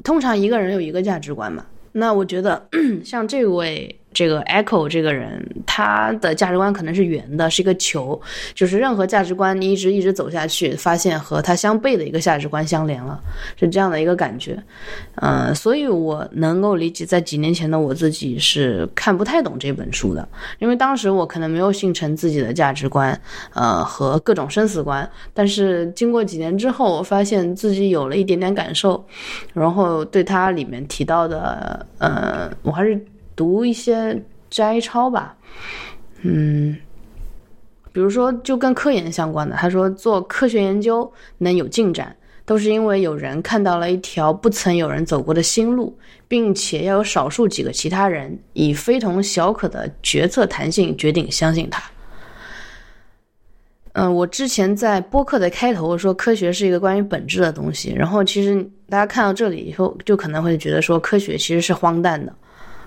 [0.04, 1.66] 通常一个人有一个价值观嘛。
[1.94, 2.68] 那我觉得，
[3.04, 8.20] 像这位这个 Echo 这个人，他的价值观可能是圆的，是一个球，
[8.54, 13.20] 就是任何价值观你一直一直走下去，发现和他相悖的一个价值观相连了，
[13.60, 14.58] 是这样的一个感觉。
[15.16, 20.26] 嗯，所以我能够理解，在几年前的我自己是看不太懂这本书的，
[20.60, 23.20] 因为当时我可能没有形成自己的价值观，
[23.54, 25.08] 呃，和各种生死观。
[25.34, 29.06] 但是经过几年之后，我发现自己有了一点点感受，
[29.54, 32.98] 然后对它里面提到的，呃，我还是
[33.36, 35.36] 读一些摘抄吧，
[36.22, 36.78] 嗯。
[37.92, 42.16] 比如说，就跟科研相关的，他说做科学研究能有进展。
[42.48, 45.98] 都是因为有人看到了一条不曾有人走过的新路，
[46.28, 51.82] 并且要有少数几个其他人以非同小可的决策弹性决定相信他。
[53.94, 62.32] 嗯，我之前在播客的开头说科学是一个关于本质的东西，然后其实大家看到这里以后，就可能会觉得说科学其实是荒诞的。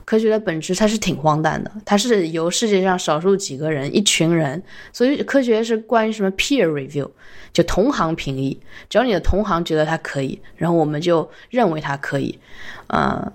[0.09, 7.07] 科学的本质它是挺荒诞的，它是由世界上少数几个人、一群人，所以科学是关于什么 peer review，
[7.53, 8.59] 就同行评议，
[8.89, 12.39] 只要你的同行觉得它可以，然后我们就认为它可以。
[12.87, 13.31] 啊，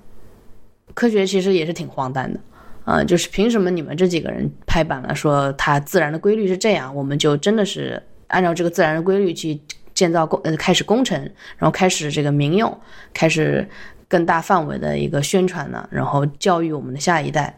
[0.96, 2.40] 科学其实也是挺荒诞的，
[2.86, 9.62] 啊，就是凭什么你们这几个人拍板了，说它自然的规律是这样，我们就真的是按照这个自然的规律去
[9.94, 11.22] 建造工呃开始工程，
[11.60, 12.76] 然后开始这个民用，
[13.14, 13.70] 开始。
[14.14, 17.58] 更大范围的一个宣传呢，然后教育我们的下一代，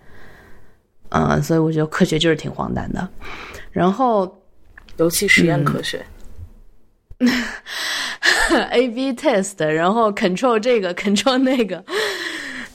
[1.09, 3.05] 嗯，所以我觉得科学就是挺荒诞的。
[3.73, 4.41] 然后，
[4.95, 6.05] 尤其实验科学，
[8.71, 11.83] A/B test，然后 control 这个，control 那个，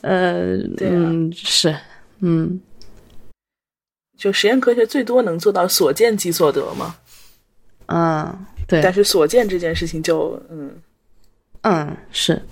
[0.02, 1.74] 呃，嗯，是，
[2.19, 2.61] 嗯，
[4.19, 6.97] 就实验科学最多能做到所见即所得嘛？
[7.86, 8.82] 嗯，对。
[8.82, 10.70] 但是所见这件事情就，嗯，
[11.62, 12.43] 嗯，是。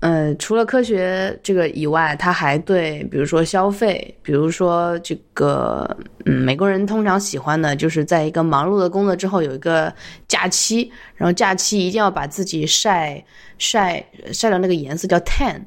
[0.00, 9.92] 呃，除了科学这个以外，他还对，比如说消费，比如说这个，嗯，美国人通常喜欢的就是在一个忙碌的工作之后有一个
[10.28, 13.20] 假期，然后假期一定要把自己晒
[13.58, 14.00] 晒
[14.32, 15.60] 晒的那个颜色叫 tan，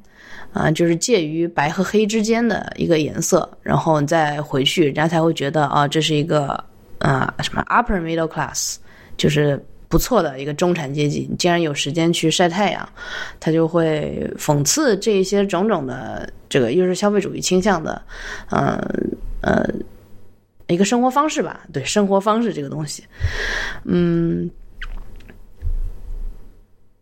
[0.54, 6.48] 啊，就是介于白和黑之间的一个颜色，然后你再回去，人家才会觉得啊，这是一个
[7.00, 8.78] 啊什么 upper middle class，
[9.18, 9.62] 就是。
[9.92, 12.90] 不错的一个中产阶级，你竟然有时间去晒太阳，
[13.42, 18.02] 他就会讽刺这一些种种的这个又是消费主义倾向的，
[18.52, 18.80] 嗯
[19.42, 19.68] 呃
[20.68, 23.04] 一个生活方式吧，对生活方式这个东西，
[23.84, 24.50] 嗯，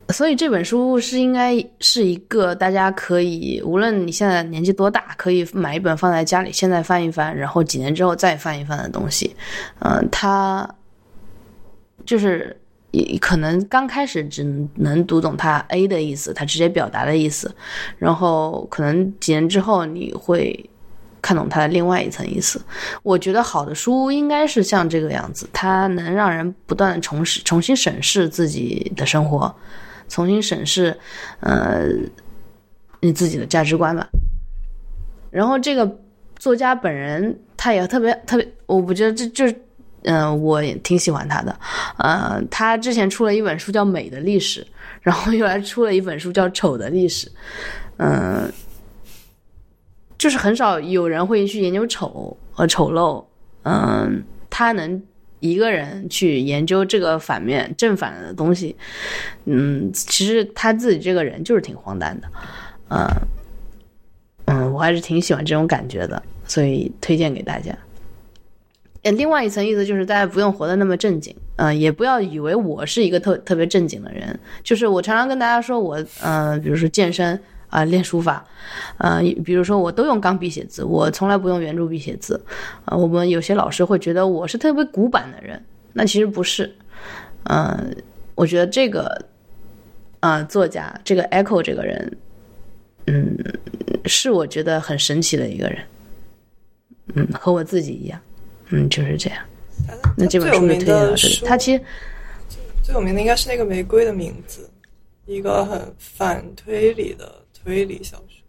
[0.10, 9.36] 所以这本书是应该是一个大家可以无论你现在年纪多大，可以买一本放在家里，现在翻一翻，然后几年之后再翻一翻的东西，
[9.82, 10.68] 嗯，它
[12.04, 12.60] 就是。
[12.92, 14.44] 也可能刚开始只
[14.76, 17.54] 能读懂它 A 的意思，它直接表达的意思，
[17.98, 20.70] 然后可能几年之后你会
[21.22, 22.60] 看懂它的另外一层意思。
[23.04, 29.56] 我觉得好的书应该是像这个样子，它能让人不断重视、重新审视自己的生活，
[30.08, 30.98] 重新审视，
[31.42, 31.86] 呃，
[33.02, 34.10] 你自己的价值观吧。
[35.30, 36.00] 然后这个
[36.38, 39.56] 作家本人他也特别特别，我不觉得这就是。
[40.04, 41.60] 嗯，我也挺喜欢他的。
[41.98, 44.62] 呃，他之前出了一本书叫《美的历史》，
[45.02, 47.28] 然后又来出了一本书叫《丑的历史》。
[47.98, 48.52] 嗯，
[50.18, 53.24] 就是很少有人会去研究丑和丑陋。
[53.64, 55.04] 嗯，他能
[55.42, 58.76] 一个人去研究这个反面、正反的东西。
[59.46, 62.28] 嗯，其实他自己这个人就是挺荒诞的。
[62.90, 63.08] 嗯，
[64.46, 67.78] 嗯，我还是挺喜欢这种感觉的，所以推荐给大家。
[69.04, 74.38] 嗯，另外一层意思就是大家不用活得那么正经，嗯，也不要以为我是一个特特别正经的人。
[74.62, 77.40] 就是我常常跟大家说，我嗯，比如说健身
[77.70, 78.46] 啊，练书法，
[78.98, 82.42] 呃，比如说我都用钢笔写字，我从来不用圆珠笔写字。
[82.84, 85.64] 啊，我们有些老师会觉得我是特别古板的人，
[85.94, 86.76] 那其实不是。
[87.44, 87.96] 嗯，
[88.36, 89.26] 我觉得这个
[90.20, 92.18] 啊，作家这个 Echo 这个人，
[93.08, 93.38] 嗯，
[94.06, 95.78] 是我觉得很神奇的一个人。
[97.16, 98.20] 嗯，和我自己一样。
[98.70, 99.40] 嗯，就是这样。
[100.18, 101.42] 那这本书推荐到这里。
[101.46, 101.84] 他其实
[102.84, 104.70] 最有名的应该是那个《玫瑰的名字》，
[105.32, 108.42] 一个很反推理的推理小说，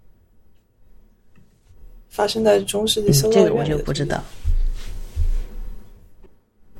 [2.08, 3.44] 发生在中世纪修道院。
[3.44, 4.22] 这个我就不知道。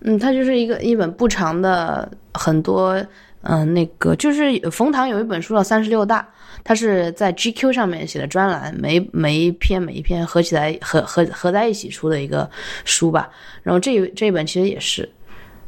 [0.01, 3.03] 嗯，它就是一个一本不长的，很多
[3.43, 6.23] 嗯，那个就是冯唐有一本书叫《三十六大》。
[6.63, 12.49] 他是在 GQ 上面写的专栏，每每一篇每一篇合起来合合合在一起出的一个
[12.85, 13.31] 书吧。
[13.63, 15.09] 然后这这一本其实也是，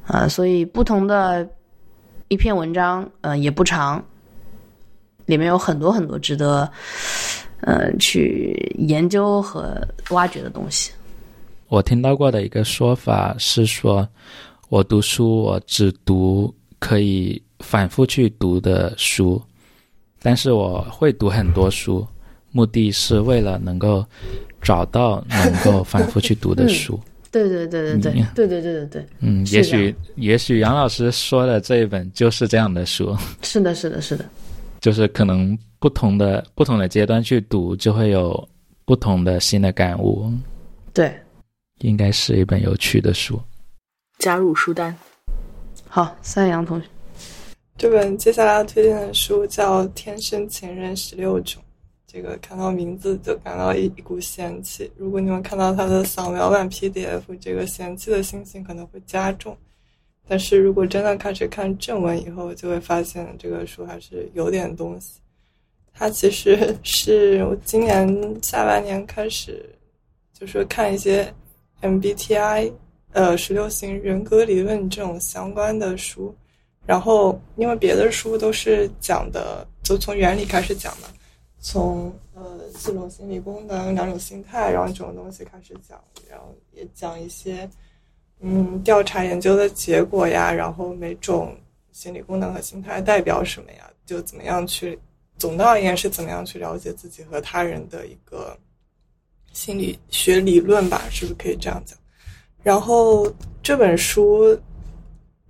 [0.07, 1.49] 啊，所以不同的
[2.29, 4.05] 一篇文章，呃，也不长，
[5.27, 6.71] 里面有很多很多值得，
[7.61, 9.77] 嗯，去研究和
[10.11, 10.93] 挖掘的东西。
[11.69, 14.07] 我听到过的一个说法是说，
[14.69, 19.41] 我读书我只读可以反复去读的书，
[20.23, 22.07] 但是我会读很多书，
[22.51, 24.05] 目的是为了能够
[24.61, 26.99] 找到能够反复去读的书。
[27.33, 33.17] 对对对对对对对对对对，嗯，也许也许杨老师说的这一本就是这样的书。
[33.41, 34.25] 是的，是的，是的，
[34.81, 38.47] 就是可能不同的不同的阶段去读，就会有
[38.85, 40.31] 不同的新的感悟。
[40.93, 41.11] 对，
[41.79, 43.41] 应该是一本有趣的书。
[44.19, 44.95] 加入书单。
[45.89, 46.87] 好，三阳同学，
[47.77, 51.61] 这本接下来要推荐的书叫《天生情人十六种》。
[52.07, 54.91] 这个看到名字就感到一一股嫌弃。
[54.97, 59.57] 如果你们看到它的扫描版 PDF，这个嫌弃的心情可能会加重。
[60.29, 65.21] 但是如果真的开始看正文以后，就会发现这个书还是有点东西。
[65.95, 68.07] 它其实是我今年
[68.43, 69.69] 下半年开始，
[70.33, 71.33] 就是看一些
[71.81, 72.71] MBTI，
[73.13, 76.35] 呃，十六型人格理论这种相关的书。
[76.85, 81.09] 然后因为别的书都是讲的，就从原理开始讲嘛。
[81.65, 85.97] 从呃四种心理功能、两种心态，然后这种东西开始讲，
[86.29, 87.71] 然后也讲一些
[88.41, 91.57] 嗯调查研究的结果呀，然后每种
[91.93, 94.99] 心理功能和心态代表什么呀，就怎么样去，
[95.39, 98.59] 总的而言是怎么样去了解自己和他人的一个
[99.53, 101.97] 心理学理论吧，是不是可以这样讲？
[102.61, 103.33] 然后
[103.63, 104.59] 这本书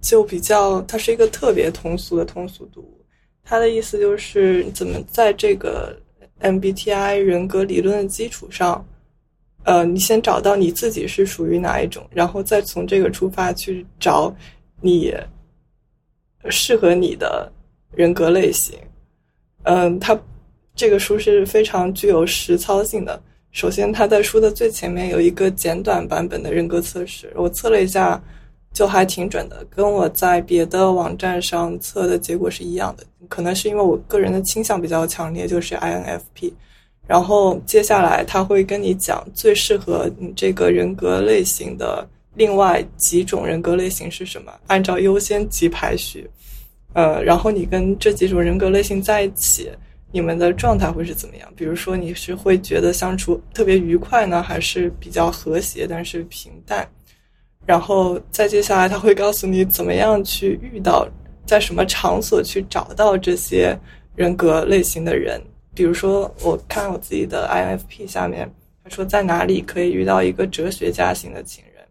[0.02, 2.98] 就比较，它是一个特别通俗的通俗读物。
[3.44, 5.96] 他的意思就是怎么在这个
[6.40, 8.84] MBTI 人格理论的基础上，
[9.64, 14.34] 呃，你先找到你自己是属于哪一种，然后再从这个出发去找
[14.80, 15.14] 你
[16.50, 17.50] 适合你的
[17.92, 18.78] 人格类型。
[19.64, 20.20] 嗯，他
[20.74, 23.20] 这个书是非常具有实操性的。
[23.50, 28.22] 首先，他在书的最前面有一个简短版本的人格测试，我测了一下，
[28.72, 33.04] 就还挺准的，跟我在别的网站上测的结果是一样的。
[33.28, 36.52] 可能是因为我个人的倾向比较强烈，就是 INFP。
[37.06, 46.28] 然后接下来他会跟你讲最适合你这个人格类型的另外几种人格类型是什么，按照优先级排序。
[46.94, 49.70] 呃，然后你跟这几种人格类型在一起，
[50.10, 51.52] 你们的状态会是怎么样？
[51.56, 56.88] 比如说你是会觉得相处特别愉快呢，还是比较和谐但是平淡？
[57.66, 61.08] 然后再接下来他会告诉你怎么样去遇到。
[61.44, 63.76] 在什么场所去找到这些
[64.14, 65.42] 人格类型的人？
[65.74, 68.48] 比如说，我看我自己的 INFP 下面，
[68.84, 71.84] 他说在哪里可以遇到一个哲学家型的情人，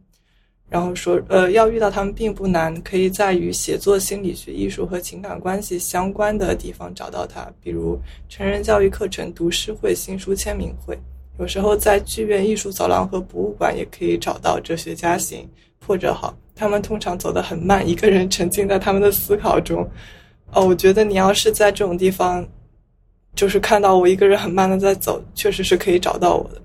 [0.69, 7.99] 然后说，呃，要遇到他们并不难，可以在与写作、心理学、艺术和情感关系相关的地方找到他，比如
[8.29, 10.97] 成人教育课程、读诗会、新书签名会。
[11.41, 15.49] 有时候在剧院、艺术走廊和博物馆也可以找到哲学家型
[15.79, 16.31] 破折号。
[16.53, 19.83] 他们通常走得很慢，一个人沉浸在他们的思考中。
[20.51, 22.47] 哦，我觉得你要是在这种地方，
[23.33, 26.61] 就是看到我一个人很慢的在走，确实是可以找到我的。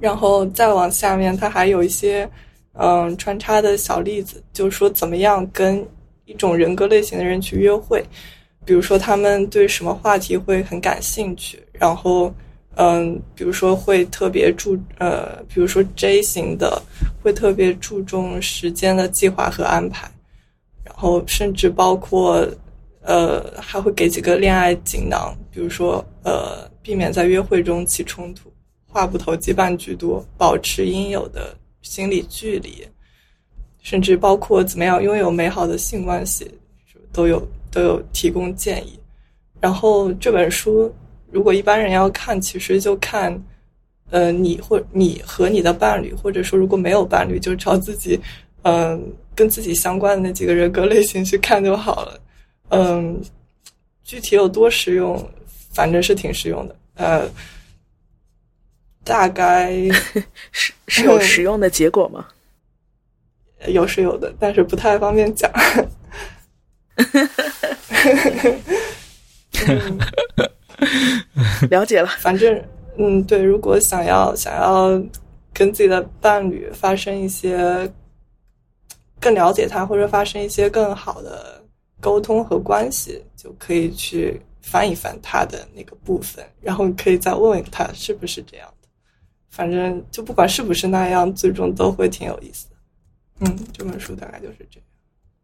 [0.00, 2.28] 然后再往下面，他还有一些
[2.72, 5.86] 嗯穿插的小例子，就是说怎么样跟
[6.24, 8.04] 一种人格类型的人去约会，
[8.64, 12.34] 比如说他们对什么话题会很感兴趣，然后。
[12.82, 16.80] 嗯，比如说会特别注呃，比如说 J 型的
[17.22, 20.10] 会特别注重时间的计划和安排，
[20.82, 22.48] 然后甚至包括
[23.02, 28.50] 呃还会给几个恋爱锦囊，比如说呃避免在约会中起冲突，
[28.86, 32.88] 话不投机半句多，保持应有的心理距离，
[33.82, 36.50] 甚至包括怎么样拥有美好的性关系，
[37.12, 38.98] 都有都有提供建议。
[39.60, 40.90] 然后这本书。
[41.30, 43.40] 如果一般人要看，其实就看，
[44.10, 48.20] 呃，你或你和你的伴侣，或者说如果没有伴侣，就找自己，
[48.62, 49.00] 嗯，
[49.34, 52.20] 跟自己相关的那几个人格类型去看就好了。
[52.68, 53.20] 嗯，
[54.04, 55.30] 具体有多实用，
[55.72, 56.76] 反正是挺实用的。
[56.94, 57.28] 呃，
[59.04, 59.72] 大概
[60.52, 62.26] 是是有实用的结果吗？
[63.68, 65.50] 有是有的，但是不太方便讲。
[71.70, 72.62] 了解了，反正
[72.98, 74.90] 嗯，对，如果想要想要
[75.52, 77.90] 跟自己的伴侣发生一些
[79.20, 81.62] 更了解他，或者发生一些更好的
[82.00, 88.88] 沟通和关系，就可以去翻一翻他的那个部分，然后可以再问问他是不是这样的。
[89.48, 92.76] 反正就不管是不是那样，最终都会挺有意思的。
[93.40, 94.86] 嗯，这本书大概就是这样。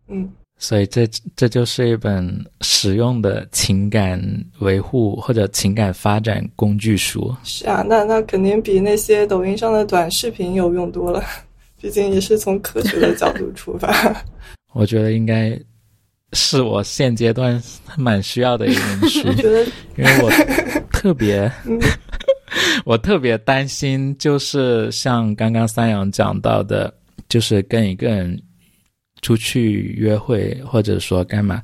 [0.08, 1.06] 嗯，所以这
[1.36, 4.18] 这就是一本实用的情感
[4.60, 7.34] 维护或者情感发展工具书。
[7.44, 11.22] 是啊，那那肯定比那些抖音上的短视频有用多了，
[11.78, 14.16] 毕竟也是从科学的角度出发。
[14.72, 15.58] 我觉得应该
[16.32, 17.62] 是我现阶段
[17.98, 19.28] 蛮需要的一本书，
[19.98, 20.30] 因为我
[20.90, 21.52] 特别，
[22.86, 26.92] 我特别担心，就是像刚刚三阳讲到的，
[27.28, 28.42] 就是跟一个人。
[29.26, 31.60] 出去约会，或者说干嘛，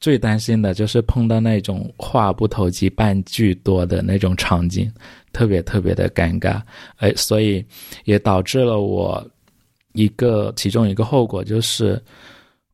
[0.00, 4.90] 最担心的就是碰到那种话不投机半句多的那种场景，
[5.32, 6.60] 特别特别的尴尬。
[6.96, 7.64] 哎，所以
[8.04, 9.24] 也导致了我
[9.92, 12.02] 一个其中一个后果就是，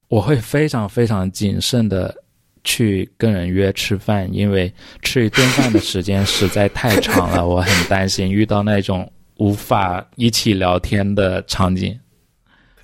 [0.09, 2.15] 我会非常非常谨慎的
[2.63, 4.73] 去跟人约吃饭，因为
[5.03, 9.07] 吃一顿饭的时间实在太长了，我很担心遇到那种
[9.37, 11.95] 无法一起聊天的场景。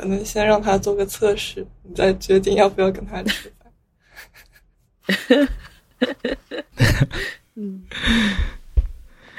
[0.00, 3.70] 可能先让他做个测试，你再决定要不要跟他吃饭。
[7.54, 7.82] 嗯，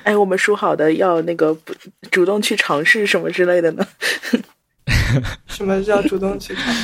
[0.04, 1.74] 哎，我们说好的要那个不
[2.12, 3.88] 主动去尝试什么之类的呢？
[5.48, 6.76] 什么叫主动去尝？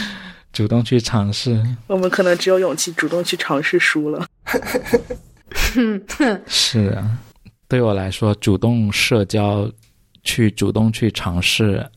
[0.51, 1.63] 主动去尝试？
[1.85, 4.25] 我们可能只有勇气主动去尝试输了。
[6.47, 7.19] 是啊，
[7.67, 9.71] 对我来说，主动社交，
[10.23, 11.87] 去主动去尝试。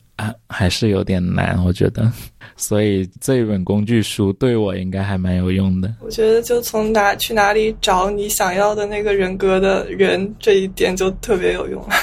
[0.47, 2.11] 还是有点难，我觉得，
[2.57, 5.93] 所以这一本工具书对我应该还蛮有用的。
[6.01, 11.95] 我觉得就从哪去哪里找你想要的那个人格的人这一点就特别有用了。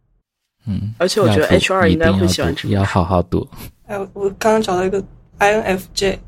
[0.66, 3.46] 嗯，而且我觉得 H R 应该会喜欢这个，要好好读。
[3.86, 5.02] 哎，我刚刚找到一个
[5.38, 6.18] I N F J。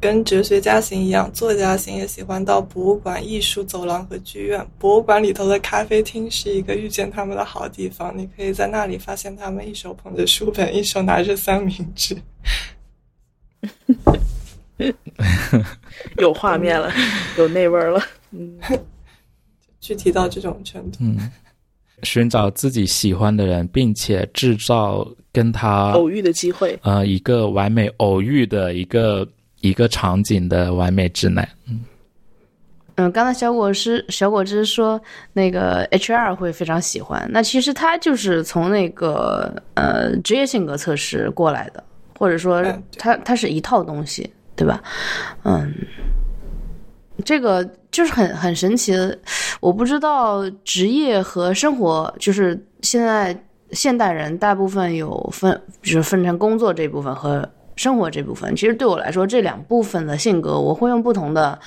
[0.00, 4.64] 跟哲学家型一样，作家型也喜欢到博物馆、艺术走廊和剧院。
[4.78, 12.16] 博物馆里头的咖啡厅是一个遇见他们的好地方，你可以在那里发现他们一手捧着书本，一手拿着三明治。
[16.18, 16.92] 有画面了，
[17.36, 18.00] 有那味儿了。
[18.30, 18.56] 嗯，
[19.80, 20.98] 具体到这种程度。
[21.00, 21.18] 嗯，
[22.04, 26.78] 寻找自己喜欢的人，并且制造跟他偶遇的机会。
[26.82, 29.28] 呃，一个完美偶遇的一个。
[29.60, 31.80] 一个场景的完美直男，嗯
[32.94, 35.00] 嗯，刚才小果汁小果汁说
[35.32, 41.82] 那个 H R 会非常喜欢，那其实他就是从那个呃职业性格测试过来的，
[42.18, 42.64] 或者说
[42.96, 44.82] 他他是一套东西，对吧？
[45.44, 45.72] 嗯，
[47.24, 49.16] 这个就是很很神奇的，
[49.60, 57.48] 我不知道职业和生活，就是现在现代人大部分有分，就是分成工作这部分和。
[57.78, 61.58] 生活这部分，其实对我来说，这两部分的性格，我会用不同的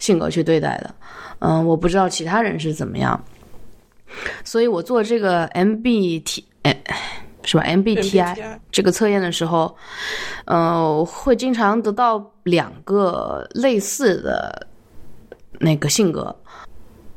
[0.00, 0.94] 性格去对待的。
[1.38, 3.18] 嗯，我不知道其他人是怎么样。
[4.44, 6.76] 所以我做这个 MBT，哎，
[7.44, 9.74] 是吧？MBTI 这个测验的时候，
[10.46, 14.66] 嗯，会经常得到两个类似的
[15.60, 16.34] 那个性格。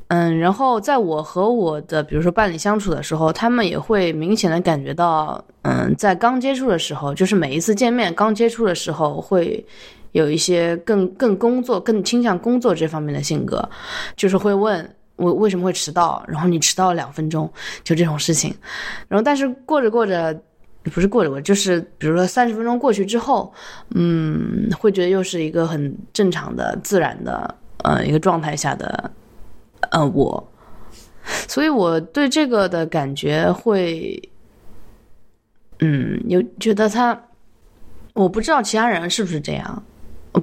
[0.10, 9.66] 嗯，然后在我和我的比如说伴侣相处的时候，他们也会明显的感觉到，嗯，在刚接触的时候，就是每一次见面刚接触的时候，会
[10.12, 13.68] 有一些更更工作、更倾向工作这方面的性格，
[14.16, 17.52] 就是会问我为什么会迟到，然后你迟到了两分钟，
[17.84, 18.54] 就这种事情。
[19.08, 20.40] 然后但是过着过着，
[20.94, 23.52] 不是过着过，就是比如说三十分钟过去之后，
[23.96, 29.10] 嗯，会觉得又是一个很正常的、自然的，呃，一个状态下的。
[29.94, 30.52] 呃，我，
[31.48, 34.20] 所以我对这个的感觉会，
[35.80, 37.20] 嗯，有觉得他，
[38.14, 39.84] 我不知道其他人是不是这样。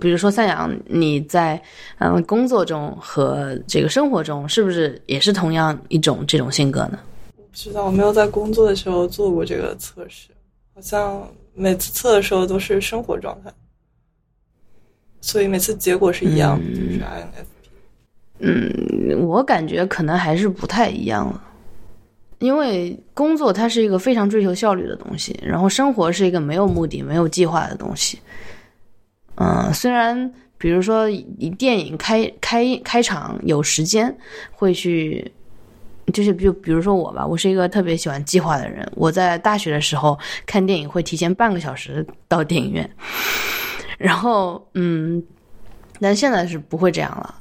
[0.01, 1.61] 比如说三阳，你在
[1.99, 6.99] 嗯工作中和这个生活中是不是也是同样一种这种性格呢？
[7.37, 10.29] 我不知道，我没有在工作的时候做过这个测试，
[10.77, 13.53] 好像每次测的时候都是生活状态，
[15.21, 17.60] 所以每次结果是一样的，就是 INF。
[18.41, 21.43] 嗯，我感觉可能还是不太一样了，
[22.39, 28.19] 因为工作它是一个非常追求效率的东西，然后生活是一个没有目的、没有计划的东西。
[29.37, 34.15] 嗯，虽然比如说以电影开开开场有时间
[34.53, 35.31] 会去，
[36.13, 42.91] 就是比比如说我吧，我是一个特别喜欢计划的人，我在大学的时候看电影会提前半个小时到电影院，
[43.99, 45.23] 然后嗯，
[46.01, 47.35] 但现在是不会这样了。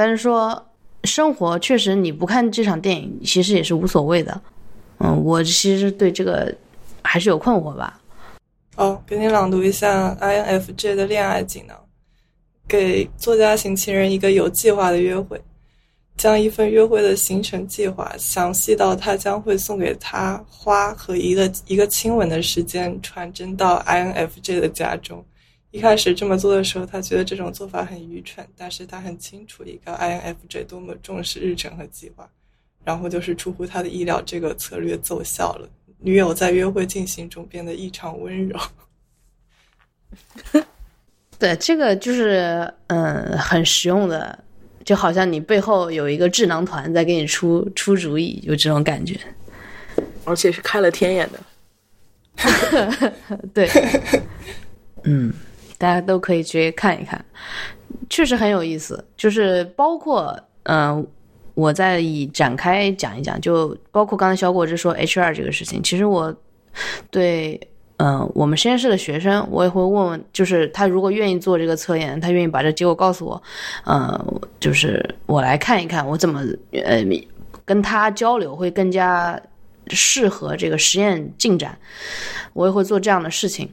[0.00, 0.66] 但是说
[1.04, 4.40] 生活确实你不看这场电影，其实也是无所谓的。
[4.96, 6.50] 嗯，我其实对这个
[7.02, 8.00] 还是有困惑吧。
[8.76, 11.76] 哦，给你朗读一下 INFJ 的恋爱技能：
[12.66, 15.38] 给作家型情人一个有计划的约会，
[16.16, 25.22] 将一份约会的行程计划详细到他将会送给他花和一个一个亲吻的时间传真到 INFJ 的家中。
[25.70, 32.28] 一开始这么做的时候，他觉得这种做法很愚蠢，但是他很清楚一个 INFJ 多么重视日程和计划。
[32.82, 35.68] 然后就是出乎他的意料，这个策略奏效了，
[35.98, 38.58] 女友在约会进行中变得异常温柔。
[41.38, 44.36] 对，这个就是嗯，很实用的，
[44.82, 49.20] 就好像你背后有一个智囊团在给你出出主意，有这种感觉。
[50.24, 53.12] 而且是开了天眼的。
[53.52, 53.68] 对，
[55.04, 55.32] 嗯，
[55.80, 57.24] 大家都可以去看一看，
[58.10, 59.02] 确实很有意思。
[59.16, 61.04] 就是包括嗯，
[61.54, 66.34] 我再以展开讲一讲，就包括刚才小果子说 H 二这个事情，其实我
[67.10, 67.58] 对。
[68.02, 73.42] 嗯，我们实验室的学生，我也会问问，就是他如果愿意做这个测验，他愿意把这结果告诉我，
[73.84, 76.40] 嗯，就是我来看一看，我怎么
[76.72, 77.04] 呃
[77.66, 79.38] 跟他交流会更加
[79.88, 81.78] 适合这个实验进展，
[82.54, 83.70] 我也会做这样的事情。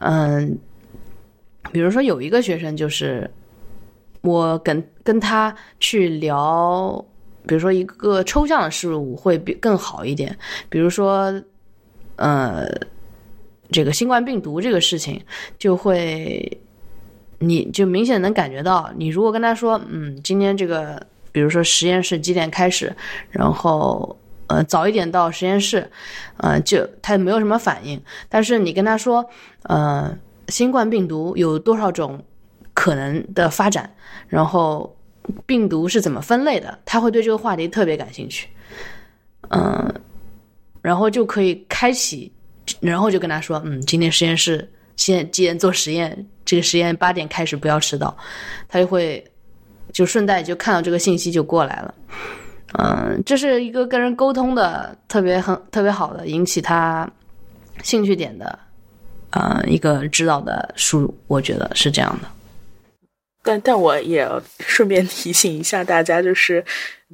[0.00, 0.58] 嗯，
[1.72, 3.30] 比如说有一个学生，就是
[4.22, 7.04] 我跟跟他去聊，
[7.46, 10.36] 比如说一个抽象的事物会比更好一点，
[10.68, 11.32] 比如说，
[12.16, 12.66] 呃。
[13.70, 15.22] 这个新冠病毒这个事情，
[15.58, 16.58] 就会，
[17.38, 22.90] 你就明显能感觉到，你如果跟他说，嗯，今天这个，比如说实验室几点开始，
[23.30, 25.86] 然后，呃，早一点到实验室，
[26.38, 28.02] 呃，就他没有什么反应。
[28.30, 29.28] 但是你跟他说，
[29.64, 30.16] 呃，
[30.48, 32.22] 新冠病毒有多少种
[32.74, 33.90] 可能的发展，
[34.26, 34.94] 然后
[35.46, 38.48] 病毒是怎么分类的，他会对这个话题特别感兴趣，
[39.50, 39.94] 嗯，
[40.82, 42.32] 然后就可以开启。
[42.80, 46.26] 然后就跟他说，嗯，今天实验室现几点做实验？
[46.44, 48.14] 这个实验八点开始，不要迟到。
[48.68, 49.24] 他就会
[49.90, 51.94] 就顺带就看到这个信息就过来了。
[52.74, 57.10] 嗯，这是一个跟人沟通的特别很特别好的引起他
[57.82, 58.58] 兴趣点的
[59.30, 62.28] 啊一个指导的输入，我觉得是这样的。
[63.42, 64.28] 但但我也
[64.60, 66.64] 顺便提醒一下大家，就是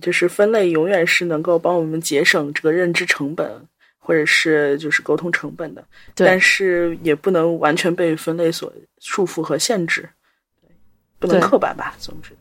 [0.01, 3.51] 就是分类永远是能够帮我们节省这个认知成本。
[4.07, 5.83] 或者是就是沟通成本的，
[6.15, 8.71] 但是也不能完全被分类所
[9.01, 10.07] 束缚和限制，
[11.19, 11.95] 不能刻板吧。
[11.99, 12.33] 总之，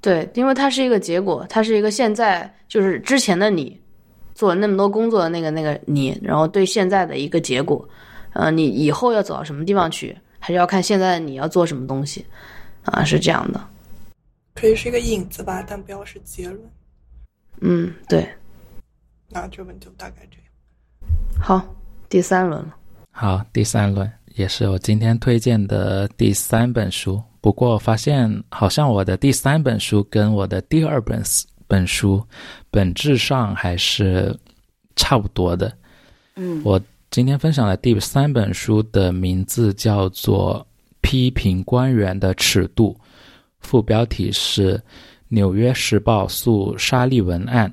[0.00, 3.80] 对，因为它是一个结果，它是一个现在就是之前的你
[4.34, 7.88] 做了那么多工作的那个那个你，然后对现在的一个结果，
[8.32, 12.24] 呃，你以后要走到什么地方去，还是要看现在你要做什么东西
[12.84, 13.60] 啊，是这样的。
[14.54, 16.60] 可以是一个影子吧，但不要是结论。
[17.60, 18.28] 嗯，对。
[19.28, 20.44] 那这本就大概这样。
[21.40, 21.74] 好，
[22.08, 22.76] 第三轮了。
[23.12, 27.22] 好，第三轮也是我今天推荐的第三本书。
[27.40, 31.22] 不过发现好像我的第三本书跟我的第二本
[31.66, 32.22] 本书
[32.70, 34.36] 本质上还是
[34.96, 35.72] 差不多的。
[36.34, 36.80] 嗯，我
[37.10, 40.64] 今天分享的第三本书的名字叫做
[41.00, 42.96] 《批评官员的尺度》，
[43.58, 44.74] 副标题是
[45.26, 47.68] 《纽约时报诉沙利文案》。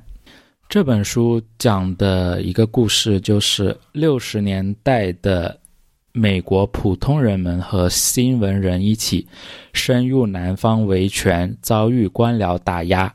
[0.68, 5.56] 这本书讲的一个故事，就是六十年代的
[6.10, 9.24] 美国普通人们和新闻人一起
[9.72, 13.14] 深入南方维权，遭遇官僚打压，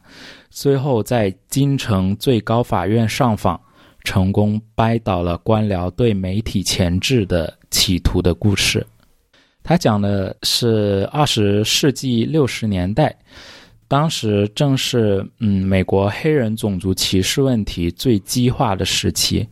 [0.50, 3.60] 最后在京城最高法院上访，
[4.04, 8.86] 成功掰倒了官僚对媒体钳制的企图的故事。
[9.64, 13.16] 他讲的是二十世纪六十年代。
[13.88, 19.48] 当时正是嗯，美国黑人种族歧视问题最激化的时期，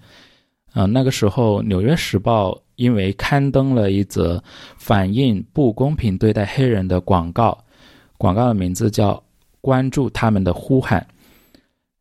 [0.73, 4.43] 啊，那个时候《纽约时报》因为刊登了一则
[4.77, 7.55] 反映不公平对待黑人的广告，
[8.17, 9.13] 广告的名字叫
[9.59, 11.05] 《关注他们的呼喊》，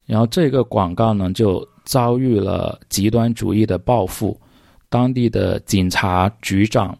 [0.06, 4.40] 然后这个广告呢就遭遇了极端主义的报复，
[4.88, 6.96] 当地的警察局长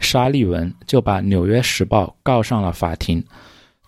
[0.00, 3.24] 沙利文就把《纽约时报》告上了法庭。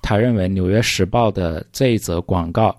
[0.01, 2.75] 他认为《纽约时报》的这一则广告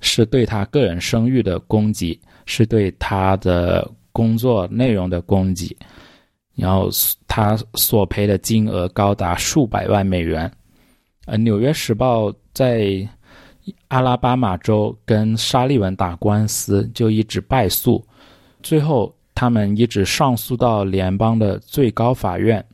[0.00, 5.76] 是对他个人声誉的攻击，是对他的工作内容的攻击，
[6.54, 6.88] 然后
[7.26, 10.50] 他索赔的金额高达数百万美元。
[11.26, 13.06] 呃，《纽约时报》在
[13.88, 18.04] 阿拉巴马州跟沙利文打官司，就一直败诉，
[18.62, 22.64] 最后他们一直上诉到联邦的最高法院。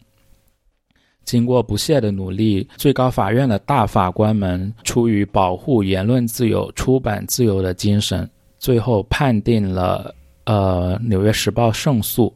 [1.25, 10.15] 经过不懈的努力，最高法院的大法官们出于保护言论自由、出版自由的精神，最后判定了
[10.45, 12.31] 呃《纽约时报》胜诉。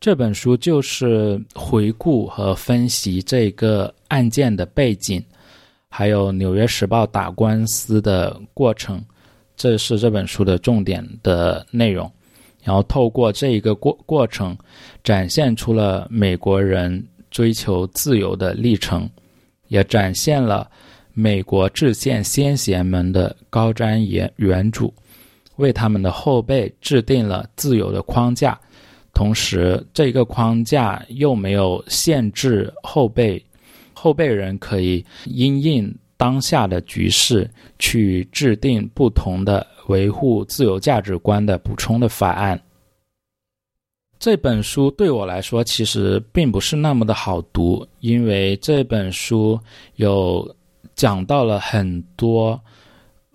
[0.00, 5.24] 这本书就是回顾和分析这个案件的背景，
[5.90, 9.02] 还有《纽约时报》打官司的过程，
[9.56, 12.10] 这是这本书的重点的内容。
[12.62, 14.56] 然后透过这一个过过程，
[15.02, 17.04] 展现出了美国人。
[17.30, 19.06] 追求自由的历程，
[19.66, 20.66] 也展现了
[21.12, 24.90] 美国制宪先贤们的高瞻远远瞩，
[25.56, 28.58] 为他们的后辈制定了自由的框架。
[29.12, 33.44] 同时，这个框架又没有限制后辈，
[33.98, 42.60] 后辈人可以因应当下的局势去制定不同的维护自由价值观的补充的法案。
[44.20, 49.58] 这本书对我来说其实并不是那么的好读，因为这本书
[49.96, 50.54] 有
[50.94, 52.60] 讲到了很多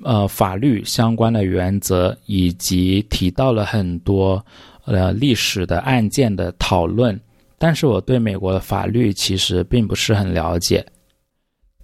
[0.02, 4.44] 呃法律相关的原则，以及提到了很多。
[4.85, 7.18] 呃，历史的案件的讨论，
[7.64, 10.85] 但是我对美国的法律其实并不是很了解。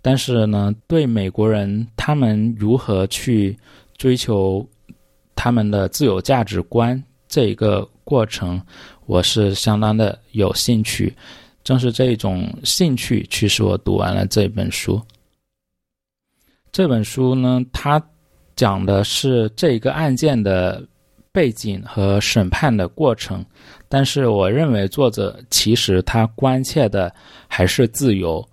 [0.01, 3.57] 但是呢，对美国人他们如何去
[3.97, 4.68] 追求
[5.38, 8.61] 他们的自由价值观这一个过程，
[9.06, 11.15] 我是相当的有兴趣。
[11.64, 15.01] 正是这一种兴趣驱使我读完了这本书。
[16.73, 18.06] 这本书呢，它
[18.53, 20.85] 讲的是这个案件的。
[21.31, 23.45] 背景和审判的过程，
[23.88, 27.14] 但是我认为作者其实他关切的
[27.47, 28.43] 还是自由。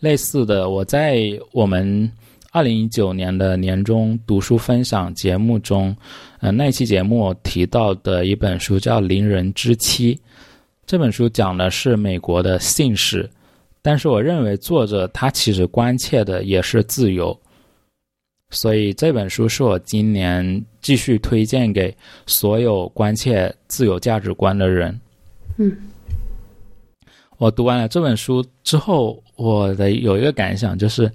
[0.00, 1.18] 类似的，我在
[1.52, 2.10] 我们
[2.52, 5.96] 二零一九年的年终读书分享节目中，
[6.40, 10.14] 呃，那期节目提到的一本书叫《邻人之妻》，
[10.86, 13.28] 这本书讲的是美国的姓氏，
[13.82, 17.36] 但是我认为作者他其实关切的也是自由。
[18.50, 21.92] 所以这本书是我今年继续推荐给
[22.28, 24.96] 所有关切自由价值观的人。
[25.56, 25.76] 嗯，
[27.38, 31.10] 我读完了这本书之后，我的有一个感想就是，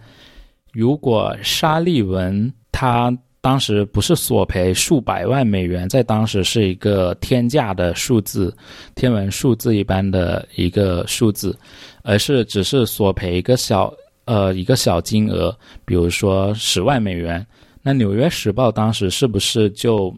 [0.73, 8.53] 如果沙利文他当时不是索赔数百万美元，在当时是一个天价的数字，
[8.93, 11.57] 天文数字一般的一个数字，
[12.03, 13.89] 而是只是索赔一个小。
[14.25, 15.53] 呃，一个小金额，
[15.83, 17.45] 比如说十万美元，
[17.81, 20.13] 那《纽约时报》当时是不是就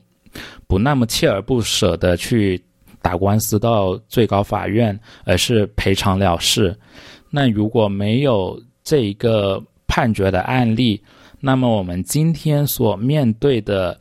[0.68, 2.62] 不那么锲而不舍的去
[3.02, 6.78] 打官司到最高法院，而是赔偿了事？
[7.30, 11.02] 那如果没有这一个判决的案例，
[11.40, 14.00] 那么我们今天所面对的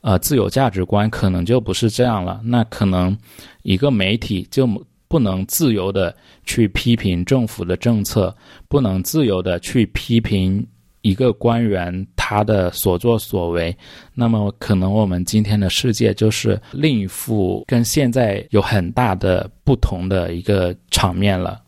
[0.00, 2.40] 呃自由价值观可能就不是这样了。
[2.44, 3.16] 那可能
[3.62, 4.68] 一个媒体就。
[5.08, 8.34] 不能自由的去批评政府的政策，
[8.66, 10.66] 不能自由的去批评
[11.02, 13.76] 一个官员他的所作所为，
[14.14, 21.60] 那么可能我们今天的世界就是另一副跟现在有很大的不同的一个场面了。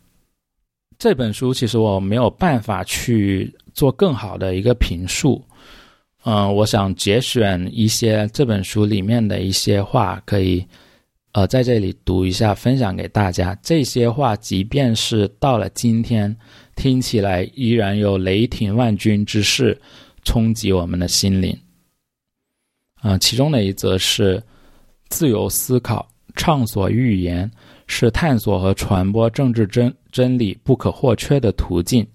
[0.97, 5.43] 这本书其实我没有办法去做更好的一个评述，
[6.23, 10.65] 嗯，我想节选一些这本书里面的一些话，可以。
[11.33, 16.33] 呃，在这里读一下，分享给大家这些话，即便是到了今天，
[16.75, 19.79] 听起来依然有雷霆万钧之势
[20.23, 21.57] 冲击我们的心灵。
[23.01, 24.41] 啊，其中的一则是：
[25.09, 27.49] 自由思考、畅所欲言，
[27.87, 32.05] 是探索和传播政治真真理不可或缺的途径。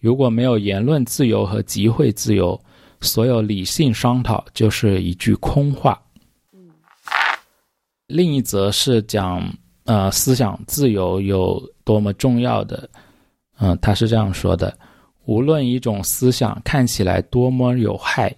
[0.00, 2.60] 如果没有言论自由和集会自由，
[3.00, 6.00] 所有理性商讨就是一句空话。
[8.06, 9.48] 另一则是讲，
[9.84, 12.88] 呃，思想自由有多么重要的，
[13.58, 14.76] 嗯，他是这样说的：
[15.26, 18.34] 无论一种思想看起来多么有害，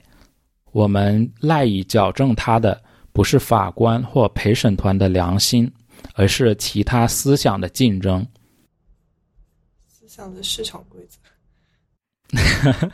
[0.72, 2.80] 我们赖以矫正它的，
[3.12, 5.70] 不是法官或陪审团的良心，
[6.14, 8.26] 而是其他思想的竞争。
[9.88, 11.18] 思想的市场规则。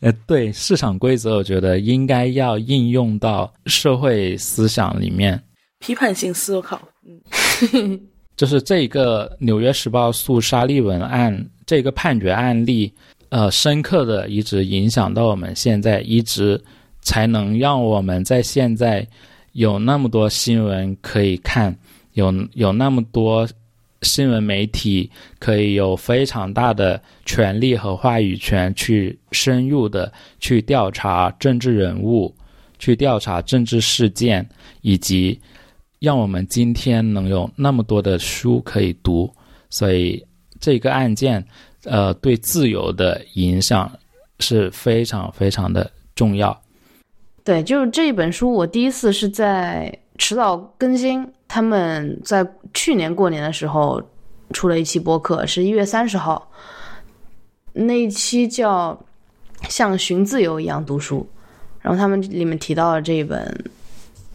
[0.00, 5.42] 呃，对，市场规则，我觉得应该要应用到社会思想里面。
[5.78, 8.00] 批判性思考，嗯，
[8.34, 12.92] 就是这个《纽约时报》诉沙利文案这个判决案例，
[13.28, 16.60] 呃，深刻的一直影响到我们现在，一直
[17.02, 19.06] 才能让我们在现在
[19.52, 21.76] 有那么多新闻可以看，
[22.14, 23.46] 有有那么多
[24.00, 30.10] 新闻媒体可以有非常大的权利和话语权去深入的
[30.40, 32.34] 去调查政治人物，
[32.78, 34.48] 去调查政治事件，
[34.80, 35.38] 以及。
[36.02, 39.32] 让我们今天能有那么多的书可以读，
[39.70, 40.20] 所以
[40.58, 41.46] 这个案件，
[41.84, 43.88] 呃，对自由的影响
[44.40, 46.60] 是非常非常的重要。
[47.44, 51.24] 对，就是这一本书，我第一次是在迟早更新。
[51.46, 54.02] 他们在去年过年的时候
[54.52, 56.50] 出了一期播客，是一月三十号，
[57.72, 58.92] 那一期叫
[59.70, 61.24] 《像寻自由一样读书》，
[61.80, 63.64] 然后他们里面提到了这一本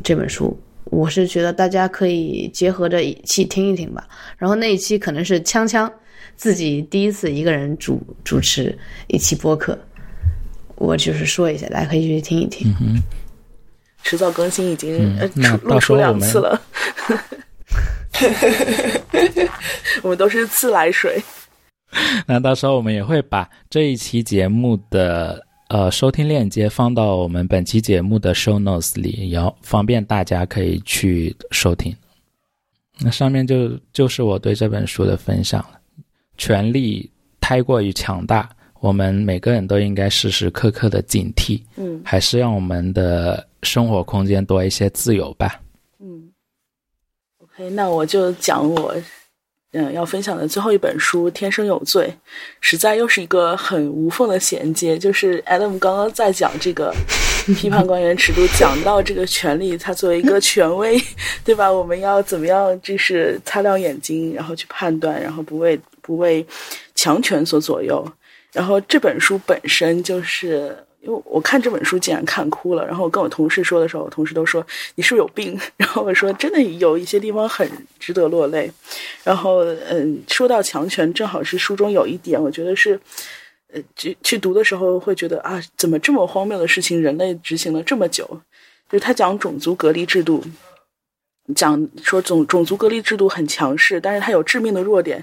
[0.02, 0.58] 这本书。
[0.90, 4.08] 我是觉得大家可以结合着一起听一听吧。
[4.38, 5.92] 然后那一期可能是锵锵
[6.36, 8.78] 自己第一次一个人主主持
[9.08, 9.78] 一期播客，
[10.76, 12.76] 我就是说一下，大家可以去听一听。
[12.82, 13.02] 嗯
[14.04, 16.62] 迟早更新已经、呃出录出两次了，
[20.02, 21.22] 我们都是自来水。
[22.26, 31.96] 那到时候我们也会把这一期节目的呃收听链接放到我们本期节目的 show notes 里，也要方便大家可以去收听。
[33.00, 35.80] 那上面就就是我对这本书的分享了。
[36.38, 38.50] 权力太过于强大，
[38.80, 45.62] 我们每个人都应该时时刻刻的警惕，嗯还是让我们的生活空间多一些自由吧。
[46.00, 46.30] 嗯
[47.40, 48.96] ，OK，那我就讲我
[49.74, 52.08] 嗯要分享的最后一本书《天生有罪》，
[52.62, 54.98] 实在又是一个很无缝的衔接。
[54.98, 56.94] 就是 Adam 刚刚在讲这个
[57.58, 61.02] 批判官员尺度，讲到这个权利，它作为一个权威，
[61.44, 61.72] 对吧？
[61.72, 66.46] 我们要怎么样，就是擦亮眼睛，然后去判断，然后不为不为
[66.96, 68.06] 强权所左右。
[68.54, 70.76] 然后这本书本身就是，
[71.08, 72.86] 因为我看这本书竟然看哭了。
[72.86, 74.66] 然后我跟我同事说的时候，我同事都说
[74.96, 75.60] 你是不是有病？
[75.78, 77.68] 然后我说真的有一些地方很
[77.98, 78.72] 值得落泪。
[79.24, 83.00] 然后嗯，说到强权，正好是书中有一点，我觉得是。
[83.74, 88.26] 呃，去去读的时候会觉得啊，怎么这么荒谬的事情，人类执行了这么久？
[88.90, 90.42] 就是他讲种族隔离制度，
[91.54, 95.22] 讲说种种族隔离制度很强势，但是它有致命的弱点，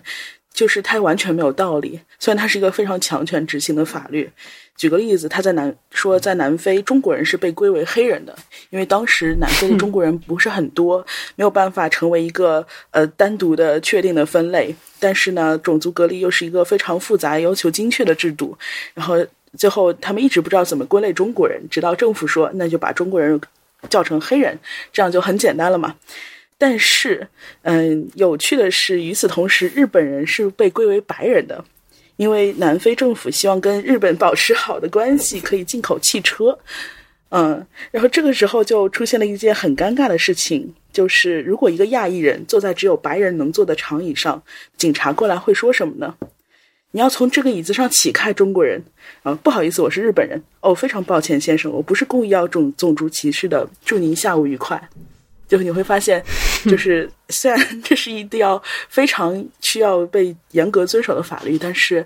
[0.52, 1.98] 就是它完全没有道理。
[2.18, 4.30] 虽然它是一个非常强权执行的法律。
[4.76, 8.34] 举个例子，他在南说，在南非中国人是被归为黑人的，
[8.70, 10.98] 因为当时南非的中国人不是很多，
[11.36, 14.74] 没有办法成为一个呃单独的确定的分类。
[14.98, 18.56] 但是呢，种族隔离又是一个非常复杂、要求精确的制度。
[18.94, 19.16] 然后
[19.56, 23.40] 最后他们一直不知道怎么归类中国人，直到政府说，那就把中国人
[23.88, 24.58] 叫成黑人，
[24.92, 25.94] 这样就很简单了嘛。
[26.58, 27.28] 但是，
[27.62, 31.64] 嗯，有趣的是，与此同时，日本人是被归为白人的。
[32.16, 36.58] 因为南非政府希望跟日本保持好的关系，可以进口汽车，
[37.30, 44.42] 嗯，然后这个时候就出现了一件很尴尬的事情，就是如果一个亚裔人坐在只有白人能坐的长椅上，
[44.76, 46.14] 警察过来会说什么呢？
[46.92, 48.80] 你要从这个椅子上起开，中国人
[49.24, 54.88] 啊，不好意思，我是日本人哦，非常抱歉，先生，我不是故意要种种族歧视的，祝您下午愉快。
[55.46, 56.24] 就你会发现，
[56.64, 62.04] 就是虽然这是一条非常需要被严格遵守的法律，但是，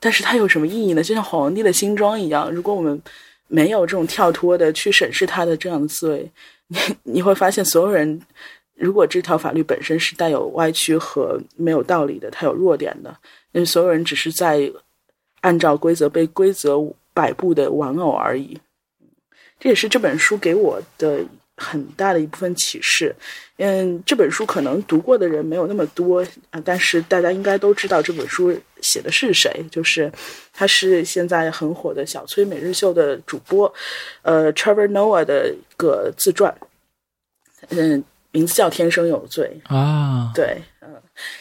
[0.00, 1.02] 但是它有什么意义呢？
[1.02, 3.00] 就像皇帝的新装一样，如果我们
[3.46, 6.30] 没有这种跳脱的去审视他的这样的思维，
[6.68, 8.20] 你你会发现，所有人
[8.74, 13.14] 如果这条法律本身是带有歪曲和没有道理的，它有弱点的，
[13.52, 14.72] 因为所有人只是在
[15.42, 16.78] 按照规则被规则
[17.12, 18.58] 摆布的玩偶而已。
[19.60, 21.24] 这也是这本书给我的。
[21.58, 23.14] 很大的一部分启示，
[23.56, 30.10] 嗯，这本书可能读过的人没有那么多啊，但是大家应该都知道这本书写的是谁，就是
[30.52, 33.70] 他是现在很火的小崔每日秀的主播，
[34.22, 36.56] 呃，Trevor Noah 的一个自传，
[37.70, 40.88] 嗯，名字叫《天生有罪》啊，对，嗯，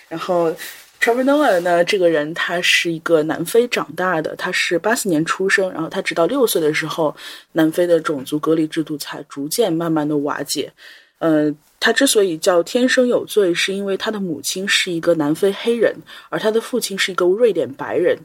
[0.10, 0.54] 然后。
[1.00, 1.84] Trevor Noah 呢？
[1.84, 7.16] 这个人他是一个南非长大的，他是八四年出生，然后他直到六岁的时候，
[7.54, 10.72] 南非的种族隔离制度才逐渐慢慢的瓦解。
[11.20, 15.96] 呃，他之所以叫天生有罪，是因为他的母亲是一个南非黑人，
[16.30, 18.18] 而他的父亲是一个瑞典白人。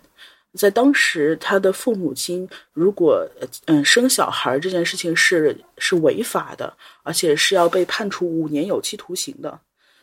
[0.55, 3.27] 在当时，他的父母亲如果
[3.67, 6.71] 嗯生小孩这件事情是是违法的，
[7.03, 9.59] 而且是要被判处五年有期徒刑的。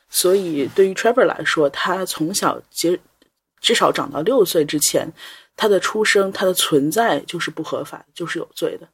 [0.09, 2.99] 所以，对于 Trevor 来说，他从小接
[3.61, 5.11] 至少长到六岁之前，
[5.55, 8.87] 他的出生、他的存在就是不合法，就是有罪的。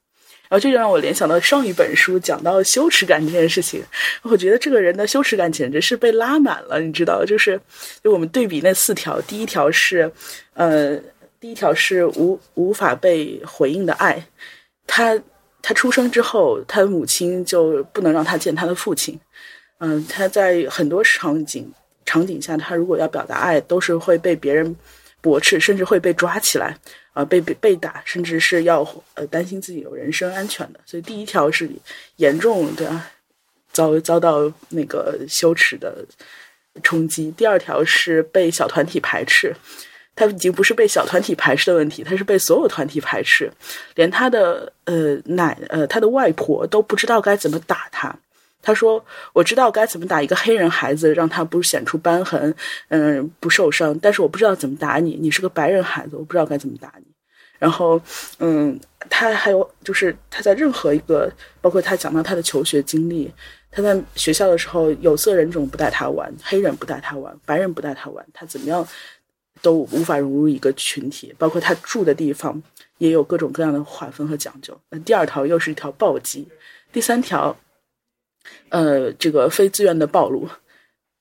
[0.47, 3.81] 然后，这就让我联想到上一本书讲到羞耻感这件事情。
[4.21, 7.59] 我觉得这个人的羞耻感简直是被拉满了，你知道，就是
[8.03, 10.11] 就我们对比那四条，第一条是
[10.53, 10.95] 呃，
[11.39, 14.23] 第一条是无无法被回应的爱。
[14.85, 15.19] 他
[15.63, 19.19] 他出生之后，他的母亲就不能让他见他的父亲。
[19.79, 21.71] 嗯，他在很多场景
[22.05, 24.75] 场景下，他如果要表达爱，都是会被别人
[25.21, 26.77] 驳斥，甚至会被抓起来，
[27.13, 30.79] 啊、被被被打，甚至是要呃担心自己有人身安全的。
[30.85, 31.69] 所以第一条是
[32.17, 33.01] 严重的
[33.71, 36.05] 遭遭到那个羞耻的
[36.83, 39.53] 冲击，第二条是被小团体排斥。
[40.15, 43.51] 他已经不是被小团体排斥的问题，他是被所有团体排斥，
[43.95, 48.17] 连他的呃奶呃他的外婆都不知道该怎么打他。
[48.65, 52.53] 他说：“我知道该怎么打一个黑人孩子，让他不显出斑痕，
[52.87, 53.97] 嗯，不受伤。
[53.99, 55.19] 但是我不知道怎么打你。
[55.21, 57.05] 你是个白人孩子，我不知道该怎么打你。
[57.59, 58.01] 然后，
[58.39, 58.77] 嗯，
[59.07, 61.31] 他还有就是他在任何一个，
[61.61, 63.31] 包括他讲到他的求学经历，
[63.69, 68.85] 他在学校的时候，有色人种不带他玩，黑人不带他玩，白人不带他玩，他怎么样
[69.61, 71.33] 都无法融入一个群体。
[71.37, 72.61] 包括他住的地方
[72.97, 74.75] 也有各种各样的划分和讲究。
[74.89, 76.47] 那第二条又是一条暴击，
[76.91, 77.55] 第三条，
[78.69, 80.49] 呃，这个非自愿的暴露，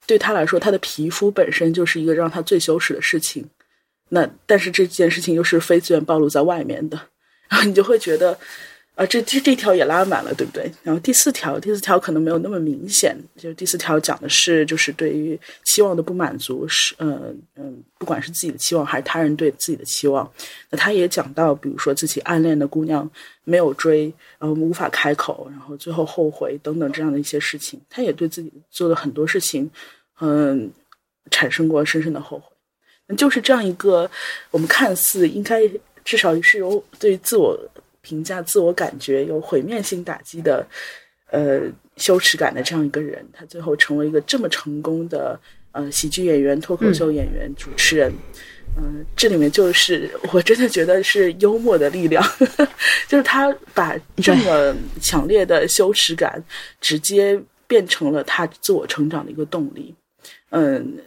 [0.06, 3.48] 对他来说，他的皮肤本身就是一个让他最羞耻的事情。
[4.10, 7.00] 那但是这件事情又是非自愿暴露在外面的，
[7.48, 8.38] 然后你就会觉得，
[8.94, 10.70] 啊，这这这条也拉满了，对不对？
[10.84, 20.30] 然后第四条，第四条可能没有那么明显，就是第四条讲的是就是对于期望的不满足，是嗯嗯，不管是自己的期望还是他人对自己的期望。
[20.70, 23.10] 那他也讲到，比如说自己暗恋的姑娘
[23.42, 24.04] 没有追，
[24.38, 29.68] 然后无法开口，然后最后后悔等等这样的一些事情，他也对自己做的很多事情，
[30.20, 30.70] 嗯，
[31.32, 32.44] 产生过深深的后悔。
[33.08, 34.08] 那就是这样一个，
[34.52, 35.68] 我们看似应该
[36.04, 37.58] 至少是有对自我
[38.04, 40.64] 评价、自我感觉有毁灭性打击的，
[41.32, 41.62] 呃，
[41.96, 45.40] 羞耻感的这样一个人，他最后成为一个这么成功的
[45.72, 48.12] 呃喜剧演员、脱口秀演员、主持人。
[48.76, 52.22] 嗯，这里面就是我真的觉得是幽默的力量，
[53.08, 56.42] 就是他把这么强烈的羞耻感
[56.80, 59.94] 直接变成了他自我成长的一个动力。
[60.50, 60.98] 嗯。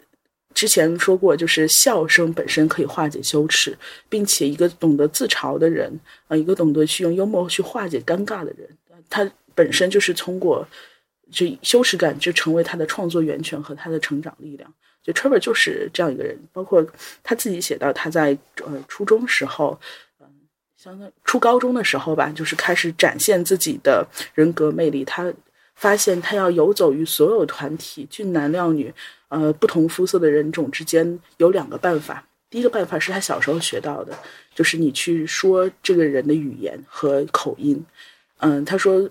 [0.57, 3.77] 之前说过，就是笑声本身可以化解羞耻，
[4.09, 5.88] 并且一个懂得自嘲的人，
[6.27, 8.67] 啊，一个懂得去用幽默去化解尴尬的人，
[9.07, 10.67] 他本身就是通过
[11.31, 14.73] 就羞耻感就成为他的创作源泉和他的成长力量。
[15.03, 16.84] 就 Trevor 就是这样一个人，包括
[17.21, 18.35] 他自己写到他在
[18.65, 19.79] 呃初中时候，
[20.19, 20.25] 嗯，
[20.75, 24.03] 相当初高中的时候吧，就是开始展现自己的
[24.34, 25.05] 人格魅力。
[25.05, 25.31] 他
[25.75, 28.91] 发现他要游走于所有团体，俊男靓女。
[29.29, 32.25] 呃，不同肤色的人种之间有两个办法。
[32.49, 34.17] 第一个办法是他小时候学到的，
[34.55, 37.85] 就是你去说这个人的语言和口音。
[38.37, 39.09] 嗯，他说，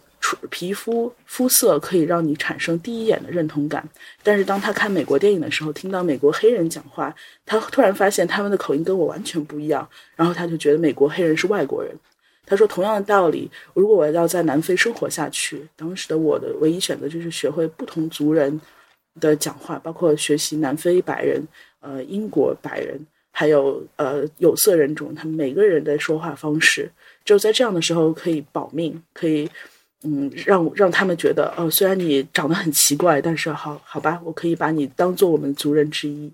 [0.48, 3.86] 皮肤肤色可以让你产生第一眼的认同感，
[4.22, 7.14] 但是当他看美国电影的时候，听到美国黑人讲话，
[7.44, 11.94] 他突然发现他们的口音跟我完全不一样，然后他就觉得美国黑人是外国人。
[12.46, 18.58] 他说，同样的道理，如果我要在南非生活下去，当时的我的唯一选择就是学会不同族人。
[19.20, 21.42] 的讲话，包括学习南非白人、
[21.80, 22.98] 呃英国白人，
[23.30, 26.90] 还有呃有色人种，他们每个人的说话方式，
[27.24, 29.48] 只有在这样的时候可以保命，可以
[30.02, 36.32] 嗯让让他们觉得哦，虽然你长得很奇怪，但是好好吧，我可以把你当做我们族人之一。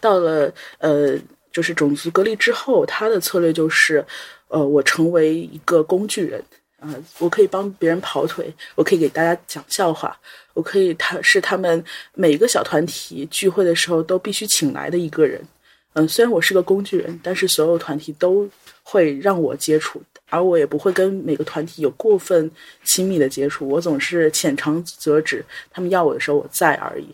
[0.00, 1.16] 到了呃
[1.52, 4.04] 就是种族隔离之后，他的策略就是
[4.48, 6.42] 呃我成为一个工具人。
[6.82, 10.18] 啊，我可以帮别人跑腿，我可以给大家讲笑话，
[10.52, 11.82] 我可以他是他们
[12.12, 15.40] 每一个小团体聚会的时候都必须请来的一个人。
[15.92, 18.48] 嗯，虽然我是个工具人，但是所有团体都
[18.82, 22.50] 会让我接触，而我也不会跟每个团体有过分
[22.82, 23.68] 亲密的接触。
[23.68, 27.06] 我总是浅尝辄止，他们要我的时候我在而已。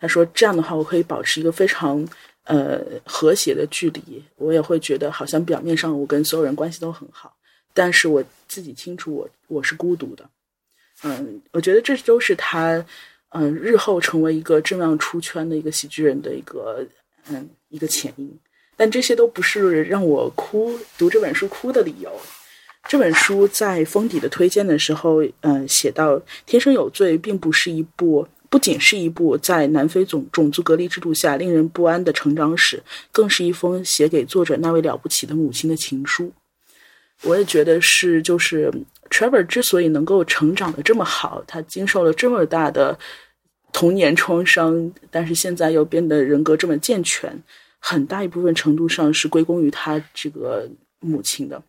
[0.00, 2.04] 他说这样的话，我可以保持一个非常
[2.44, 7.32] 呃和谐的距离，我也会觉得好像表面上我跟所有人关系都很好。
[7.74, 10.24] 但是我自己清楚，我我是孤独的，
[11.02, 12.82] 嗯，我觉得这都是他，
[13.30, 16.86] 嗯，日后成为一个这样出圈的一个喜剧人的一个，
[17.28, 18.32] 嗯，一个前因。
[18.76, 22.10] 但这些都不是让我哭读这本书哭的理由。
[22.88, 36.32] 这本书在封底的推荐的时候，嗯，写到《天生有罪》并不是一部，不仅是一部在南非种种族隔离制度下令人不安的成长史，更是一封写给作者那位了不起的母亲的情书。
[37.22, 38.70] 我也觉得是，就是
[39.08, 42.98] Trevor 之所以能够成长的这么好，他经受了这么大的
[43.72, 47.42] 童年创伤，但是现在又变得人格这么健全，
[47.78, 50.68] 很大一部分程度上是归功于他这个
[51.00, 51.62] 母亲的。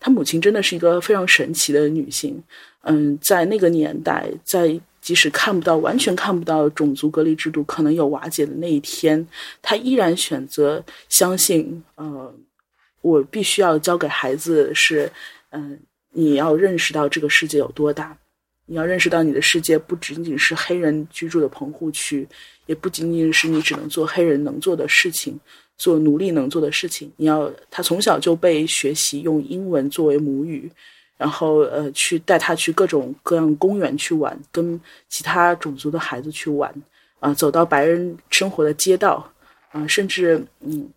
[0.00, 2.42] 他母亲真的是一个非常神奇的女性。
[2.84, 9.26] 嗯，在那个年代，在即使看不到完全看不到种族隔离制度可能有瓦解的那一天，
[9.60, 12.34] 她依然选择相信，呃。
[13.02, 15.10] 我必须要教给孩子是，
[15.50, 15.78] 嗯，
[16.12, 18.16] 你要认识到这个世界有多大，
[18.66, 22.26] 你要认识到你的世界不仅仅是黑人居住的棚户区，
[22.66, 25.38] 也不仅仅是你只能做黑人能做的事情，
[25.76, 27.12] 做奴隶能做的事情。
[27.16, 30.70] 你要他从小就被学习用英文作为母语，
[31.18, 36.72] 然后呃，去带他去各种各样公园去玩，跟其他种族的孩子去玩，
[37.18, 39.28] 啊，走到白人生活的街道，
[39.72, 40.88] 啊，甚至嗯。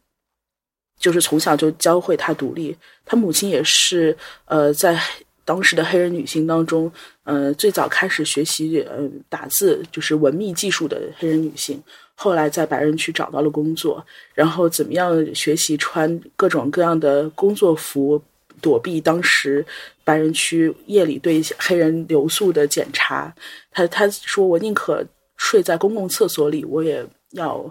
[0.98, 4.16] 就是从小就教会他独立，他母亲也是，
[4.46, 5.00] 呃，在
[5.44, 6.92] 当时的黑人女性当中，
[7.24, 11.82] 呃，最早开始学习呃打字就是文秘技术的黑人女性，
[12.16, 14.04] 后来在白人区找到了工作，
[14.34, 18.20] 然后怎么样学习穿各种各样的工作服，
[18.62, 19.64] 躲避当时
[20.04, 23.32] 白人区夜里对黑人留宿的检查。
[23.72, 25.06] 他他说：“我宁可
[25.38, 27.70] 睡在公共厕所里，我也要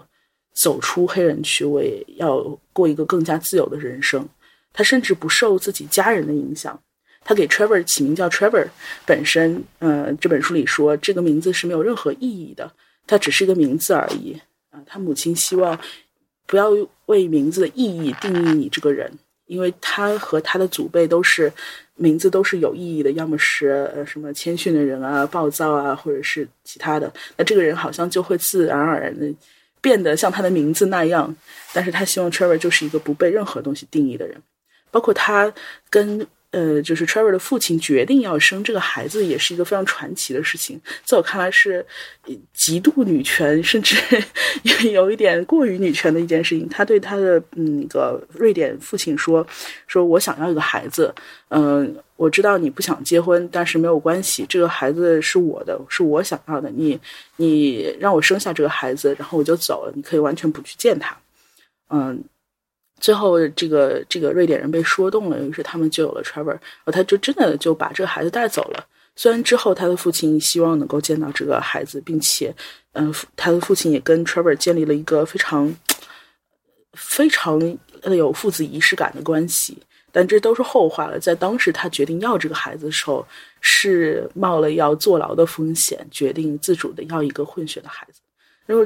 [0.55, 2.41] 走出黑人区，我也要
[2.73, 4.27] 过一个更加自由的人生。”
[4.73, 6.77] 他甚至不受自己家人的影响。
[7.23, 8.67] 他给 Trevor 起名叫 Trevor，
[9.05, 12.71] 本身，呃，这本书里说这个名字是没有任何意义的，
[13.07, 14.39] 它只是一个名字而已。
[14.69, 15.79] 啊，他母亲希望
[16.45, 16.69] 不要
[17.07, 19.11] 为名字的意义定义你这个人，
[19.47, 21.51] 因为他和他的祖辈都是
[21.95, 27.11] 名字都是有意义的，要么是呃什么谦逊的人啊、暴躁啊，或者是其他的。
[27.37, 29.33] 那这个人好像就会自然而然的
[29.85, 31.33] 变得像他的名字那样。
[31.71, 34.41] 但是他希望 Trevor 就是一个不被任何东西定义的人。
[34.89, 35.53] 包括他
[35.91, 36.25] 跟
[36.55, 40.79] 呃，就是 Trevor 的父亲决定要生这个孩子，也是一个非常传奇的事情。
[41.03, 41.85] 在我看来，是
[42.53, 43.97] 极度女权，甚至
[44.93, 46.69] 有一点过于女权的一件事情。
[46.69, 49.45] 他对他的嗯，那个瑞典父亲说
[49.85, 51.13] ：“说我想要一个孩子，
[51.49, 56.69] 嗯，我知道你不想结婚，但是没有关系，这个孩子是我的，是我想要的。
[56.69, 56.97] 你
[57.35, 61.17] 你让我生下这个孩子，然后我就走了，你可以完全不去见他。”
[61.91, 62.23] 嗯。
[62.99, 68.85] 最后，这个这个瑞典人被说动了，于是他们就有了 Trevor，然后他就真的就把这个孩子带走了。
[69.17, 72.55] 虽然之后他的父亲希望能够见到这个孩子，并且，
[72.93, 75.75] 嗯，他的父亲也跟 Trevor 建立了一个非常
[76.93, 79.77] 非常有父子仪式感的关系，
[80.11, 81.19] 但这都是后话了。
[81.19, 83.27] 在当时他决定要这个孩子的时候，
[83.61, 88.21] 是冒了要坐牢的风险，决定自主的要一个混血的孩子。
[88.65, 88.85] 然后，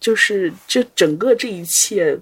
[0.00, 2.18] 就是这整个这一切。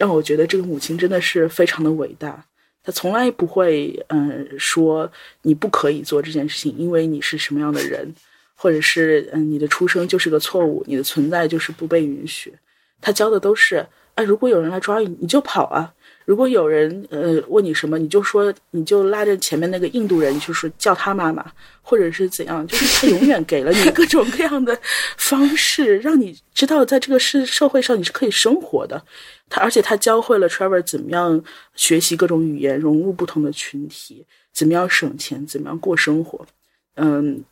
[0.00, 2.42] 让我觉得这个母亲真的是非常的伟大，
[2.82, 5.12] 她从来不会嗯说
[5.42, 8.14] 你不可以做这件事情，因为你是什么样的人，
[8.54, 12.54] 或者是嗯你的出生就是个错误，你的存在就是不被允许。
[13.02, 15.92] 她教的都是，哎，如果有人来抓你，你就跑啊。
[16.30, 21.44] 如果有人呃问你什么，你就说，你就拉着前面那个印度人，就是叫他妈妈，
[21.82, 24.78] 或者是怎样，就是他永远给了你各种各样的
[25.16, 29.04] 方式，让你知道在这个世社会上你是可以生活的。
[29.48, 31.42] 他而且他教会了 Trevor 怎么样
[31.74, 36.46] 学习各种语言，融入不同的群体，怎么样省钱，怎么样过生活，
[36.94, 37.42] 嗯，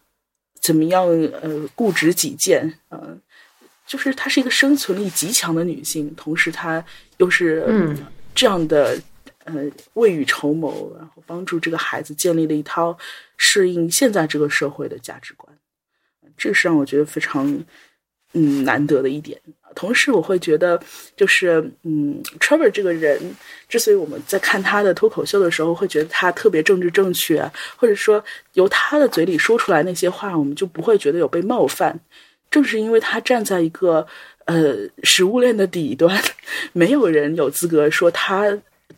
[0.61, 1.05] 怎么样
[1.43, 3.21] 呃固执己见，嗯，
[3.89, 6.85] 就是她是一个生存力极强的女性，同时她
[7.17, 7.97] 又是嗯。
[8.39, 8.97] 这样的，
[9.47, 9.55] 呃，
[9.95, 12.97] 未雨绸缪，然后帮助这个孩子建立了一套
[13.37, 15.53] 适应现在这个社会的价值观，
[16.37, 17.53] 这是让我觉得非常，
[18.35, 19.41] 嗯，难得的一点。
[19.75, 20.81] 同时，我会觉得，
[21.17, 23.21] 就是，嗯，Trevor 这个人，
[23.69, 27.43] 之所以我们在看他的脱口秀的时候，会觉得他特别政治正确，
[27.77, 31.99] 或者说由他的嘴里说出来那些话，我们就不会觉得有被冒犯，
[32.49, 34.07] 正是因为他站在一个。
[34.49, 36.19] 呃，食物链的底端，
[36.73, 38.47] 没有人有资格说他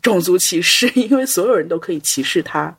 [0.00, 2.72] 种族歧视， 因为所有人都可以歧视他。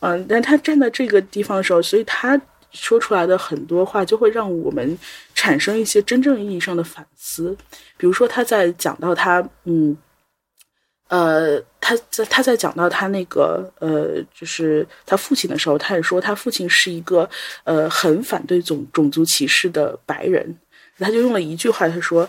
[0.00, 2.40] 嗯，但他站在这个地方的时候，所以他
[2.72, 4.98] 说出来的很多话就会让我们
[5.34, 7.54] 产生一些真正意义上的反思。
[7.98, 9.94] 比如说，他在讲到他，嗯，
[11.08, 17.28] 呃，他在他在讲到他那个，呃，就是他父亲的时候，他也说他父亲是一个，
[17.64, 20.56] 呃，很反对种种族歧视的白人。
[20.98, 22.28] 他就用了一句话，他说：“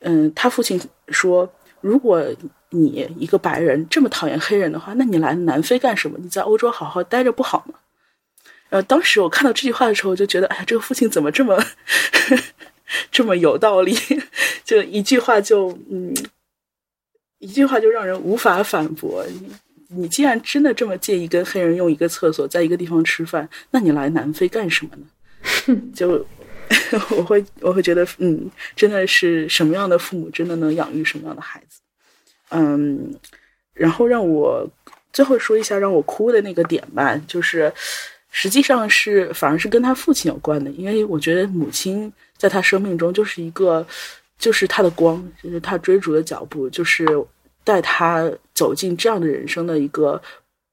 [0.00, 2.24] 嗯，他父亲说，如果
[2.70, 6.18] 你一个白人这么讨厌黑人的话，那你来南非干什么？
[6.20, 7.74] 你在欧洲好好待着不好吗？”
[8.68, 11.56] 然后当时我看到这句话的时候，我就觉得，哎呀，这个父亲怎么这么
[13.12, 13.96] 这么有道理？
[14.64, 16.12] 就一句话就嗯，
[17.38, 19.24] 一句话就让人无法反驳。
[19.26, 19.52] 你
[19.88, 25.80] 你既然真的这么介意跟黑人用一个厕所，在一个地方吃饭，那你来南非干什么呢？
[25.94, 26.26] 就。
[27.10, 31.80] 我会我会觉得，嗯，真的是什么样的父母，真的能养育什么样的孩子，
[32.50, 33.14] 嗯，
[33.72, 34.68] 然后让我
[35.12, 37.72] 最后说一下让我哭的那个点吧，就是
[38.30, 43.86] 实际上是反而是跟他父亲有关的，因为我觉得母亲在他生命中就是一个，
[44.38, 47.06] 就是他的光，就是他追逐的脚步，就是
[47.64, 50.20] 带他走进这样的人生的一个，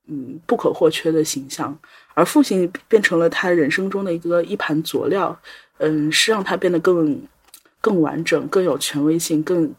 [0.08, 1.78] 嗯，不可或缺的形象，
[2.14, 5.38] 而父亲变成了他人生中的一个一盘佐料。
[5.84, 7.22] 嗯，是让他变得更
[7.82, 9.70] 更完整、更有权威性、更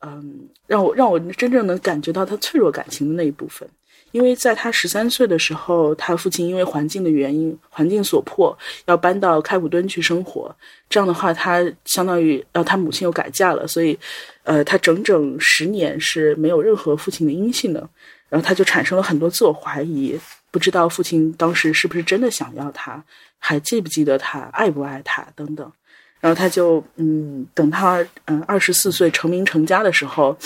[0.00, 3.68] 嗯，让我让我真正能感觉到他脆弱感情的那一部分。
[4.12, 8.56] 因为在他十三岁的时候，他父亲因为环境的原因、环境所迫，
[8.86, 10.54] 要搬到开普敦去生活。
[10.88, 13.98] 这样的话，他相当于呃，他母亲又改嫁了，所以
[14.44, 17.88] 呃，他整整十年是没有任何父亲的音信的。
[18.28, 20.18] 然后他就产生了很多自我怀疑，
[20.50, 23.02] 不知道父亲当时是不是真的想要他，
[23.38, 25.70] 还记不记得他，爱不爱他等等。
[26.18, 30.36] 然后他就嗯，等他嗯二十四岁成名成家的时候，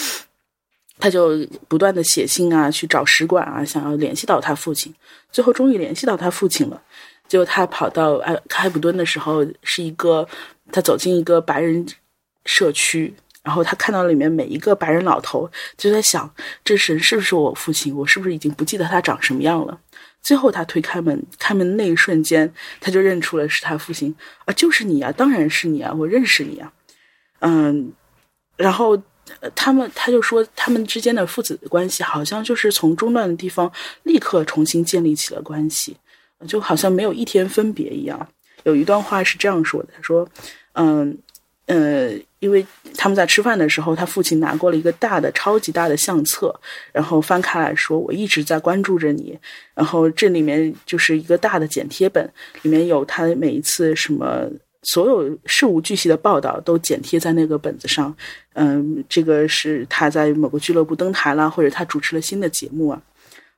[0.98, 4.92] 他就不断的写信啊，去找使馆啊，想要联系到他父亲。
[5.30, 6.82] 最后终于联系到他父亲了。
[7.28, 10.28] 结果他跑到埃开普敦的时候，是一个
[10.72, 11.86] 他走进一个白人
[12.44, 13.14] 社区，
[13.44, 16.28] 然后他看到里面每一个白人老头，就在想：
[16.64, 17.96] 这神是不是我父亲？
[17.96, 19.78] 我是不是已经不记得他长什么样了？
[20.22, 24.14] 最后他推开门，开门那一瞬间，他就认出了是他父亲
[24.44, 26.72] 啊，就是你啊，当然是你啊，我认识你啊，
[27.40, 27.92] 嗯，
[28.56, 29.00] 然后
[29.54, 33.70] 他们他就说他们之间的父子的关系好像就是从中断的地方
[34.02, 35.96] 立刻重新建立起了关系，
[36.46, 38.28] 就好像没有一天分别一样。
[38.64, 40.28] 有一段话是这样说的，他说，
[40.72, 41.18] 嗯。
[41.70, 42.10] 呃，
[42.40, 42.66] 因为
[42.96, 46.52] 他们在吃饭的时候，他父亲拿过了一个大的、超级大的相册，
[46.92, 49.38] 然后翻开来说：“我一直在关注着你。”
[49.72, 52.28] 然后这里面就是一个大的剪贴本，
[52.62, 54.50] 里面有他每一次什么
[54.82, 58.12] 所有事无巨细的报道都剪贴在那个本子上。
[58.54, 63.00] 嗯，这个是他在某个俱乐部登台了，或者他主持了新的节目啊。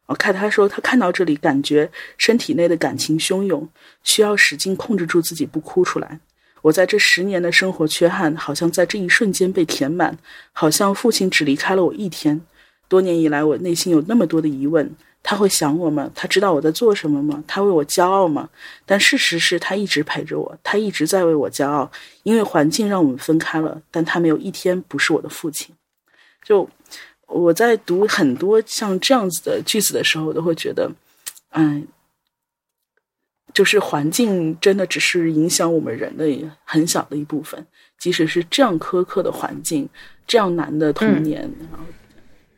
[0.04, 3.66] 我看他说，他看到这里，感觉身体内的感情汹涌，
[4.04, 6.20] 需要使劲控制住自己不哭出来。
[6.62, 10.16] 我在这十年的生活缺憾，好像在这一瞬间被填满，
[10.52, 12.40] 好像父亲只离开了我一天。
[12.88, 14.90] 多年以来，我内心有那么多的疑问：
[15.22, 16.10] 他会想我吗？
[16.14, 17.42] 他知道我在做什么吗？
[17.46, 18.48] 他为我骄傲吗？
[18.86, 21.90] 但事实是他一直陪着我，他一直在为我骄傲。
[22.22, 25.74] 因为环境让我们分开了，但他没有一天不是我的父亲。
[26.44, 26.68] 就
[27.26, 30.90] 我在读很多像这样子的句子的时候，我都会觉得，
[31.52, 31.86] 嗯。
[33.52, 36.26] 就是环境真的只是影响我们人的
[36.64, 37.66] 很小的一部分，
[37.98, 39.86] 即使是这样苛刻的环境，
[40.26, 41.84] 这样难的童年，然后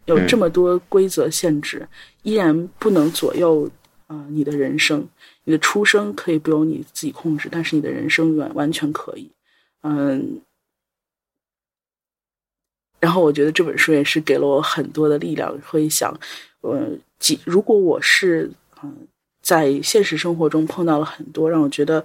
[0.05, 1.89] 有这么多规则限制，
[2.23, 3.69] 依然不能左右
[4.07, 5.05] 啊你的人生。
[5.43, 9.31] 你的出生可以不由你自己控制，但是你的人生完完全可以。
[9.83, 10.41] 嗯，
[13.01, 16.17] 然后我觉得这本书也是给了我很多的力量，会想，
[16.61, 16.89] 呃，
[17.19, 18.51] 几如果我是
[18.83, 19.09] 嗯。
[19.45, 22.03] 在现实生活中碰到了很多让我觉得，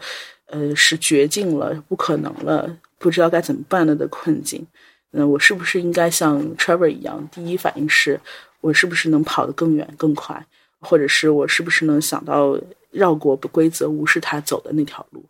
[0.48, 4.68] 呃，是绝境了、不可能了、不知道该怎么办了的困境。
[5.12, 8.20] 嗯，我是不是应该像 Trevor 一样，第一反应是
[8.60, 10.46] 我是不是能跑得更远、更快，
[10.82, 12.60] 或者是我是不是能想到
[12.92, 15.24] 绕过不规则、无视他走的那条路？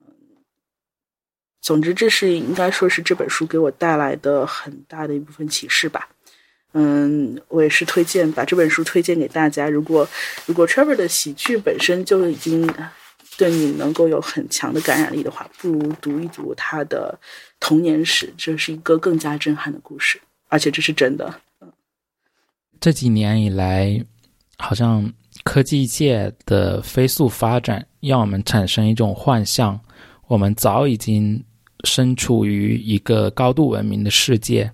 [0.00, 0.06] 嗯，
[1.60, 6.08] 总之，这是应该说是这本书给我带来的很大的一部分启示吧。
[6.80, 9.68] 嗯，我也是推荐把这本书推荐给大家。
[9.68, 10.08] 如果
[10.46, 12.72] 如果 Trevor 的喜剧本身就已经
[13.36, 17.18] 对你能够有很强的感染力的话，不如读一读他的
[17.58, 21.34] 童年史，这是一个更加震撼的故事，而且这是真的。
[22.78, 24.00] 这几年以来，
[24.56, 29.80] 好像科技界的飞速发展，让我们产生一种幻象：
[30.28, 31.42] 我们早已经
[31.82, 34.70] 身处于一个高度文明的世界，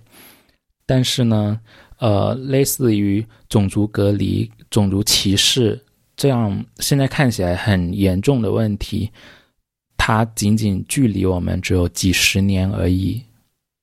[0.85, 1.59] 但是呢？
[1.99, 5.79] 呃，类似于种族隔离、种族歧视
[6.17, 9.09] 这样现在看起来很严重的问题，
[9.97, 13.21] 它仅仅距离我们只有几十年而已。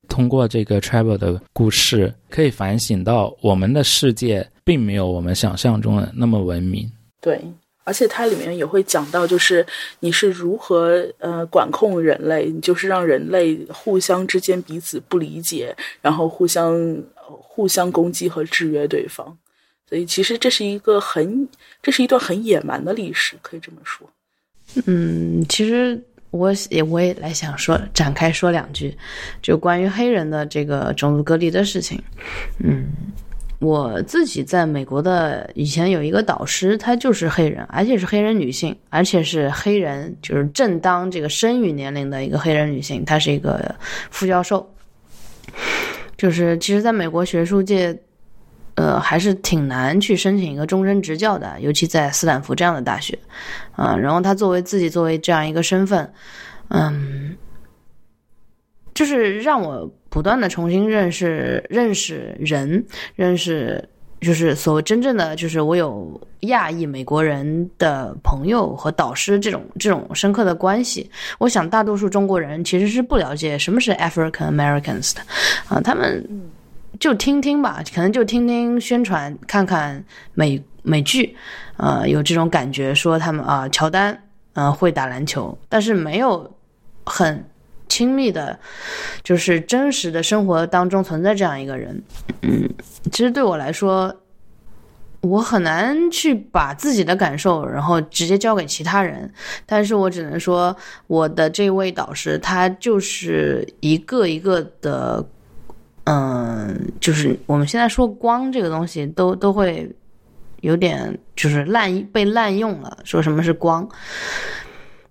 [0.08, 6.90] 通过这个 Travel 的故事，可以反省到我们的世界并没有我们想象中的那么文明。
[7.20, 7.40] 对。
[7.84, 9.66] 而且它里面也会讲到，就是
[9.98, 16.72] 你是如何呃管控人类，你就是让人类互相之间彼此不理解，然后互相
[17.36, 19.36] 互相攻击和制约对方。
[19.88, 21.48] 所以其实这是一个很，
[21.82, 24.08] 这是一段很野蛮的历史，可以这么说。
[24.86, 28.96] 嗯，其实我也我也来想说展开说两句，
[29.42, 32.00] 就关于黑人的这个种族隔离的事情。
[32.58, 32.86] 嗯。
[33.58, 43.72] 我自己在美国的以前有一个导师，她就是黑人，而且是黑人女性，而且是黑人，就是正当这个生育年龄的一个黑人女性，她是一个
[44.10, 44.68] 副教授。
[46.22, 47.98] 就是其实，在美国学术界，
[48.76, 53.18] 呃，还是挺难去申请一个终身执教的，尤其在斯坦福这样的大学，
[53.72, 56.12] 啊，然后他作为自己作为这样一个身份，
[56.68, 57.36] 嗯。
[58.94, 62.86] 就是让我不断的重新认识认识人，
[63.16, 63.88] 认识
[64.22, 71.10] 就是所谓真正的就是我有亚裔美国人的朋友和导师这种这种深刻的关系。
[71.38, 75.20] 我想大多数中国人其实是不了解什么是 African Americans 的，
[75.68, 76.24] 啊，他们
[77.00, 80.02] 就听听吧，可能就听听宣传，看看
[80.34, 81.36] 美美剧，
[81.76, 84.22] 呃，有这种感觉说他们啊，乔丹
[84.54, 86.50] 嗯会打篮球，但是没有
[87.04, 87.44] 很。
[87.92, 88.58] 亲密的，
[89.22, 92.02] 就是真实的生活当中存在这样一个人，
[92.40, 92.66] 嗯，
[93.10, 94.16] 其实对我来说，
[95.20, 99.30] 我很难去把自己的感受，然后直接交给其他人。
[99.66, 100.74] 但是我只能说，
[101.06, 105.22] 我的这位导师，他就是一个一个的，
[106.04, 109.94] 嗯，就是我们现在说光这个东西，都都会
[110.62, 112.96] 有点就是滥被滥用了。
[113.04, 113.86] 说什么是光？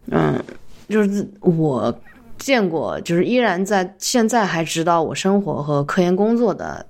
[0.08, 0.44] 嗯，
[0.90, 1.96] 就是我
[2.42, 6.86] 见过，就是依然在现在还指导我生活和科研工作的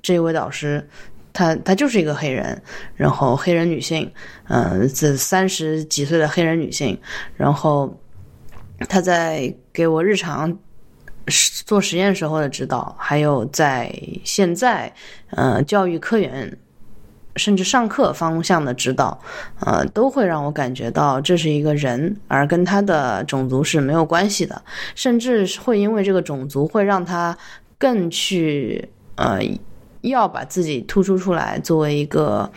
[0.00, 0.88] 这位导师。
[1.32, 2.62] 她她就是一个黑人，
[2.94, 4.08] 然后黑人女性，
[4.48, 6.96] 嗯，这三十几岁的黑人女性，
[7.36, 7.92] 然后
[8.88, 10.56] 她在给我日常
[11.66, 13.92] 做实验时候的指导，还有在
[14.22, 14.92] 现在
[15.30, 16.56] 呃教育科研
[17.36, 19.20] 甚至上课方向的指导，
[19.60, 24.62] 呃，都会让我感觉到这是一个人，而跟他的种族是没有关系的，
[24.94, 27.36] 甚至会因为这个种族会让他
[27.78, 29.40] 更去呃。
[30.04, 32.52] 要把自己突出出来，作为一个，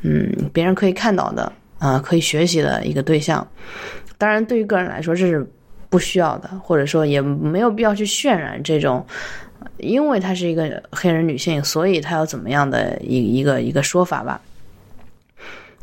[0.00, 3.46] 嗯，别人可以看到的，啊，可以学习的一个对象。
[4.16, 5.48] 当然，对于个人来说，这是
[5.88, 9.06] 不需要的，或者说也没有必要去渲染这种，
[9.78, 14.40] 因为她是一个黑人女性，所以她要怎么样的一一个一个说法吧。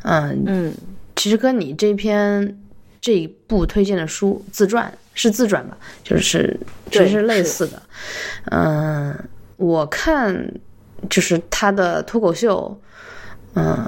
[0.04, 0.74] 嗯嗯，
[1.16, 2.58] 其实跟你这篇
[3.02, 6.60] 这一部推荐的书自传是自传吧，就是
[6.92, 7.82] 其实是类似的。
[8.52, 9.18] 嗯，
[9.58, 10.52] 我看。
[11.08, 12.82] 就是他的脱口秀，
[13.54, 13.86] 嗯，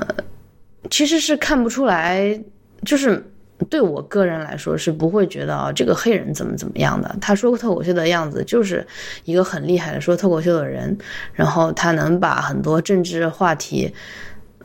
[0.92, 2.40] 其实是看不出来，
[2.86, 3.26] 就是
[3.70, 7.16] 对我个人来说是不会觉得啊，这个黑人怎么怎么样的。
[7.20, 8.86] 他说脱口秀的样子就是
[9.26, 10.98] 一个很厉害的说脱口秀的人，
[11.34, 13.94] 然后他能把很多政治话题，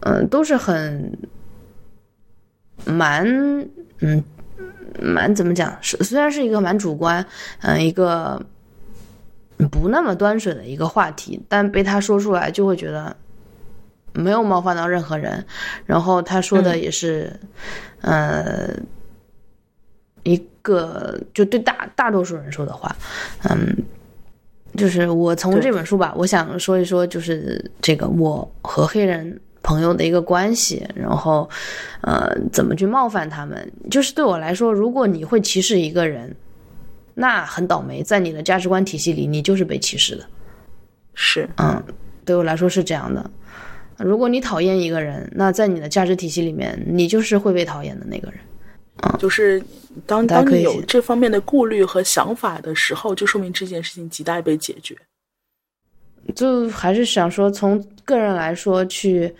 [0.01, 1.19] 嗯，都是很
[2.85, 3.27] 蛮
[4.01, 4.23] 嗯
[5.01, 5.77] 蛮怎么讲？
[5.81, 7.25] 是虽然是一个蛮主观，
[7.61, 8.41] 嗯，一个。
[9.71, 13.17] 不那么端水的一个话题，但被他说出来就会觉得
[14.13, 15.45] 没有冒犯到任何人。
[15.87, 17.33] 然后他说的也是，
[18.01, 18.71] 呃，
[20.23, 22.95] 一个就对大大多数人说的话，
[23.45, 23.77] 嗯，
[24.77, 31.49] 就是我从这本书吧，我想说一说，就是这个我和黑人朋友的一个关系，然后
[32.03, 33.73] 呃，怎么去冒犯他们。
[33.91, 36.35] 就是对我来说，如果你会歧视一个人。
[37.15, 40.25] 那很倒霉，在你的价值观体系里，你就是被歧视的。
[41.13, 41.79] 是，嗯，
[42.25, 43.31] 对我来说是这样的。
[43.99, 48.41] 如果你讨厌一个人，那在你的价值体系里面，你就是会被讨厌的那个人。
[49.03, 49.63] 嗯，就是
[50.07, 54.97] 当当你有这方面的顾虑和想法的时候，就说明这件事情亟待被解决。
[56.35, 59.35] 就还是想说，从个人来说，去，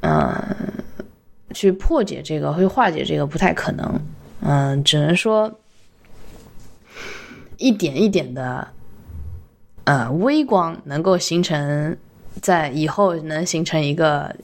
[0.00, 0.32] 嗯，
[1.52, 4.00] 去破解这个，会化解这个，不太可能。
[4.40, 5.52] 嗯，只能说。
[7.56, 8.66] 一点一点的，
[9.84, 11.96] 呃，微光能够形成，
[12.42, 14.34] 在以后能形成一个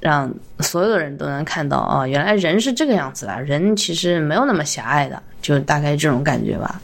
[0.00, 6.80] 让所有的人都能看到啊，原来人是这个样子的，人其实没有那么狭隘的，就大概这种感觉吧。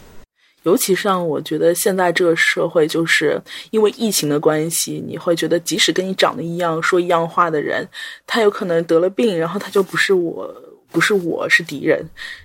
[0.65, 3.41] 尤其像我觉得现在这个社会，就是
[3.71, 7.89] 因为疫情的关系，你会觉得即使跟你长得一样、说一样话的人，
[8.27, 10.53] 他有可能得了病，然后他就不是我，
[10.91, 11.99] 不是我是敌人，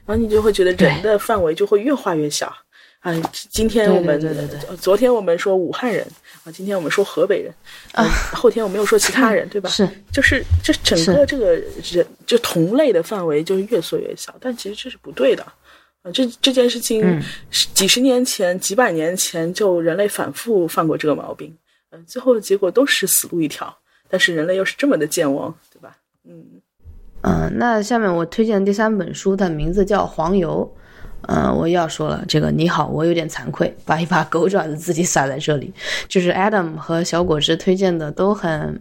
[0.06, 2.54] 然后你就会觉得人的范围就会越画越小。
[3.04, 3.14] 啊，
[3.50, 4.50] 今天我们
[4.80, 6.08] 昨天我们说武汉人
[6.46, 7.54] 啊，今天我们说河北人
[7.92, 9.70] 啊，后天我们又说其他人， 对吧？
[9.70, 11.54] 是，就是这整个这个
[11.92, 15.44] 人就同类的范围就是越缩越小，但其实这是不对的
[16.02, 16.10] 啊。
[16.14, 17.22] 这这件事情
[17.52, 21.54] 几十年前、几百年前就人类反复犯过这个毛病，
[21.92, 23.78] 嗯，最后的结果都是死路一条。
[24.10, 25.98] 但是人类又是这么的健忘，对吧？
[26.26, 26.46] 嗯
[27.24, 30.74] 嗯，那下面我推荐的第三本书的名字叫《黄油》。
[31.28, 35.74] 嗯，我又要说了，这个你好，我有点惭愧，把一把狗爪子自己撒在这里。
[36.08, 38.80] 就是 Adam 和小果汁推荐的都很，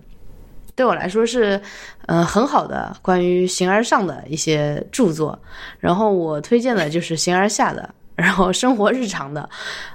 [0.74, 1.60] 对我来说是，
[2.06, 5.38] 嗯，很好的关于形而上的一些著作。
[5.78, 9.48] 然后我推荐的就是形而下的，然后生活日常的，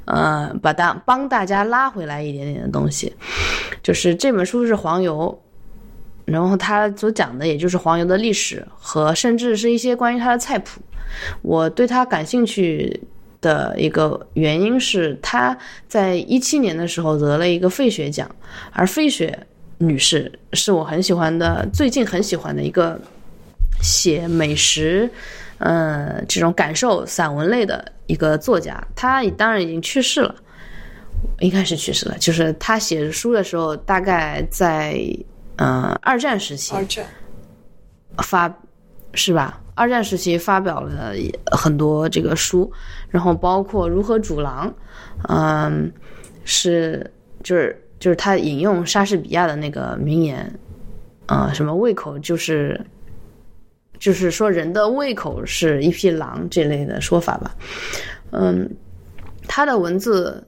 [0.06, 3.14] 呃，把大帮大家拉回来一点点的东西。
[3.84, 5.38] 就是这本书是黄油，
[6.24, 10.80] 然后他所讲的也就是黄油的历史和甚至是一些关于它的菜谱。
[11.42, 13.00] 我对他感兴趣
[13.40, 15.58] 的一个原因是，他
[15.88, 18.30] 在一七年的时候得了一个费雪奖，
[18.72, 19.48] 而费雪
[19.78, 23.00] 女士是我很喜欢的，最近很喜欢的一个
[23.82, 25.10] 写美食，
[25.60, 28.84] 呃，这种感受散文类的一个作家。
[28.96, 30.34] 他当然已经去世了，
[31.40, 32.18] 应该是去世了。
[32.18, 35.00] 就是他写书的时候，大概在
[35.58, 37.06] 呃二战时期，二战
[38.24, 38.52] 发
[39.14, 39.62] 是吧？
[39.78, 41.14] 二战时期发表了
[41.52, 42.70] 很多这个书，
[43.10, 44.74] 然后包括如何煮狼，
[45.30, 45.92] 嗯，
[46.46, 47.10] 是
[47.44, 50.52] 就是就是他引用莎士比亚的那个名言，
[51.28, 52.80] 啊、什么胃口就是
[54.00, 57.56] 就是说人的胃口是一匹狼这类的说法吧。
[58.32, 58.68] 嗯，
[59.48, 60.44] 他的文字，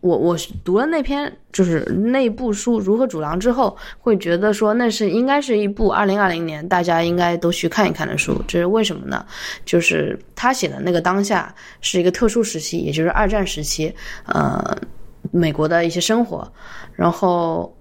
[0.00, 8.42] 我我读了那篇就是那部书《如何煮狼》之后，会觉得说那是应该是一部二零二零年大家应该都去看一看的书。
[8.46, 9.24] 这是为什么呢？
[9.64, 13.94] 就是他写的那个当下是一个特殊时期，也就是二战时期，
[14.26, 14.76] 呃，
[15.30, 16.50] 美国的一些生活，
[16.94, 17.76] 然后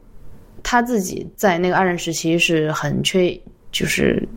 [0.64, 3.40] 他自己在那个二战时期是很缺，
[3.72, 4.28] 就是。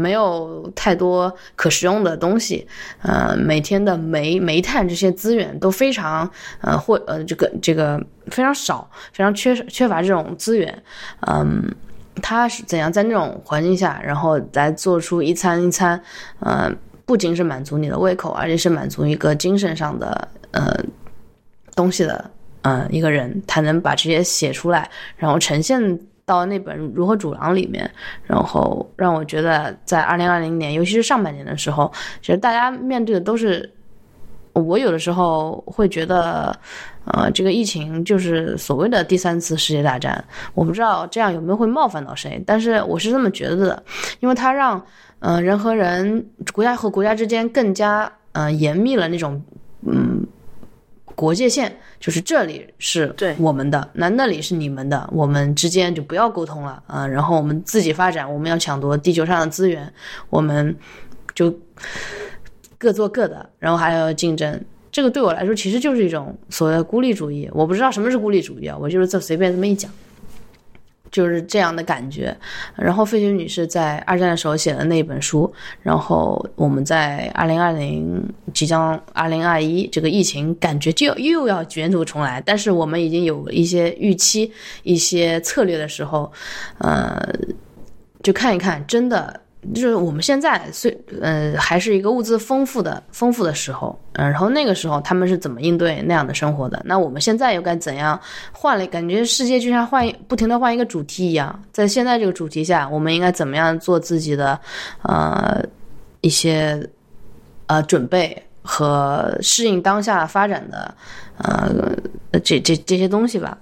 [0.00, 2.66] 没有太多可食用的东西，
[3.02, 6.28] 呃，每天的煤、煤炭这些资源都非常，
[6.62, 10.82] 呃，或呃，这个这个非常少，非常缺缺乏这种资源，
[11.26, 11.62] 嗯，
[12.22, 16.02] 他是怎样在那种环境下，然后来做出一餐一餐，
[16.38, 16.72] 呃，
[17.04, 20.74] 不仅是满足你的胃口，而且是满足一个精神上的呃
[21.76, 22.30] 东西的，
[22.62, 26.00] 呃，一个人，他能把这些写出来，然后呈现。
[26.30, 27.90] 到那本《如何煮狼》里面，
[28.22, 31.90] 然后让我觉得，在二零二零年，尤其是上半年的时候，
[32.22, 33.68] 其实大家面对的都是，
[34.52, 36.56] 我有的时候会觉得，
[37.06, 40.24] 呃，这个疫情就是所谓的第三次世界大战。
[40.54, 43.82] 我不知道这样有没有会冒犯到谁，但是我是这么觉得的，
[44.20, 44.80] 因为它让，
[45.18, 49.42] 呃，人和人、国家和国家之间更加，呃，严密了那种，
[49.84, 50.24] 嗯。
[51.20, 59.92] 国界线就是这里是对我们的，那那里是你们的，我们之间就不要沟通了啊、然后我们自己发展，我们要抢夺地球上的资源，
[60.30, 60.74] 我们
[61.34, 61.54] 就
[62.78, 64.58] 各做各的，然后还要竞争。
[64.90, 67.50] 这个对我来说其实就是一种所谓的孤立主义。
[67.52, 69.90] 我不知道什么是孤立主义啊，我就是这随便这么一讲。
[71.10, 72.36] 就是这样的感觉。
[72.76, 78.22] 然后费雪女士在二战的时候写的那本书，然后我们在二零二零
[78.52, 86.30] 即将二零二一这个疫情感觉就又要卷土重来，但是我们已经有一些预期、一些策略的时候，
[86.78, 87.20] 呃，
[88.22, 89.40] 就看一看，真的。
[89.74, 96.80] 就是我们现在虽呃还是一个物资丰富的丰富的时候，嗯、然后那个时候他们是怎么应对那样的生活的？
[96.86, 98.18] 那我们现在又该怎样
[98.52, 98.86] 换了？
[98.86, 104.58] 感觉世界就像换不停的换一个主题一样，在现在这个主题下，我们应该怎么样做自己的
[105.02, 105.62] 呃
[106.22, 106.88] 一些
[107.66, 110.94] 呃准备和适应当下发展的
[111.36, 111.70] 呃
[112.42, 113.58] 这这这些东西吧？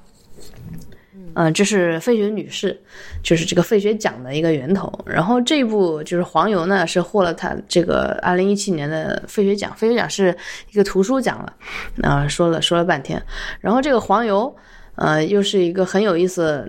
[1.40, 2.76] 嗯，这是费雪女士，
[3.22, 4.92] 就是这个费雪奖的一个源头。
[5.06, 9.72] 然后这一部就是黄油呢，是获了他这个二零一七年的费雪奖。
[9.76, 10.36] 费雪奖是
[10.72, 11.54] 一个图书奖了，
[12.02, 13.22] 啊、说了说了半天。
[13.60, 14.52] 然后这个黄油，
[14.96, 16.66] 呃，又是一个很有意思，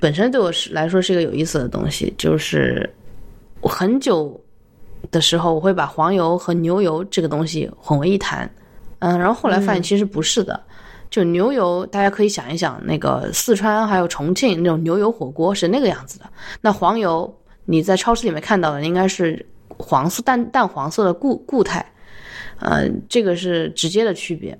[0.00, 2.10] 本身对我是来说是一个有意思的东西。
[2.16, 2.88] 就是
[3.60, 4.42] 我很久
[5.10, 8.50] 的时候，我会把黄油和牛油这个东西混为一谈，
[9.00, 10.58] 嗯，然后后来发现其实不是的。
[11.12, 16.24] 就牛油，大家可以想一想，那个四川还有重庆那种牛油火锅是那个样子的。
[16.62, 17.30] 那黄油，
[17.66, 19.44] 你在超市里面看到的应该是
[19.76, 21.84] 黄色淡淡黄色的固固态，
[22.60, 24.58] 呃，这个是直接的区别。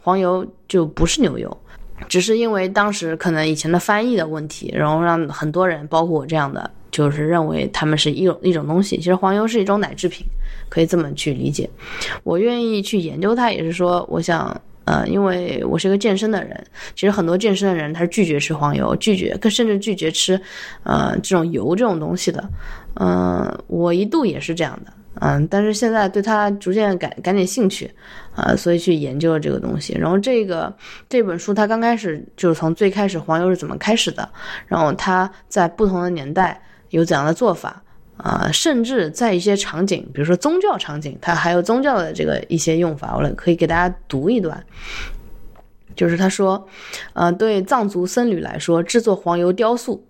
[0.00, 1.56] 黄油就不是牛油，
[2.08, 8.96] 只是因为当时可能以前的翻译的问题，然后让很多人，包括我这样的，就是认为它们是一种一种东西。
[8.96, 10.26] 其实黄油是一种奶制品，
[10.68, 11.70] 可以这么去理解。
[12.24, 14.60] 我愿意去研究它，也是说，我想。
[14.84, 20.40] 呃，因为我是一个健身的人，其实很多健身的人他是拒绝吃黄油，拒绝，更甚至拒绝吃，
[20.82, 22.42] 呃，这种油这种东西的。
[22.94, 27.90] 嗯、我一度也是这样的，嗯、但是现在对它逐渐感感点兴趣，
[28.34, 29.94] 啊、所以去研究了这个东西。
[29.94, 30.74] 然后这个
[31.08, 34.28] 这本书它刚开始就是从最开始黄油是怎么开始的，
[34.66, 37.82] 然后它在不同的年代有怎样的做法。
[38.22, 44.64] 啊、甚至在一些场景，比如说宗教场景，它还有宗教的这个一些用法，我来可以给大家读一段。
[45.96, 46.66] 就是他说，
[47.14, 50.02] 呃，对藏族僧侣来说，制作黄油雕塑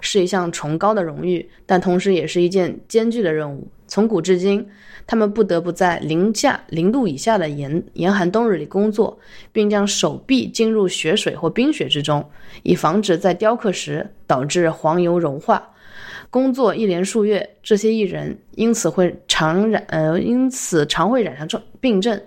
[0.00, 3.68] 是一项崇高的荣誉，但同时也是一件艰巨的任务。
[3.86, 4.66] 从古至今，
[5.06, 9.18] 他们不得不在零下零度以下的严严寒冬日里工作，
[9.52, 12.28] 并将手臂浸入雪水或冰雪之中，
[12.62, 15.70] 以防止在雕刻时导致黄油融化。
[16.30, 22.20] 工作一连数月，这些艺人因此会常染呃，因此常会染上重病症，